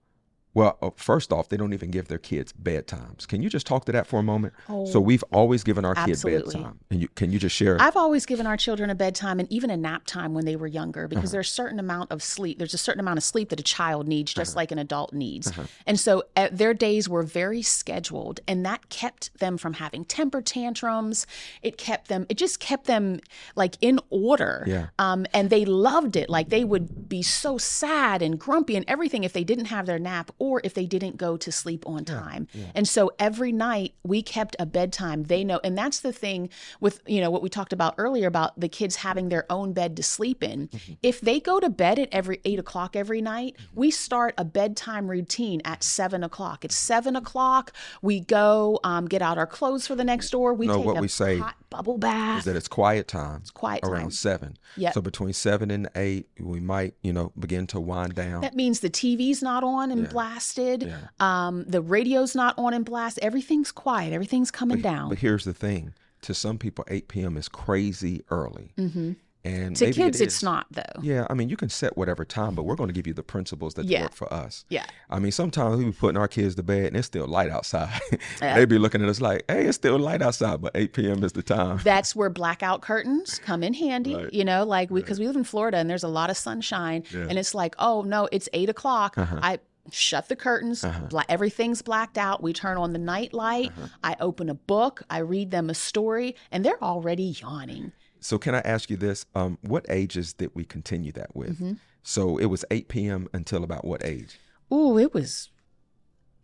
well, 0.54 0.78
uh, 0.82 0.90
first 0.98 1.32
off, 1.32 1.48
they 1.50 1.56
don't 1.58 1.74
even 1.74 1.92
give 1.92 2.08
their 2.10 2.18
kids 2.18 2.54
bedtimes. 2.54 3.28
Can 3.28 3.42
you 3.42 3.50
just 3.50 3.66
talk 3.66 3.86
to 3.86 3.92
that 3.94 4.06
for 4.08 4.20
a 4.20 4.24
moment? 4.24 4.54
so 4.68 4.92
Oh, 4.96 5.00
we've 5.00 5.24
always 5.32 5.64
given 5.64 5.86
our 5.86 5.96
kids 5.96 6.24
bedtime. 6.24 6.80
And 6.90 7.02
you, 7.02 7.08
can 7.10 7.32
you 7.32 7.40
just 7.40 7.56
share? 7.56 7.78
I've 7.80 7.96
always 7.96 8.26
given 8.26 8.46
our 8.46 8.58
children 8.58 8.90
a 8.90 8.96
bedtime 8.96 9.40
and 9.40 9.52
even 9.52 9.70
a 9.70 9.78
nap 9.78 10.04
time 10.06 10.34
when 10.34 10.46
they 10.46 10.56
were 10.58 10.68
younger 10.68 11.08
because 11.08 11.26
Uh-huh. 11.26 11.32
there's 11.34 11.50
a 11.50 11.54
certain 11.54 11.80
amount 11.80 12.12
of 12.12 12.22
sleep. 12.22 12.58
There's 12.60 12.74
a 12.74 12.78
certain 12.78 13.00
amount 13.00 13.18
of 13.18 13.24
sleep 13.24 13.50
that 13.50 13.60
a 13.60 13.64
child 13.64 14.08
needs, 14.08 14.32
Uh-huh. 14.32 14.42
just 14.42 14.56
like 14.56 14.72
an 14.72 14.80
adult 14.80 15.14
needs. 15.14 15.52
And 15.88 16.00
so 16.00 16.24
uh, 16.36 16.50
their 16.52 16.74
days 16.74 17.08
were 17.08 17.24
very 17.24 17.62
scheduled, 17.62 18.40
and 18.48 18.66
that 18.66 18.90
kept 18.90 19.38
them 19.40 19.58
from 19.58 19.74
having 19.74 20.04
temper 20.06 20.42
tantrums. 20.42 21.26
It 21.62 21.78
kept 21.78 22.08
them, 22.10 22.26
it 22.30 22.38
just 22.38 22.60
kept 22.60 22.86
them 22.88 23.20
like 23.56 23.78
in 23.82 24.00
order. 24.10 24.64
Yeah. 24.68 24.88
Um, 25.00 25.26
and 25.34 25.50
they 25.50 25.64
loved 25.66 26.16
it. 26.16 26.30
Like 26.30 26.50
they 26.50 26.64
would 26.64 27.08
be 27.08 27.22
so 27.22 27.58
sad 27.58 28.22
and 28.22 28.38
grumpy 28.40 28.76
and 28.76 28.86
everything 28.88 29.24
if 29.24 29.34
they 29.34 29.44
didn't 29.44 29.66
have 29.66 29.86
their 29.86 30.00
nap 30.00 30.32
or 30.42 30.60
if 30.64 30.74
they 30.74 30.88
didn't 30.88 31.18
go 31.18 31.38
to 31.38 31.52
sleep 31.52 31.86
on 31.88 32.04
time. 32.04 32.48
And 32.74 32.88
so 32.88 33.12
every 33.20 33.52
night 33.52 33.94
we 34.04 34.24
kept 34.24 34.56
a 34.58 34.66
bedtime. 34.66 35.24
They 35.26 35.44
know, 35.44 35.62
and 35.64 35.78
that's 35.78 36.00
the 36.00 36.12
thing 36.12 36.50
with 36.80 37.00
you 37.06 37.22
know 37.22 37.30
what 37.30 37.44
we 37.44 37.50
talked 37.50 37.74
about 37.74 37.94
earlier 38.00 38.28
about 38.28 38.60
the 38.60 38.68
kids 38.68 38.96
having 38.98 39.30
their 39.30 39.46
own 39.52 39.74
bed 39.74 39.96
to 39.98 40.04
sleep 40.04 40.42
in. 40.42 40.70
If 41.04 41.22
they 41.22 41.40
go 41.40 41.60
to 41.60 41.70
bed 41.70 42.00
at 42.00 42.10
every 42.12 42.42
eight 42.44 42.58
o'clock 42.58 42.96
every 42.96 43.22
night, 43.22 43.56
we 43.76 43.92
start 43.92 44.34
a 44.40 44.44
bedtime 44.44 45.12
routine 45.12 45.62
at 45.64 45.84
seven 45.84 46.24
o'clock. 46.24 46.66
It's 46.66 46.76
seven 46.76 47.16
o'clock. 47.16 47.72
We 48.02 48.20
go 48.20 48.80
um, 48.84 49.06
get 49.06 49.22
out 49.22 49.38
our 49.38 49.46
clothes 49.48 49.86
for 49.86 49.96
the 49.96 50.04
next 50.04 50.32
door. 50.32 50.56
We 50.56 50.66
No, 50.66 50.78
take 50.78 50.86
what 50.88 51.02
we 51.02 51.08
say 51.08 51.38
hot 51.38 51.56
bubble 51.72 51.98
bath. 51.98 52.40
is 52.40 52.46
that 52.46 52.56
it's 52.56 52.68
quiet 52.68 53.08
time. 53.08 53.40
It's 53.42 53.50
quiet 53.50 53.82
time. 53.82 53.92
around 53.92 54.02
time. 54.02 54.12
seven. 54.12 54.58
Yeah. 54.78 54.92
So 54.92 55.02
between 55.02 55.34
seven 55.34 55.72
and 55.72 55.90
eight, 55.96 56.28
we 56.40 56.60
might, 56.60 56.94
you 57.02 57.12
know, 57.12 57.32
begin 57.40 57.66
to 57.68 57.80
wind 57.80 58.14
down. 58.14 58.42
That 58.42 58.56
means 58.56 58.82
the 58.82 58.90
TV's 58.92 59.42
not 59.42 59.64
on 59.64 59.90
and 59.90 60.08
blasted. 60.08 60.84
Yeah. 60.84 60.98
Um, 61.20 61.64
the 61.66 61.82
radio's 61.82 62.36
not 62.36 62.54
on 62.60 62.76
and 62.76 62.86
blast. 62.86 63.18
Everything's 63.24 63.72
quiet. 63.72 64.14
Everything's 64.14 64.52
coming 64.52 64.82
down. 64.82 65.10
But 65.10 65.18
here's 65.18 65.46
the 65.46 65.54
thing: 65.54 65.96
to 66.22 66.34
some 66.34 66.60
people, 66.60 66.86
8 66.88 67.08
p.m. 67.08 67.38
is 67.38 67.48
crazy 67.50 68.24
early, 68.30 68.74
mm-hmm. 68.78 69.14
And 69.44 69.76
to 69.78 69.92
kids, 69.92 70.22
it 70.22 70.26
it's 70.26 70.44
not 70.44 70.68
though. 70.72 71.02
Yeah, 71.02 71.26
I 71.30 71.34
mean, 71.34 71.50
you 71.50 71.58
can 71.58 71.70
set 71.70 71.98
whatever 71.98 72.24
time, 72.26 72.54
but 72.56 72.64
we're 72.64 72.76
going 72.76 72.90
to 72.90 72.94
give 72.94 73.08
you 73.08 73.14
the 73.14 73.24
principles 73.24 73.74
that 73.76 73.86
Yeah. 73.86 74.04
work 74.04 74.14
for 74.14 74.32
us. 74.34 74.66
Yeah. 74.70 74.86
I 75.10 75.20
mean, 75.20 75.32
sometimes 75.32 75.78
we 75.78 75.86
be 75.86 75.92
putting 75.92 76.18
our 76.18 76.28
kids 76.28 76.56
to 76.56 76.64
bed 76.64 76.86
and 76.88 76.98
it's 76.98 77.08
still 77.08 77.28
light 77.28 77.50
outside. 77.50 78.00
they 78.40 78.66
be 78.66 78.78
looking 78.78 79.02
at 79.02 79.10
us 79.10 79.20
like, 79.22 79.44
"Hey, 79.48 79.66
it's 79.66 79.76
still 79.78 79.98
light 79.98 80.22
outside," 80.22 80.62
but 80.62 80.72
8 80.76 80.94
p.m. 80.94 81.24
is 81.24 81.32
the 81.34 81.44
time. 81.44 81.80
That's 81.84 82.16
where 82.16 82.30
blackout 82.30 82.82
curtains 82.82 83.40
come 83.40 83.64
in 83.64 83.74
handy, 83.74 84.16
Right. 84.16 84.34
you 84.34 84.46
know, 84.46 84.64
like 84.64 84.90
we 84.92 85.02
because 85.02 85.20
we, 85.20 85.26
live 85.28 85.36
in 85.36 85.44
Florida 85.44 85.78
and 85.78 85.90
there's 85.90 86.04
a 86.04 86.08
lot 86.08 86.30
of 86.30 86.38
sunshine, 86.38 87.04
and 87.14 87.38
it's 87.40 87.56
like, 87.56 87.76
oh 87.80 88.04
no, 88.04 88.28
it's 88.32 88.48
eight 88.54 88.70
o'clock. 88.70 89.18
Uh-huh. 89.18 89.40
I 89.42 89.60
shut 89.90 90.30
the 90.30 90.36
curtains, 90.36 90.86
bla- 91.10 91.26
everything's 91.28 91.82
blacked 91.82 92.18
out. 92.18 92.44
We 92.44 92.54
turn 92.54 92.78
on 92.78 92.94
the 92.94 93.00
night 93.00 93.34
light. 93.34 93.70
Uh-huh. 93.76 93.88
I 94.04 94.16
open 94.20 94.48
a 94.50 94.54
book, 94.54 95.02
I 95.10 95.18
read 95.20 95.50
them 95.50 95.70
a 95.70 95.74
story, 95.74 96.36
and 96.52 96.64
they're 96.64 96.82
already 96.84 97.24
yawning. 97.42 97.92
So, 98.22 98.38
can 98.38 98.56
I 98.56 98.60
ask 98.60 98.90
you 98.90 98.98
this? 98.98 99.26
Um, 99.36 99.58
what 99.62 99.86
ages 99.90 100.34
did 100.34 100.52
we 100.54 100.64
continue 100.64 101.12
that 101.14 101.36
with? 101.36 101.56
Mm-hmm. 101.56 101.74
So 102.04 102.38
it 102.38 102.46
was 102.46 102.66
8 102.72 102.88
p.m. 102.88 103.28
until 103.34 103.64
about 103.64 103.86
what 103.86 104.04
age? 104.04 104.40
Oh, 104.72 104.98
it 104.98 105.14
was 105.14 105.50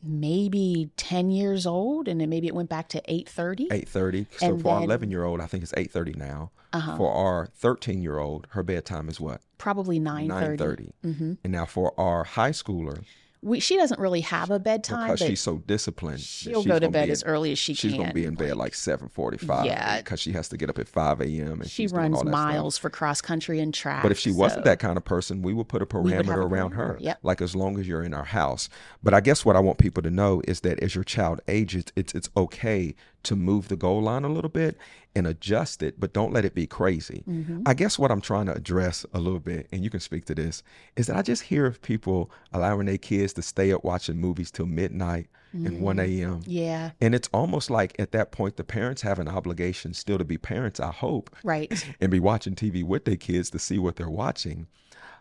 maybe 0.04 0.92
10 0.98 1.32
years 1.32 1.66
old 1.66 2.08
and 2.08 2.22
then 2.22 2.30
maybe 2.30 2.46
it 2.46 2.54
went 2.54 2.70
back 2.70 2.88
to 2.90 3.02
8.30 3.10 3.70
8:30. 3.70 4.28
So 4.38 4.46
And 4.46 4.62
for 4.62 4.76
our 4.76 4.84
11 4.84 5.10
year 5.10 5.24
old, 5.24 5.42
I 5.42 5.48
think 5.48 5.64
it's 5.64 5.74
8:30 5.74 6.16
now. 6.16 6.52
Uh-huh. 6.74 6.98
For 6.98 7.12
our 7.12 7.48
13 7.48 8.02
year 8.02 8.20
old, 8.20 8.48
her 8.52 8.62
bedtime 8.62 9.10
is 9.10 9.20
what? 9.20 9.42
probably 9.58 10.00
9.30 10.00 10.58
9:30. 10.58 10.92
Mm-hmm. 11.04 11.34
And 11.44 11.52
now 11.52 11.66
for 11.66 12.00
our 12.00 12.24
high 12.24 12.52
schooler, 12.52 13.04
we, 13.48 13.60
she 13.60 13.78
doesn't 13.78 14.00
really 14.00 14.22
have 14.22 14.52
a 14.52 14.60
bedtime 14.60 15.12
because 15.12 15.28
she's 15.28 15.40
so 15.42 15.58
disciplined, 15.66 16.20
she'll 16.20 16.64
go 16.64 16.78
to 16.80 16.90
bed 16.90 17.06
in- 17.06 17.12
as 17.12 17.24
early 17.24 17.52
as 17.52 17.58
she 17.60 17.74
she's 17.74 17.82
can 17.82 17.90
She's 17.92 17.98
gonna 18.00 18.14
be 18.14 18.26
in 18.26 18.36
bed 18.36 18.58
like 18.58 18.74
7:45. 18.74 19.66
Yeah. 19.66 19.98
because 19.98 20.20
she 20.20 20.32
has 20.34 20.50
to 20.50 20.58
get 20.58 20.70
up 20.70 20.78
at 20.80 20.88
5 20.88 21.22
a.m. 21.22 21.62
and 21.62 21.70
she 21.70 21.88
runs 21.88 22.14
that 22.16 22.20
stuff. 22.22 22.32
miles 22.32 22.78
for 22.78 22.90
cross 22.90 23.22
country 23.22 23.60
and 23.60 23.74
track 23.74 24.04
But 24.04 24.12
if 24.12 24.20
she 24.20 24.32
wasn't 24.32 24.66
that 24.66 24.80
kind 24.80 24.98
of 24.98 25.06
person, 25.06 25.42
we 25.42 25.54
would 25.54 25.68
put 25.68 25.82
a 25.82 25.86
parameter 25.86 26.36
a 26.36 26.40
around 26.46 26.72
parameter, 26.72 26.76
her. 26.76 26.98
yep. 27.00 27.20
Like 27.24 27.42
as 27.42 27.56
long 27.56 27.80
as 27.80 27.88
you're 27.88 28.04
in 28.04 28.14
our 28.14 28.26
house. 28.26 28.70
But 29.02 29.14
I 29.14 29.22
guess 29.22 29.46
what 29.46 29.56
I 29.56 29.60
want 29.60 29.78
people 29.80 30.04
to 30.04 30.12
know 30.12 30.42
is 30.48 30.62
that 30.62 30.80
as 30.82 30.96
your 30.96 31.04
child 31.04 31.42
ages, 31.48 31.86
it's 31.96 32.14
it's 32.14 32.30
okay 32.36 32.94
to 33.28 33.36
move 33.36 33.68
the 33.68 33.76
goal 33.76 34.02
line 34.02 34.24
a 34.24 34.30
little 34.30 34.50
bit 34.50 34.78
and 35.16 35.28
adjust 35.28 35.84
it, 35.84 36.00
but 36.00 36.14
don't 36.14 36.32
let 36.32 36.46
it 36.46 36.56
be 36.56 36.66
crazy. 36.66 37.24
Mm-hmm. 37.28 37.64
I 37.66 37.74
guess 37.74 38.00
what 38.00 38.10
I'm 38.10 38.22
trying 38.22 38.46
to 38.46 38.54
address 38.54 39.06
a 39.14 39.20
little 39.20 39.40
bit, 39.40 39.68
and 39.72 39.84
you 39.84 39.90
can 39.90 40.00
speak 40.00 40.26
to 40.26 40.36
this, 40.36 40.64
is 40.96 41.08
that 41.08 41.18
I 41.18 41.22
just 41.22 41.44
hear 41.44 41.66
of 41.66 41.82
people 41.82 42.32
allowing 42.54 42.86
their 42.86 42.98
kids 42.98 43.34
to 43.34 43.42
stay 43.42 43.72
up 43.72 43.84
watching 43.84 44.18
movies 44.18 44.50
till 44.50 44.66
midnight 44.66 45.28
and 45.54 45.82
1 45.82 46.00
a.m. 46.00 46.42
yeah 46.46 46.92
And 47.02 47.16
it's 47.16 47.30
almost 47.34 47.72
like 47.72 47.96
at 48.00 48.12
that 48.12 48.32
point, 48.32 48.58
the 48.58 48.64
parents 48.64 49.02
have 49.02 49.18
an 49.18 49.28
obligation 49.28 49.94
still 49.94 50.18
to 50.20 50.26
be 50.26 50.38
parents, 50.38 50.80
I 50.80 50.92
hope, 50.92 51.36
right 51.44 51.72
and 52.02 52.12
be 52.12 52.20
watching 52.20 52.54
TV 52.54 52.84
with 52.84 53.06
their 53.06 53.16
kids 53.16 53.50
to 53.52 53.60
see 53.60 53.80
what 53.80 53.96
they're 53.96 54.10
watching. 54.10 54.68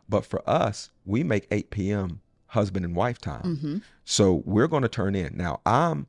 But 0.09 0.27
for 0.27 0.49
us, 0.49 0.91
we 1.05 1.25
make 1.25 1.47
8 1.51 1.71
p.m. 1.71 2.21
husband 2.49 2.85
and 2.85 2.95
wife 2.95 3.19
time. 3.19 3.83
So 4.05 4.43
we're 4.45 4.69
going 4.69 4.83
to 4.83 4.89
turn 4.89 5.15
in. 5.15 5.37
Now, 5.37 5.61
I'm 5.65 6.07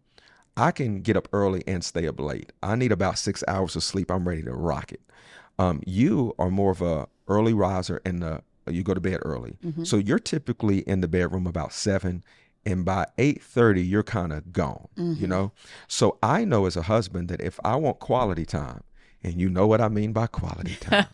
I 0.58 0.72
can 0.72 1.02
get 1.02 1.16
up 1.16 1.28
early 1.32 1.64
and 1.68 1.84
stay 1.86 2.08
up 2.08 2.20
late. 2.20 2.52
I 2.64 2.76
need 2.76 2.92
about 2.92 3.18
six 3.20 3.44
hours 3.48 3.76
of 3.76 3.84
sleep. 3.84 4.10
I'm 4.12 4.28
ready 4.28 4.42
to 4.44 4.52
rock 4.54 4.92
it. 4.92 5.02
Um, 5.60 5.82
you 5.86 6.34
are 6.38 6.50
more 6.50 6.72
of 6.72 6.82
a 6.82 7.08
early 7.28 7.54
riser 7.54 8.02
and 8.06 8.24
uh, 8.24 8.40
you 8.68 8.84
go 8.84 8.94
to 8.94 9.00
bed 9.00 9.20
early. 9.24 9.58
So 9.86 9.98
you're 9.98 10.20
typically 10.20 10.80
in 10.80 11.02
the 11.02 11.08
bedroom 11.08 11.48
about 11.48 11.72
seven, 11.74 12.24
and 12.66 12.84
by 12.84 13.06
eight 13.18 13.42
thirty 13.42 13.82
you're 13.82 14.04
kind 14.04 14.34
of 14.34 14.52
gone. 14.52 14.88
You 14.98 15.28
know. 15.28 15.52
So 15.88 16.18
I 16.22 16.44
know 16.44 16.66
as 16.66 16.76
a 16.76 16.82
husband 16.82 17.30
that 17.30 17.40
if 17.42 17.60
I 17.64 17.76
want 17.78 18.00
quality 18.00 18.46
time, 18.46 18.84
and 19.24 19.40
you 19.40 19.50
know 19.50 19.68
what 19.68 19.80
I 19.82 19.88
mean 19.90 20.12
by 20.12 20.28
quality 20.28 20.76
time, 20.80 21.08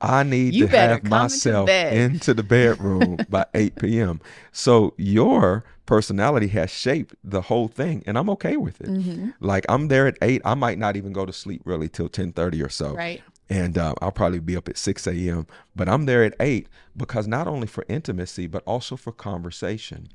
I 0.00 0.22
need 0.22 0.54
to 0.66 0.68
have 0.68 1.02
myself 1.10 1.66
into 1.96 2.34
the 2.34 2.42
bedroom 2.42 3.18
by 3.28 3.46
8 3.54 3.76
p.m. 3.76 4.20
So 4.52 4.94
your 4.96 5.64
personality 5.86 6.48
has 6.48 6.70
shaped 6.70 7.14
the 7.24 7.42
whole 7.42 7.68
thing, 7.68 8.02
and 8.06 8.18
I'm 8.18 8.28
okay 8.30 8.56
with 8.56 8.80
it. 8.80 8.88
Mm-hmm. 8.88 9.30
Like 9.40 9.64
I'm 9.68 9.88
there 9.88 10.06
at 10.06 10.18
eight. 10.20 10.42
I 10.44 10.54
might 10.54 10.78
not 10.78 10.96
even 10.96 11.12
go 11.12 11.24
to 11.24 11.32
sleep 11.32 11.62
really 11.64 11.88
till 11.88 12.08
10:30 12.08 12.64
or 12.64 12.68
so. 12.68 12.94
right 12.94 13.22
And 13.48 13.78
uh, 13.78 13.94
I'll 14.02 14.10
probably 14.12 14.40
be 14.40 14.56
up 14.56 14.68
at 14.68 14.76
6 14.76 15.06
a.m. 15.06 15.46
But 15.76 15.88
I'm 15.88 16.06
there 16.06 16.24
at 16.24 16.34
8 16.40 16.68
because 16.96 17.28
not 17.28 17.46
only 17.46 17.68
for 17.68 17.84
intimacy, 17.88 18.48
but 18.48 18.62
also 18.66 18.96
for 18.96 19.12
conversation. 19.12 20.08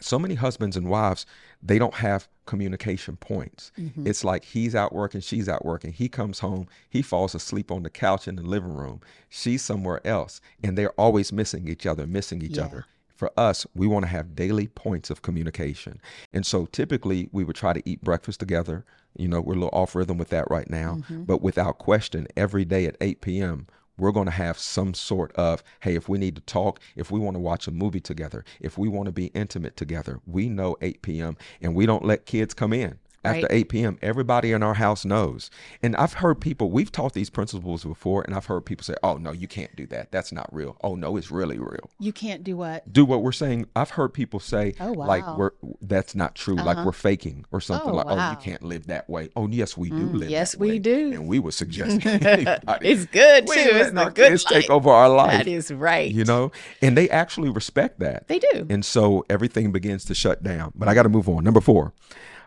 So 0.00 0.18
many 0.18 0.34
husbands 0.34 0.76
and 0.76 0.88
wives, 0.88 1.24
they 1.62 1.78
don't 1.78 1.94
have 1.94 2.28
communication 2.44 3.16
points. 3.16 3.72
Mm-hmm. 3.78 4.06
It's 4.06 4.22
like 4.24 4.44
he's 4.44 4.74
out 4.74 4.94
working, 4.94 5.22
she's 5.22 5.48
out 5.48 5.64
working. 5.64 5.92
He 5.92 6.08
comes 6.08 6.38
home, 6.40 6.68
he 6.90 7.00
falls 7.02 7.34
asleep 7.34 7.72
on 7.72 7.82
the 7.82 7.90
couch 7.90 8.28
in 8.28 8.36
the 8.36 8.42
living 8.42 8.74
room. 8.74 9.00
She's 9.30 9.62
somewhere 9.62 10.06
else. 10.06 10.40
And 10.62 10.76
they're 10.78 10.92
always 11.00 11.32
missing 11.32 11.66
each 11.66 11.86
other, 11.86 12.06
missing 12.06 12.42
each 12.42 12.58
Yeah. 12.58 12.66
other. 12.66 12.84
For 13.16 13.32
us, 13.36 13.66
we 13.74 13.86
want 13.86 14.04
to 14.04 14.10
have 14.10 14.36
daily 14.36 14.68
points 14.68 15.10
of 15.10 15.22
communication. 15.22 16.00
And 16.32 16.44
so 16.44 16.66
typically 16.66 17.28
we 17.32 17.44
would 17.44 17.56
try 17.56 17.72
to 17.72 17.82
eat 17.88 18.02
breakfast 18.02 18.38
together. 18.38 18.84
You 19.16 19.28
know, 19.28 19.40
we're 19.40 19.54
a 19.54 19.56
little 19.56 19.70
off 19.72 19.94
rhythm 19.94 20.18
with 20.18 20.28
that 20.28 20.50
right 20.50 20.68
now. 20.68 20.96
Mm-hmm. 20.96 21.24
But 21.24 21.40
without 21.40 21.78
question, 21.78 22.26
every 22.36 22.66
day 22.66 22.84
at 22.84 22.96
8 23.00 23.22
p.m., 23.22 23.66
we're 23.98 24.12
going 24.12 24.26
to 24.26 24.32
have 24.32 24.58
some 24.58 24.92
sort 24.92 25.32
of 25.32 25.62
hey 25.80 25.94
if 25.94 26.06
we 26.06 26.18
need 26.18 26.36
to 26.36 26.42
talk 26.42 26.80
if 26.96 27.10
we 27.10 27.18
want 27.18 27.34
to 27.34 27.40
watch 27.40 27.66
a 27.66 27.70
movie 27.70 27.98
together 27.98 28.44
if 28.60 28.76
we 28.76 28.88
want 28.88 29.06
to 29.06 29.12
be 29.12 29.26
intimate 29.28 29.74
together 29.74 30.20
we 30.26 30.50
know 30.50 30.76
8 30.82 31.00
p.m 31.00 31.36
and 31.62 31.74
we 31.74 31.86
don't 31.86 32.04
let 32.04 32.26
kids 32.26 32.52
come 32.52 32.74
in 32.74 32.98
after 33.26 33.42
Right. 33.42 33.50
8 33.64 33.68
p.m 33.68 33.98
everybody 34.02 34.52
in 34.52 34.62
our 34.62 34.74
house 34.74 35.04
knows 35.04 35.50
and 35.82 35.94
i've 35.96 36.14
heard 36.14 36.40
people 36.40 36.70
we've 36.70 36.90
taught 36.92 37.12
these 37.12 37.28
principles 37.30 37.84
before 37.84 38.22
and 38.22 38.34
i've 38.34 38.46
heard 38.46 38.62
people 38.64 38.84
say 38.84 38.94
oh 39.02 39.16
no 39.16 39.32
you 39.32 39.48
can't 39.48 39.74
do 39.76 39.86
that 39.88 40.10
that's 40.12 40.32
not 40.32 40.48
real 40.52 40.76
oh 40.82 40.94
no 40.94 41.16
it's 41.16 41.30
really 41.30 41.58
real 41.58 41.90
you 41.98 42.12
can't 42.12 42.42
do 42.44 42.56
what 42.56 42.90
do 42.92 43.04
what 43.04 43.22
we're 43.22 43.32
saying 43.32 43.66
i've 43.76 43.90
heard 43.90 44.14
people 44.14 44.40
say 44.40 44.74
Oh, 44.80 44.92
like 44.92 45.26
wow. 45.26 45.36
we're 45.38 45.50
that's 45.82 46.14
not 46.14 46.34
true 46.34 46.54
like 46.56 46.76
uh-huh. 46.76 46.86
we're 46.86 46.92
faking 46.92 47.44
or 47.52 47.60
something 47.60 47.90
Oh, 47.90 47.96
like 47.96 48.06
oh 48.08 48.14
wow. 48.16 48.30
you 48.30 48.36
can't 48.38 48.62
live 48.62 48.86
that 48.86 49.08
way 49.10 49.28
oh 49.36 49.48
yes 49.48 49.76
we 49.76 49.90
do 49.90 49.96
mm, 50.08 50.14
live 50.14 50.30
yes, 50.30 50.56
we 50.56 50.68
way. 50.70 50.78
do. 50.78 51.12
and 51.12 51.26
we 51.26 51.38
would 51.38 51.54
suggest 51.54 52.00
it's 52.04 53.06
good 53.06 53.46
too 53.46 53.52
it's 53.56 53.92
not 53.92 54.14
good 54.14 54.30
life. 54.32 54.44
take 54.44 54.70
over 54.70 54.90
our 54.90 55.08
life. 55.08 55.38
that 55.38 55.46
is 55.48 55.70
right 55.72 56.10
You 56.12 56.24
know, 56.24 56.52
and 56.82 56.96
they 56.96 57.08
actually 57.10 57.50
respect 57.50 57.98
that. 58.00 58.28
they 58.28 58.38
do 58.38 58.66
And 58.70 58.84
so 58.84 59.24
everything 59.28 59.72
begins 59.72 60.04
to 60.06 60.14
shut 60.14 60.42
down. 60.42 60.72
But 60.74 60.88
I 60.88 60.94
got 60.94 61.02
to 61.04 61.08
move 61.08 61.28
on. 61.28 61.44
Number 61.44 61.60
four, 61.60 61.92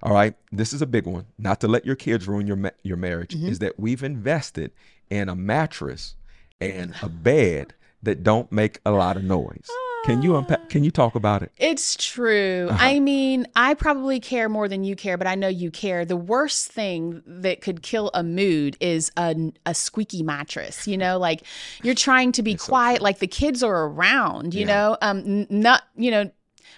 All 0.01 0.13
right, 0.13 0.33
this 0.51 0.71
is 0.73 0.81
a 0.81 0.87
big 0.87 1.05
one. 1.05 1.25
Not 1.37 1.59
to 1.61 1.67
let 1.67 1.85
your 1.85 1.95
kids 1.95 2.27
ruin 2.27 2.47
your 2.47 2.55
ma- 2.55 2.69
your 2.83 2.97
marriage 2.97 3.35
Mm-hmm. 3.35 3.47
is 3.49 3.59
that 3.59 3.79
we've 3.79 4.03
invested 4.03 4.71
in 5.09 5.27
a 5.29 5.35
mattress 5.35 6.15
and 6.61 6.93
a 7.01 7.09
bed 7.09 7.73
that 8.03 8.23
don't 8.23 8.51
make 8.51 8.79
a 8.85 8.91
lot 8.91 9.17
of 9.17 9.23
noise. 9.23 9.67
Can 10.05 10.21
you 10.21 10.37
unpack? 10.37 10.69
Can 10.69 10.85
you 10.85 10.91
talk 10.91 11.15
about 11.15 11.43
it? 11.43 11.51
It's 11.57 11.97
true. 11.97 12.67
Uh-huh. 12.69 12.77
I 12.79 13.01
mean, 13.01 13.45
I 13.57 13.73
probably 13.73 14.21
care 14.21 14.47
more 14.47 14.69
than 14.69 14.85
you 14.85 14.95
care, 14.95 15.17
but 15.17 15.27
I 15.27 15.35
know 15.35 15.49
you 15.49 15.69
care. 15.71 16.05
The 16.05 16.15
worst 16.15 16.71
thing 16.71 17.21
that 17.27 17.59
could 17.59 17.81
kill 17.81 18.09
a 18.13 18.23
mood 18.23 18.77
is 18.79 19.11
a, 19.17 19.35
a 19.65 19.73
squeaky 19.73 20.23
mattress. 20.23 20.87
You 20.87 20.97
know, 20.97 21.19
like 21.19 21.43
you're 21.83 21.95
trying 21.95 22.31
to 22.33 22.41
be 22.41 22.55
quiet, 22.55 23.01
like 23.01 23.19
the 23.19 23.27
kids 23.27 23.61
are 23.61 23.87
around, 23.87 24.53
you 24.53 24.61
Yeah. 24.61 24.67
know, 24.67 24.97
um, 25.01 25.45
not, 25.49 25.83
you 25.97 26.11
know, 26.11 26.31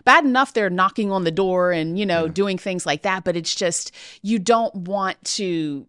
bad 0.04 0.26
enough 0.26 0.54
they're 0.54 0.70
knocking 0.70 1.12
on 1.12 1.24
the 1.24 1.32
door 1.32 1.72
and, 1.72 1.98
you 1.98 2.06
know, 2.06 2.28
doing 2.28 2.58
things 2.58 2.86
like 2.86 3.02
that, 3.04 3.24
but 3.24 3.36
it's 3.36 3.56
just, 3.56 3.92
you 4.22 4.40
don't 4.40 4.74
want 4.76 5.24
to 5.24 5.88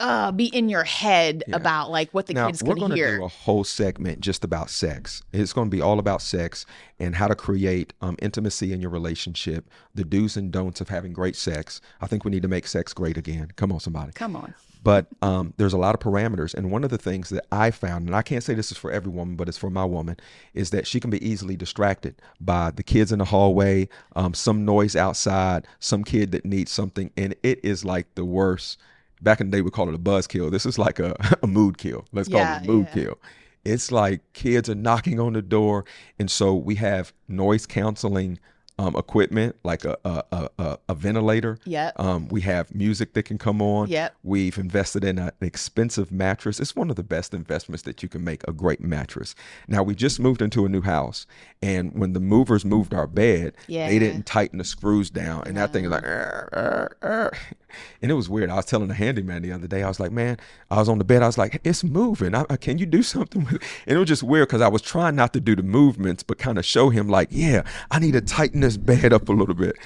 uh, 0.00 0.32
be 0.32 0.46
in 0.46 0.68
your 0.70 0.84
head 0.84 1.44
about 1.52 1.90
like 1.90 2.10
what 2.12 2.26
the 2.26 2.32
now 2.32 2.46
kids 2.46 2.62
we're 2.62 2.74
can 2.74 2.80
going 2.80 2.90
to 2.90 2.96
hear. 2.96 3.18
do 3.18 3.24
a 3.24 3.28
whole 3.28 3.64
segment 3.64 4.20
just 4.20 4.44
about 4.44 4.70
sex. 4.70 5.22
It's 5.32 5.52
going 5.52 5.68
to 5.68 5.70
be 5.70 5.82
all 5.82 5.98
about 5.98 6.22
sex 6.22 6.64
and 6.98 7.14
how 7.14 7.28
to 7.28 7.34
create 7.34 7.92
um, 8.00 8.16
intimacy 8.22 8.72
in 8.72 8.80
your 8.80 8.90
relationship, 8.90 9.68
the 9.94 10.04
do's 10.04 10.36
and 10.38 10.50
don'ts 10.50 10.80
of 10.80 10.88
having 10.88 11.12
great 11.12 11.36
sex. 11.36 11.82
I 12.00 12.06
think 12.06 12.24
we 12.24 12.30
need 12.30 12.42
to 12.42 12.48
make 12.48 12.66
sex 12.66 12.94
great 12.94 13.18
again. 13.18 13.52
Come 13.56 13.72
on, 13.72 13.80
somebody. 13.80 14.12
Come 14.12 14.36
on. 14.36 14.54
But 14.82 15.06
um, 15.20 15.52
there's 15.56 15.72
a 15.72 15.78
lot 15.78 15.94
of 15.94 16.00
parameters 16.00 16.54
and 16.54 16.70
one 16.70 16.84
of 16.84 16.90
the 16.90 16.98
things 16.98 17.28
that 17.30 17.44
i 17.52 17.70
found 17.70 18.06
and 18.06 18.16
i 18.16 18.22
can't 18.22 18.42
say 18.42 18.54
this 18.54 18.70
is 18.70 18.78
for 18.78 18.90
every 18.90 19.10
woman 19.10 19.36
but 19.36 19.48
it's 19.48 19.58
for 19.58 19.70
my 19.70 19.84
woman 19.84 20.16
is 20.54 20.70
that 20.70 20.86
she 20.86 21.00
can 21.00 21.10
be 21.10 21.26
easily 21.26 21.56
distracted 21.56 22.14
by 22.40 22.70
the 22.70 22.82
kids 22.82 23.12
in 23.12 23.18
the 23.18 23.24
hallway 23.24 23.88
um, 24.16 24.34
some 24.34 24.64
noise 24.64 24.96
outside 24.96 25.66
some 25.78 26.04
kid 26.04 26.32
that 26.32 26.44
needs 26.44 26.70
something 26.70 27.10
and 27.16 27.34
it 27.42 27.62
is 27.64 27.84
like 27.84 28.14
the 28.14 28.24
worst. 28.24 28.78
Back 29.22 29.40
in 29.40 29.50
the 29.50 29.58
day 29.58 29.60
we 29.60 29.70
call 29.70 29.88
it 29.88 29.94
a 29.94 29.98
buzz 29.98 30.26
kill 30.26 30.50
this 30.50 30.66
is 30.66 30.78
like 30.78 30.98
a, 30.98 31.14
a 31.42 31.46
mood 31.46 31.78
kill. 31.78 32.04
Let's 32.12 32.28
call 32.28 32.40
it 32.40 32.62
a 32.62 32.66
mood 32.66 32.86
yeah. 32.88 32.94
kill. 32.94 33.18
It's 33.64 33.92
like 33.92 34.20
kids 34.32 34.70
are 34.70 34.74
knocking 34.74 35.20
on 35.20 35.34
the 35.34 35.42
door 35.42 35.84
and 36.18 36.30
so 36.30 36.54
we 36.54 36.76
have 36.76 37.12
noise 37.28 37.66
canceling 37.66 38.38
um, 38.78 38.96
equipment 38.96 39.56
like 39.62 39.84
a, 39.84 39.98
a, 40.06 40.22
a, 40.58 40.78
a, 40.88 40.94
ventilator 40.94 41.58
Yeah. 41.66 41.92
um, 41.96 42.28
we 42.28 42.40
have 42.42 42.74
music 42.74 43.12
that 43.12 43.24
can 43.24 43.36
come 43.36 43.60
on. 43.60 43.88
Yep. 43.88 44.14
We've 44.22 44.56
invested 44.56 45.04
in 45.04 45.18
a- 45.18 45.32
an 45.40 45.46
expensive 45.46 46.10
mattress. 46.10 46.58
It's 46.60 46.74
one 46.74 46.88
of 46.88 46.96
the 46.96 47.02
best 47.02 47.34
investments 47.34 47.82
that 47.82 48.02
you 48.02 48.08
can 48.08 48.24
make, 48.24 48.42
a 48.48 48.52
great 48.52 48.80
mattress. 48.80 49.34
Now, 49.68 49.82
we 49.82 49.94
just 49.94 50.18
moved 50.18 50.40
into 50.40 50.64
a 50.64 50.68
new 50.70 50.80
house, 50.80 51.26
and 51.60 51.92
when 51.92 52.14
the 52.14 52.20
movers 52.20 52.64
moved 52.64 52.94
our 52.94 53.06
bed, 53.06 53.52
Yeah. 53.66 53.86
they 53.88 53.98
didn't 53.98 54.24
tighten 54.24 54.56
the 54.58 54.64
screws 54.64 55.10
down, 55.10 55.42
and 55.46 55.58
that 55.58 55.72
thing 55.74 55.84
is 55.84 55.90
like, 55.90 56.02
"Arr, 56.04 56.48
arr, 56.52 56.96
arr." 57.02 57.32
and 58.02 58.10
it 58.10 58.14
was 58.14 58.28
weird. 58.30 58.48
I 58.50 58.56
was 58.56 58.64
telling 58.64 58.88
the 58.88 58.94
handyman 58.94 59.42
the 59.42 59.52
other 59.52 59.66
day, 59.68 59.82
I 59.82 59.88
was 59.88 60.00
like, 60.00 60.10
man, 60.10 60.38
I 60.70 60.78
was 60.78 60.88
on 60.88 60.98
the 60.98 61.04
bed, 61.04 61.22
I 61.22 61.26
was 61.26 61.38
like, 61.38 61.60
it's 61.64 61.84
moving. 61.84 62.34
I, 62.34 62.44
I- 62.48 62.56
can 62.56 62.78
you 62.78 62.86
do 62.86 63.02
something 63.14 63.44
with 63.44 63.54
it? 63.56 63.62
And 63.86 63.96
it 63.96 63.98
was 64.00 64.08
just 64.08 64.22
weird 64.22 64.48
because 64.48 64.62
I 64.62 64.68
was 64.68 64.80
trying 64.80 65.16
not 65.16 65.32
to 65.34 65.40
do 65.40 65.54
the 65.54 65.62
movements, 65.62 66.22
but 66.22 66.38
kind 66.38 66.56
of 66.56 66.64
show 66.64 66.88
him, 66.88 67.08
like, 67.08 67.28
yeah, 67.30 67.62
I 67.90 67.98
need 67.98 68.12
to 68.12 68.20
tighten 68.22 68.59
this 68.60 68.76
bed 68.76 69.12
up 69.12 69.28
a 69.28 69.32
little 69.32 69.54
bit 69.54 69.76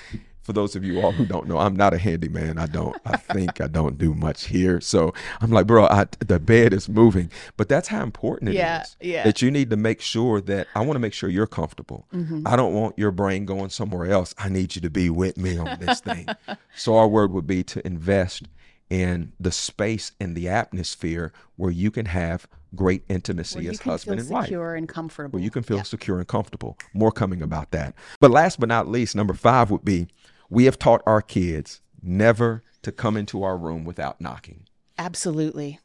for 0.45 0.53
those 0.53 0.77
of 0.77 0.85
you 0.85 1.01
all 1.01 1.11
who 1.11 1.25
don't 1.25 1.49
know, 1.49 1.59
I'm 1.59 1.75
not 1.75 1.95
a 1.95 1.99
handyman. 1.99 2.59
I 2.59 2.67
don't. 2.67 2.95
I 3.07 3.17
think 3.17 3.63
I 3.63 3.67
don't 3.67 3.97
do 3.97 4.15
much 4.15 4.45
here. 4.45 4.79
So 4.79 5.15
I'm 5.41 5.51
like, 5.51 5.67
bro, 5.67 5.87
I, 5.87 6.07
the 6.21 6.39
bed 6.39 6.75
is 6.75 6.87
moving. 6.87 7.31
But 7.57 7.71
that's 7.71 7.89
how 7.89 8.03
important 8.03 8.51
it 8.51 8.53
is. 8.53 8.59
Yeah, 8.59 8.85
yeah. 9.01 9.25
That 9.25 9.41
you 9.41 9.51
need 9.51 9.71
to 9.71 9.77
make 9.77 10.03
sure 10.03 10.43
that 10.43 10.69
I 10.75 10.81
want 10.81 10.93
to 10.97 10.99
make 10.99 11.15
sure 11.15 11.31
you're 11.31 11.47
comfortable. 11.47 12.07
Mm-hmm. 12.13 12.47
I 12.47 12.57
don't 12.57 12.75
want 12.75 12.99
your 12.99 13.11
brain 13.11 13.47
going 13.47 13.71
somewhere 13.71 14.11
else. 14.11 14.35
I 14.37 14.51
need 14.51 14.77
you 14.77 14.83
to 14.83 14.91
be 14.91 15.09
with 15.09 15.39
me 15.39 15.57
on 15.57 15.79
this 15.81 16.01
thing. 16.01 16.29
so 16.77 16.99
our 16.99 17.09
word 17.09 17.33
would 17.33 17.47
be 17.47 17.65
to 17.65 17.85
invest 17.87 18.47
in 18.91 19.33
the 19.41 19.51
space 19.51 20.13
and 20.21 20.37
the 20.37 20.51
atmosphere 20.51 21.33
where 21.57 21.71
you 21.71 21.91
can 21.91 22.05
have 22.05 22.47
great 22.77 23.05
intimacy 23.09 23.67
as 23.69 23.81
husband 23.81 24.21
and 24.21 24.29
wife 24.31 24.45
secure 24.45 24.75
and 24.75 24.89
comfortable. 24.89 25.39
where 25.39 25.45
you 25.45 25.51
can 25.51 25.63
feel 25.63 25.83
secure 25.85 26.19
and 26.19 26.29
comfortable. 26.29 26.77
More 26.93 27.13
coming 27.13 27.43
about 27.43 27.71
that. 27.73 27.95
But 28.21 28.31
last 28.31 28.61
but 28.61 28.69
not 28.69 28.89
least, 28.89 29.15
number 29.17 29.35
five 29.35 29.71
would 29.71 29.85
be 29.85 30.09
we 30.51 30.65
have 30.67 30.79
taught 30.79 31.03
our 31.07 31.23
kids 31.23 31.81
never 32.03 32.63
to 32.83 32.93
come 32.93 33.17
into 33.17 33.43
our 33.43 33.57
room 33.57 33.85
without 33.85 34.21
knocking. 34.21 34.67
Absolutely. 34.99 35.81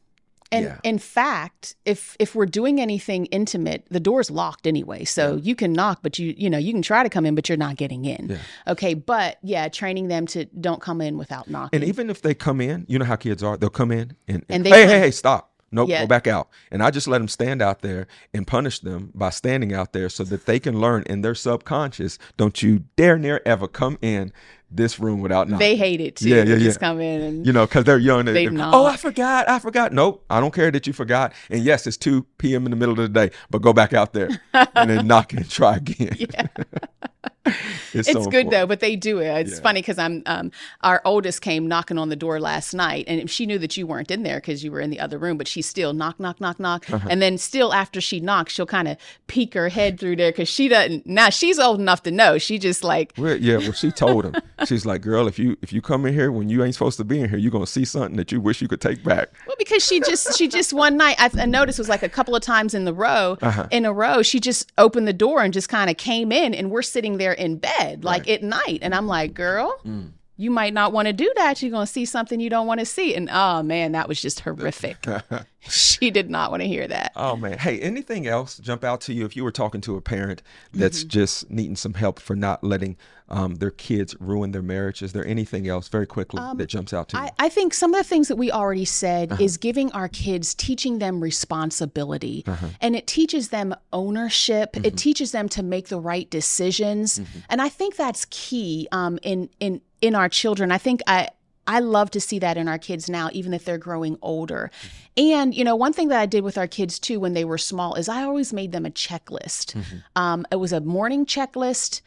And 0.52 0.64
Yeah. 0.64 0.78
in 0.82 0.98
fact, 0.98 1.76
if 1.84 2.16
if 2.18 2.34
we're 2.34 2.44
doing 2.44 2.80
anything 2.80 3.26
intimate, 3.26 3.86
the 3.88 4.00
door's 4.00 4.32
locked 4.32 4.66
anyway. 4.66 5.04
So 5.04 5.36
you 5.36 5.54
can 5.54 5.72
knock, 5.72 6.00
but 6.02 6.18
you 6.18 6.34
you 6.36 6.50
know, 6.50 6.58
you 6.58 6.72
can 6.72 6.82
try 6.82 7.04
to 7.04 7.08
come 7.08 7.24
in, 7.24 7.36
but 7.36 7.48
you're 7.48 7.56
not 7.56 7.76
getting 7.76 8.04
in. 8.04 8.36
Okay. 8.66 8.94
But 8.94 9.38
yeah, 9.42 9.68
training 9.68 10.08
them 10.08 10.26
to 10.28 10.46
don't 10.46 10.82
come 10.82 11.00
in 11.00 11.16
without 11.18 11.48
knocking. 11.48 11.80
And 11.80 11.88
even 11.88 12.10
if 12.10 12.22
they 12.22 12.34
come 12.34 12.60
in, 12.60 12.84
you 12.88 12.98
know 12.98 13.04
how 13.04 13.14
kids 13.14 13.44
are, 13.44 13.56
they'll 13.56 13.70
come 13.70 13.92
in 13.92 14.16
and, 14.26 14.44
And 14.48 14.66
they 14.66 14.70
hey, 14.70 14.86
hey, 14.88 14.98
hey, 14.98 15.10
stop. 15.12 15.49
Nope, 15.72 15.88
Yeah. 15.88 16.00
go 16.02 16.06
back 16.06 16.26
out. 16.26 16.48
And 16.70 16.82
I 16.82 16.90
just 16.90 17.06
let 17.06 17.18
them 17.18 17.28
stand 17.28 17.62
out 17.62 17.80
there 17.80 18.06
and 18.34 18.46
punish 18.46 18.80
them 18.80 19.10
by 19.14 19.30
standing 19.30 19.72
out 19.72 19.92
there 19.92 20.08
so 20.08 20.24
that 20.24 20.46
they 20.46 20.58
can 20.58 20.80
learn 20.80 21.04
in 21.06 21.22
their 21.22 21.34
subconscious, 21.34 22.18
don't 22.36 22.62
you 22.62 22.84
dare 22.96 23.18
near 23.18 23.40
ever 23.46 23.68
come 23.68 23.96
in 24.02 24.32
this 24.72 25.00
room 25.00 25.20
without 25.20 25.48
knocking. 25.48 25.58
they 25.58 25.76
hate 25.76 26.00
it 26.00 26.16
too. 26.16 26.28
Yeah, 26.28 26.36
yeah, 26.38 26.54
They 26.54 26.58
Just 26.60 26.78
come 26.80 27.00
in 27.00 27.20
and 27.20 27.46
You 27.46 27.52
know, 27.52 27.66
because 27.66 27.84
they're 27.84 27.98
young. 27.98 28.24
They, 28.24 28.46
They 28.46 28.56
oh, 28.62 28.84
I 28.86 28.96
forgot. 28.96 29.48
I 29.48 29.58
forgot. 29.58 29.92
Nope. 29.92 30.24
I 30.30 30.38
don't 30.40 30.54
care 30.54 30.70
that 30.70 30.86
you 30.86 30.92
forgot. 30.92 31.32
And 31.50 31.64
yes, 31.64 31.86
it's 31.86 31.96
2 31.96 32.22
p.m. 32.38 32.64
in 32.66 32.70
the 32.70 32.76
middle 32.76 32.92
of 32.92 32.98
the 32.98 33.08
day, 33.08 33.34
but 33.50 33.62
go 33.62 33.72
back 33.72 33.92
out 33.92 34.12
there 34.12 34.28
and 34.52 34.90
then 34.90 35.06
knock 35.06 35.32
and 35.32 35.48
try 35.48 35.76
again. 35.76 36.16
it's 37.94 38.08
it's 38.08 38.12
so 38.12 38.20
good 38.30 38.46
important. 38.46 38.50
though, 38.50 38.66
but 38.66 38.80
they 38.80 38.96
do 38.96 39.18
it. 39.18 39.26
It's 39.46 39.52
Yeah. 39.56 39.60
funny 39.62 39.80
because 39.80 39.98
I'm 39.98 40.22
um 40.26 40.50
our 40.82 41.00
oldest 41.04 41.40
came 41.42 41.66
knocking 41.66 41.98
on 41.98 42.08
the 42.08 42.16
door 42.16 42.38
last 42.40 42.74
night, 42.74 43.04
and 43.08 43.30
she 43.30 43.46
knew 43.46 43.58
that 43.58 43.76
you 43.76 43.86
weren't 43.86 44.10
in 44.10 44.22
there 44.22 44.36
because 44.38 44.62
you 44.62 44.70
were 44.70 44.80
in 44.80 44.90
the 44.90 45.00
other 45.00 45.18
room, 45.18 45.38
but 45.38 45.48
she 45.48 45.62
still 45.62 45.92
knock, 45.92 46.20
knock, 46.20 46.40
knock, 46.40 46.60
knock, 46.60 46.88
Uh-huh. 46.90 47.08
and 47.10 47.22
then 47.22 47.38
still 47.38 47.72
after 47.72 48.00
she 48.00 48.20
knocks, 48.20 48.52
she'll 48.52 48.66
kind 48.66 48.88
of 48.88 48.96
peek 49.26 49.54
her 49.54 49.68
head 49.70 49.98
through 49.98 50.16
there 50.16 50.30
because 50.32 50.48
she 50.48 50.68
doesn't. 50.68 51.06
Now 51.06 51.30
she's 51.30 51.58
old 51.58 51.80
enough 51.80 52.02
to 52.02 52.10
know. 52.10 52.36
She 52.38 52.58
just 52.58 52.84
like 52.84 53.12
Well, 53.16 53.36
yeah, 53.36 53.56
well, 53.58 53.72
she 53.72 53.90
told 53.90 54.24
him. 54.26 54.34
She's 54.66 54.84
like, 54.84 55.00
girl, 55.00 55.26
if 55.26 55.38
you 55.38 55.56
if 55.62 55.72
you 55.72 55.80
come 55.80 56.04
in 56.04 56.12
here 56.12 56.30
when 56.30 56.50
you 56.50 56.62
ain't 56.62 56.74
supposed 56.74 56.98
to 56.98 57.04
be 57.04 57.18
in 57.20 57.30
here, 57.30 57.38
you're 57.38 57.50
gonna 57.50 57.66
see 57.66 57.86
something 57.86 58.16
that 58.16 58.30
you 58.30 58.40
wish 58.42 58.60
you 58.60 58.68
could 58.68 58.80
take 58.82 59.02
back. 59.02 59.30
Well, 59.46 59.56
because 59.58 59.82
she 59.84 60.00
just 60.00 60.36
she 60.36 60.48
just 60.48 60.74
one 60.74 60.98
night 60.98 61.16
I, 61.18 61.30
I 61.38 61.46
noticed 61.46 61.78
it 61.78 61.82
was 61.82 61.88
like 61.88 62.02
a 62.02 62.08
couple 62.10 62.36
of 62.36 62.42
times 62.42 62.74
in 62.74 62.84
the 62.84 62.92
row 62.92 63.38
Uh-huh. 63.40 63.66
in 63.70 63.86
a 63.86 63.92
row 63.92 64.20
she 64.22 64.38
just 64.38 64.70
opened 64.76 65.08
the 65.08 65.14
door 65.14 65.42
and 65.42 65.54
just 65.54 65.70
kind 65.70 65.88
of 65.88 65.96
came 65.96 66.30
in 66.30 66.52
and 66.52 66.70
we're 66.70 66.82
sitting 66.82 67.16
there 67.16 67.29
in 67.32 67.56
bed 67.58 68.04
like 68.04 68.28
at 68.28 68.42
night 68.42 68.78
and 68.82 68.94
I'm 68.94 69.06
like 69.06 69.34
girl 69.34 69.74
Mm. 69.86 70.12
you 70.36 70.50
might 70.50 70.72
not 70.74 70.92
want 70.92 71.06
to 71.06 71.12
do 71.12 71.30
that 71.36 71.60
you're 71.62 71.70
gonna 71.70 71.86
see 71.86 72.04
something 72.04 72.40
you 72.40 72.50
don't 72.50 72.66
want 72.66 72.80
to 72.80 72.86
see 72.86 73.14
and 73.14 73.28
oh 73.32 73.62
man 73.62 73.92
that 73.92 74.08
was 74.08 74.20
just 74.20 74.40
horrific 74.40 75.06
she 75.60 76.10
did 76.10 76.30
not 76.30 76.50
want 76.50 76.62
to 76.62 76.66
hear 76.68 76.88
that 76.88 77.12
Oh 77.16 77.36
man. 77.36 77.58
Hey, 77.58 77.78
anything 77.80 78.26
else 78.26 78.58
jump 78.58 78.82
out 78.84 79.00
to 79.02 79.12
you 79.12 79.24
if 79.26 79.36
you 79.36 79.44
were 79.44 79.52
talking 79.52 79.80
to 79.82 79.96
a 79.96 80.00
parent 80.00 80.42
that's 80.72 81.00
Mm-hmm. 81.00 81.08
just 81.08 81.50
needing 81.50 81.76
some 81.76 81.94
help 81.94 82.18
for 82.18 82.34
not 82.34 82.64
letting 82.64 82.96
um, 83.30 83.56
their 83.56 83.70
kids 83.70 84.16
ruin 84.20 84.52
their 84.52 84.62
marriage? 84.62 85.02
Is 85.02 85.12
there 85.12 85.26
anything 85.26 85.68
else 85.68 85.88
very 85.88 86.06
quickly 86.06 86.42
that 86.56 86.66
jumps 86.66 86.92
out 86.92 87.08
to 87.10 87.16
you? 87.16 87.22
Um, 87.22 87.30
I, 87.38 87.46
I 87.46 87.48
think 87.48 87.74
some 87.74 87.94
of 87.94 87.98
the 87.98 88.04
things 88.08 88.28
that 88.28 88.36
we 88.36 88.50
already 88.50 88.84
said 88.84 89.32
Uh-huh. 89.32 89.42
is 89.42 89.56
giving 89.56 89.92
our 89.92 90.08
kids, 90.08 90.54
teaching 90.54 90.98
them 90.98 91.20
responsibility. 91.22 92.44
Uh-huh. 92.46 92.66
And 92.80 92.96
it 92.96 93.06
teaches 93.06 93.48
them 93.50 93.74
ownership. 93.92 94.72
Mm-hmm. 94.72 94.84
It 94.84 94.96
teaches 94.96 95.32
them 95.32 95.48
to 95.50 95.62
make 95.62 95.88
the 95.88 96.00
right 96.00 96.28
decisions. 96.30 97.20
And 97.48 97.62
I 97.62 97.68
think 97.68 97.96
that's 97.96 98.26
key 98.30 98.88
um, 98.92 99.18
in, 99.22 99.48
in, 99.60 99.80
in 100.00 100.14
our 100.14 100.28
children. 100.28 100.72
I 100.72 100.78
think 100.78 101.00
I, 101.06 101.28
I 101.66 101.78
love 101.80 102.10
to 102.12 102.20
see 102.20 102.38
that 102.40 102.56
in 102.56 102.66
our 102.66 102.78
kids 102.78 103.08
now, 103.08 103.30
even 103.32 103.54
if 103.54 103.64
they're 103.64 103.78
growing 103.78 104.18
older. 104.22 104.70
And, 105.16 105.54
you 105.54 105.62
know, 105.62 105.76
one 105.76 105.92
thing 105.92 106.08
that 106.08 106.18
I 106.20 106.26
did 106.26 106.42
with 106.42 106.58
our 106.58 106.66
kids 106.66 106.98
too 106.98 107.20
when 107.20 107.34
they 107.34 107.44
were 107.44 107.58
small 107.58 107.94
is 107.94 108.08
I 108.08 108.22
always 108.24 108.52
made 108.52 108.72
them 108.72 108.86
a 108.86 108.90
checklist. 108.90 109.76
Um, 110.16 110.46
it 110.50 110.56
was 110.56 110.72
a 110.72 110.80
morning 110.80 111.26
checklist 111.26 112.00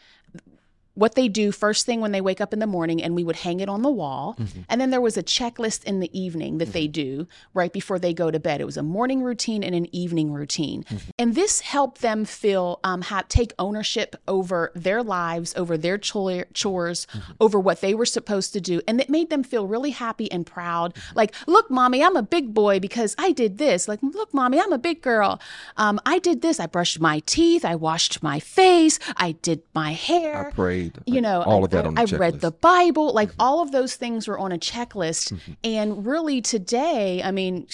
what 0.96 1.16
they 1.16 1.28
do 1.28 1.52
first 1.52 1.86
thing 1.86 2.02
when 2.02 2.12
they 2.12 2.22
wake 2.22 2.42
up 2.42 2.54
in 2.54 2.60
the 2.60 2.68
morning 2.68 3.02
and 3.02 3.16
we 3.16 3.24
would 3.24 3.38
hang 3.38 3.60
it 3.60 3.70
on 3.70 3.82
the 3.82 3.90
wall. 3.90 4.36
Mm-hmm. 4.40 4.62
And 4.70 4.80
then 4.80 4.92
there 4.92 5.02
was 5.02 5.18
a 5.18 5.24
checklist 5.24 5.84
in 5.86 6.00
the 6.00 6.20
evening 6.20 6.60
that 6.60 6.74
they 6.74 6.86
mm-hmm. 6.86 6.92
do 6.92 7.28
right 7.54 7.74
before 7.74 8.00
they 8.00 8.14
go 8.14 8.30
to 8.30 8.40
bed. 8.40 8.62
It 8.62 8.66
was 8.66 8.78
a 8.78 8.84
morning 8.84 9.24
routine 9.24 9.64
and 9.64 9.74
an 9.74 9.94
evening 9.94 10.32
routine. 10.32 10.84
Mm-hmm. 10.84 11.10
And 11.18 11.36
this 11.36 11.62
helped 11.62 12.02
them 12.02 12.26
feel 12.26 12.80
um, 12.84 13.04
take 13.28 13.54
ownership 13.58 14.16
over 14.28 14.72
their 14.76 15.02
lives 15.02 15.54
over 15.56 15.78
their 15.78 15.98
chore, 15.98 16.46
chores 16.54 17.08
over 17.40 17.60
what 17.60 17.82
they 17.82 17.94
were 17.94 18.06
supposed 18.06 18.54
to 18.54 18.62
do. 18.62 18.82
And 18.88 19.00
it 19.00 19.10
made 19.10 19.30
them 19.30 19.44
feel 19.44 19.68
really 19.68 19.92
happy 19.92 20.32
and 20.32 20.46
proud. 20.46 20.96
Like 21.16 21.34
look 21.48 21.70
mommy 21.70 22.04
i'm 22.04 22.16
a 22.16 22.24
big 22.24 22.54
boy 22.54 22.80
because 22.80 23.16
i 23.18 23.32
did 23.32 23.58
this. 23.58 23.88
Like 23.88 24.00
look 24.02 24.34
mommy 24.34 24.60
i'm 24.60 24.74
a 24.74 24.78
big 24.78 25.02
girl. 25.02 25.40
Um, 25.78 26.00
i 26.06 26.20
did 26.20 26.42
this. 26.42 26.60
I 26.60 26.68
brushed 26.68 27.00
my 27.00 27.20
teeth. 27.26 27.66
I 27.66 27.76
washed 27.76 28.22
my 28.22 28.40
face. 28.40 29.00
I 29.18 29.34
did 29.34 29.64
my 29.74 29.94
hair. 29.94 30.48
I 30.48 30.52
prayed. 30.52 30.83
You 31.06 31.22
know, 31.22 31.42
all 31.44 31.62
I, 31.62 31.64
of 31.66 31.70
that 31.72 31.86
I, 31.86 31.88
on 31.88 31.96
the 31.96 32.02
I 32.02 32.06
checklist. 32.06 32.20
read 32.20 32.42
the 32.42 32.52
Bible, 32.52 33.14
like 33.14 33.32
all 33.40 33.62
of 33.62 33.72
those 33.72 33.96
things 33.96 34.28
were 34.28 34.40
on 34.40 34.52
a 34.52 34.58
checklist. 34.58 35.38
And 35.64 36.06
really 36.06 36.42
today, 36.42 37.22
I 37.24 37.32
mean, 37.32 37.68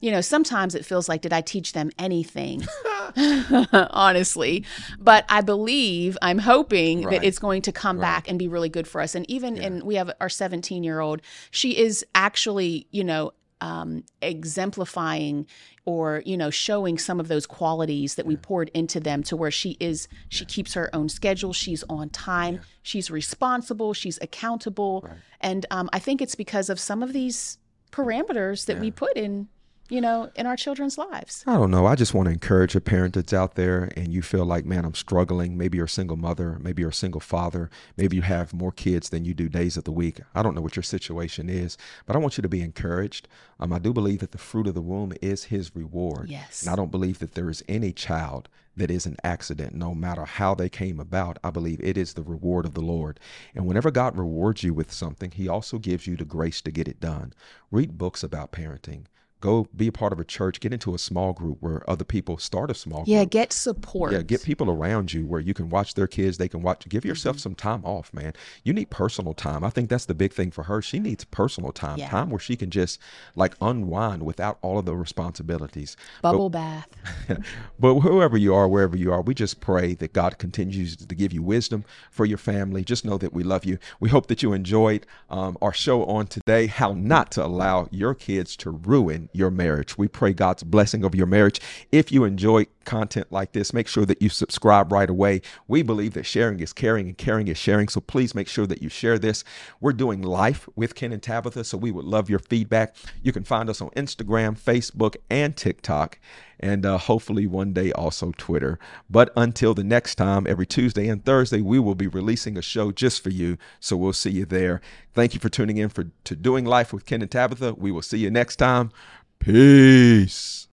you 0.00 0.10
know, 0.10 0.20
sometimes 0.20 0.74
it 0.74 0.84
feels 0.86 1.08
like, 1.08 1.20
did 1.22 1.32
I 1.32 1.40
teach 1.42 1.72
them 1.72 1.90
anything? 1.98 2.62
honestly. 3.90 4.64
But 5.00 5.24
I 5.28 5.40
believe, 5.40 6.16
I'm 6.22 6.38
hoping 6.38 7.02
Right. 7.02 7.10
that 7.20 7.26
it's 7.26 7.38
going 7.38 7.62
to 7.62 7.72
come 7.72 7.96
Right. 7.98 8.06
back 8.06 8.28
and 8.28 8.38
be 8.38 8.48
really 8.48 8.68
good 8.68 8.86
for 8.86 9.00
us. 9.00 9.14
And 9.14 9.28
even 9.30 9.56
Yeah. 9.56 9.64
in, 9.64 9.84
we 9.86 9.96
have 9.96 10.10
our 10.20 10.28
17 10.28 10.82
year 10.84 11.00
old, 11.00 11.20
she 11.50 11.76
is 11.76 12.04
actually, 12.14 12.86
you 12.90 13.04
know, 13.04 13.32
um, 13.60 14.04
exemplifying 14.22 15.46
or 15.90 16.22
you 16.24 16.36
know 16.36 16.50
showing 16.50 16.96
some 16.98 17.18
of 17.18 17.26
those 17.26 17.46
qualities 17.46 18.14
that 18.14 18.24
we 18.24 18.36
poured 18.36 18.70
into 18.74 19.00
them 19.00 19.22
to 19.24 19.36
where 19.36 19.50
she 19.50 19.76
is 19.80 20.06
she 20.28 20.44
keeps 20.44 20.74
her 20.74 20.88
own 20.94 21.08
schedule 21.08 21.52
she's 21.52 21.82
on 21.88 22.08
time 22.10 22.60
she's 22.82 23.10
responsible 23.10 23.92
she's 23.92 24.18
accountable. 24.22 25.02
Right. 25.04 25.16
and 25.40 25.66
um, 25.70 25.90
i 25.92 25.98
think 25.98 26.22
it's 26.22 26.36
because 26.36 26.70
of 26.70 26.78
some 26.78 27.02
of 27.02 27.12
these 27.12 27.58
parameters 27.90 28.66
that 28.66 28.78
we 28.78 28.90
put 28.90 29.16
in 29.16 29.48
you 29.90 30.00
know 30.00 30.30
in 30.36 30.46
our 30.46 30.56
children's 30.56 30.96
lives 30.96 31.44
I 31.46 31.54
don't 31.54 31.70
know. 31.70 31.86
I 31.86 31.96
just 31.96 32.14
want 32.14 32.26
to 32.26 32.32
encourage 32.32 32.76
a 32.76 32.80
parent 32.80 33.14
that's 33.14 33.32
out 33.32 33.54
there 33.56 33.90
and 33.96 34.12
you 34.12 34.22
feel 34.22 34.44
like, 34.44 34.64
man, 34.64 34.84
I'm 34.84 34.94
struggling. 34.94 35.58
Maybe 35.58 35.78
you're 35.78 35.86
a 35.86 35.88
single 35.88 36.16
mother. 36.16 36.58
Maybe 36.60 36.82
you're 36.82 36.90
a 36.90 36.94
single 36.94 37.20
father. 37.20 37.70
Maybe 37.96 38.16
you 38.16 38.22
have 38.22 38.54
more 38.54 38.72
kids 38.72 39.08
than 39.08 39.24
you 39.24 39.34
do 39.34 39.48
days 39.48 39.76
of 39.76 39.84
the 39.84 39.92
week. 39.92 40.20
I 40.34 40.42
don't 40.42 40.54
know 40.54 40.60
what 40.60 40.76
your 40.76 40.82
situation 40.82 41.48
is, 41.48 41.76
but 42.06 42.14
I 42.14 42.18
want 42.18 42.36
you 42.38 42.42
to 42.42 42.48
be 42.48 42.60
encouraged. 42.60 43.26
Um, 43.58 43.72
I 43.72 43.78
do 43.78 43.92
believe 43.92 44.20
that 44.20 44.32
the 44.32 44.38
fruit 44.38 44.66
of 44.66 44.74
the 44.74 44.80
womb 44.80 45.12
is 45.20 45.44
his 45.44 45.74
reward. 45.74 46.28
Yes. 46.28 46.62
And 46.62 46.70
I 46.70 46.76
don't 46.76 46.90
believe 46.90 47.18
that 47.18 47.34
there 47.34 47.50
is 47.50 47.64
any 47.68 47.92
child 47.92 48.48
that 48.76 48.90
is 48.90 49.06
an 49.06 49.16
accident, 49.24 49.74
no 49.74 49.94
matter 49.94 50.24
how 50.24 50.54
they 50.54 50.68
came 50.68 51.00
about. 51.00 51.38
I 51.42 51.50
believe 51.50 51.80
it 51.82 51.98
is 51.98 52.14
the 52.14 52.22
reward 52.22 52.64
of 52.64 52.74
the 52.74 52.80
Lord. 52.80 53.18
And 53.54 53.66
whenever 53.66 53.90
God 53.90 54.16
rewards 54.16 54.62
you 54.62 54.72
with 54.72 54.92
something, 54.92 55.32
he 55.32 55.48
also 55.48 55.78
gives 55.78 56.06
you 56.06 56.16
the 56.16 56.24
grace 56.24 56.60
to 56.62 56.70
get 56.70 56.86
it 56.86 57.00
done. 57.00 57.32
Read 57.70 57.98
books 57.98 58.22
about 58.22 58.52
parenting. 58.52 59.06
Go 59.40 59.66
be 59.74 59.86
a 59.88 59.92
part 59.92 60.12
of 60.12 60.20
a 60.20 60.24
church. 60.24 60.60
Get 60.60 60.72
into 60.72 60.94
a 60.94 60.98
small 60.98 61.32
group 61.32 61.58
where 61.60 61.88
other 61.88 62.04
people 62.04 62.36
start 62.38 62.70
a 62.70 62.74
small 62.74 63.00
group. 63.00 63.08
yeah 63.08 63.20
group. 63.20 63.30
get 63.30 63.52
support 63.52 64.12
Yeah, 64.12 64.22
get 64.22 64.42
people 64.42 64.70
around 64.70 65.12
you 65.12 65.26
where 65.26 65.40
you 65.40 65.54
can 65.54 65.68
watch 65.70 65.94
their 65.94 66.06
kids. 66.06 66.36
They 66.38 66.48
can 66.48 66.62
watch. 66.62 66.88
Give 66.88 67.04
yourself 67.04 67.36
Mm-hmm. 67.36 67.40
some 67.42 67.54
time 67.54 67.84
off, 67.84 68.12
man. 68.12 68.32
You 68.64 68.72
need 68.72 68.90
personal 68.90 69.32
time. 69.34 69.64
I 69.64 69.70
think 69.70 69.88
that's 69.88 70.04
the 70.04 70.14
big 70.14 70.32
thing 70.32 70.50
for 70.50 70.64
her. 70.64 70.82
She 70.82 70.98
needs 70.98 71.24
personal 71.24 71.72
time, 71.72 71.98
Yeah. 71.98 72.08
time 72.10 72.28
where 72.30 72.38
she 72.40 72.56
can 72.56 72.70
just 72.70 72.98
like 73.34 73.54
unwind 73.60 74.22
without 74.24 74.58
all 74.62 74.78
of 74.78 74.84
the 74.84 74.94
responsibilities. 74.96 75.96
bubble 76.22 76.50
bath 76.50 76.88
But 77.78 78.00
whoever 78.00 78.36
you 78.36 78.54
are, 78.54 78.68
wherever 78.68 78.96
you 78.96 79.12
are, 79.12 79.22
we 79.22 79.34
just 79.34 79.60
pray 79.60 79.94
that 79.94 80.12
God 80.12 80.38
continues 80.38 80.96
to 80.96 81.14
give 81.14 81.32
you 81.32 81.42
wisdom 81.42 81.84
for 82.10 82.26
your 82.26 82.36
family. 82.38 82.84
Just 82.84 83.04
know 83.04 83.16
that 83.18 83.32
we 83.32 83.42
love 83.42 83.64
you. 83.64 83.78
We 84.00 84.10
hope 84.10 84.26
that 84.26 84.42
you 84.42 84.52
enjoyed 84.52 85.06
um, 85.30 85.56
our 85.62 85.72
show 85.72 86.04
on 86.04 86.26
today, 86.26 86.66
how 86.66 86.92
not 86.92 87.30
to 87.32 87.44
allow 87.44 87.88
your 87.90 88.14
kids 88.14 88.54
to 88.56 88.70
ruin 88.70 89.28
your 89.32 89.50
marriage. 89.50 89.96
We 89.96 90.08
pray 90.08 90.32
God's 90.32 90.62
blessing 90.62 91.04
over 91.04 91.16
your 91.16 91.26
marriage. 91.26 91.60
If 91.92 92.10
you 92.12 92.24
enjoy 92.24 92.66
content 92.84 93.30
like 93.30 93.52
this, 93.52 93.72
make 93.72 93.88
sure 93.88 94.06
that 94.06 94.20
you 94.20 94.28
subscribe 94.28 94.92
right 94.92 95.08
away. 95.08 95.42
We 95.68 95.82
believe 95.82 96.14
that 96.14 96.26
sharing 96.26 96.60
is 96.60 96.72
caring 96.72 97.06
and 97.06 97.16
caring 97.16 97.48
is 97.48 97.58
sharing. 97.58 97.88
So 97.88 98.00
please 98.00 98.34
make 98.34 98.48
sure 98.48 98.66
that 98.66 98.82
you 98.82 98.88
share 98.88 99.18
this. 99.18 99.44
We're 99.80 99.92
doing 99.92 100.22
life 100.22 100.68
with 100.74 100.94
Ken 100.94 101.12
and 101.12 101.22
Tabatha, 101.22 101.64
so 101.64 101.78
we 101.78 101.90
would 101.90 102.04
love 102.04 102.30
your 102.30 102.38
feedback. 102.38 102.96
You 103.22 103.32
can 103.32 103.44
find 103.44 103.68
us 103.68 103.80
on 103.80 103.90
Instagram, 103.90 104.58
Facebook, 104.58 105.16
and 105.30 105.56
TikTok 105.56 106.18
and 106.60 106.84
uh, 106.84 106.98
hopefully 106.98 107.46
one 107.46 107.72
day 107.72 107.90
also 107.92 108.32
Twitter. 108.36 108.78
But 109.08 109.32
until 109.36 109.74
the 109.74 109.82
next 109.82 110.16
time, 110.16 110.46
every 110.46 110.66
Tuesday 110.66 111.08
and 111.08 111.24
Thursday, 111.24 111.62
we 111.62 111.78
will 111.78 111.94
be 111.94 112.06
releasing 112.06 112.56
a 112.56 112.62
show 112.62 112.92
just 112.92 113.22
for 113.22 113.30
you. 113.30 113.56
So 113.80 113.96
we'll 113.96 114.12
see 114.12 114.30
you 114.30 114.44
there. 114.44 114.80
Thank 115.14 115.34
you 115.34 115.40
for 115.40 115.48
tuning 115.48 115.78
in 115.78 115.88
for 115.88 116.06
to 116.24 116.36
Doing 116.36 116.66
Life 116.66 116.92
with 116.92 117.06
Ken 117.06 117.22
and 117.22 117.30
Tabatha. 117.30 117.76
We 117.76 117.90
will 117.90 118.02
see 118.02 118.18
you 118.18 118.30
next 118.30 118.56
time. 118.56 118.92
Peace. 119.40 120.68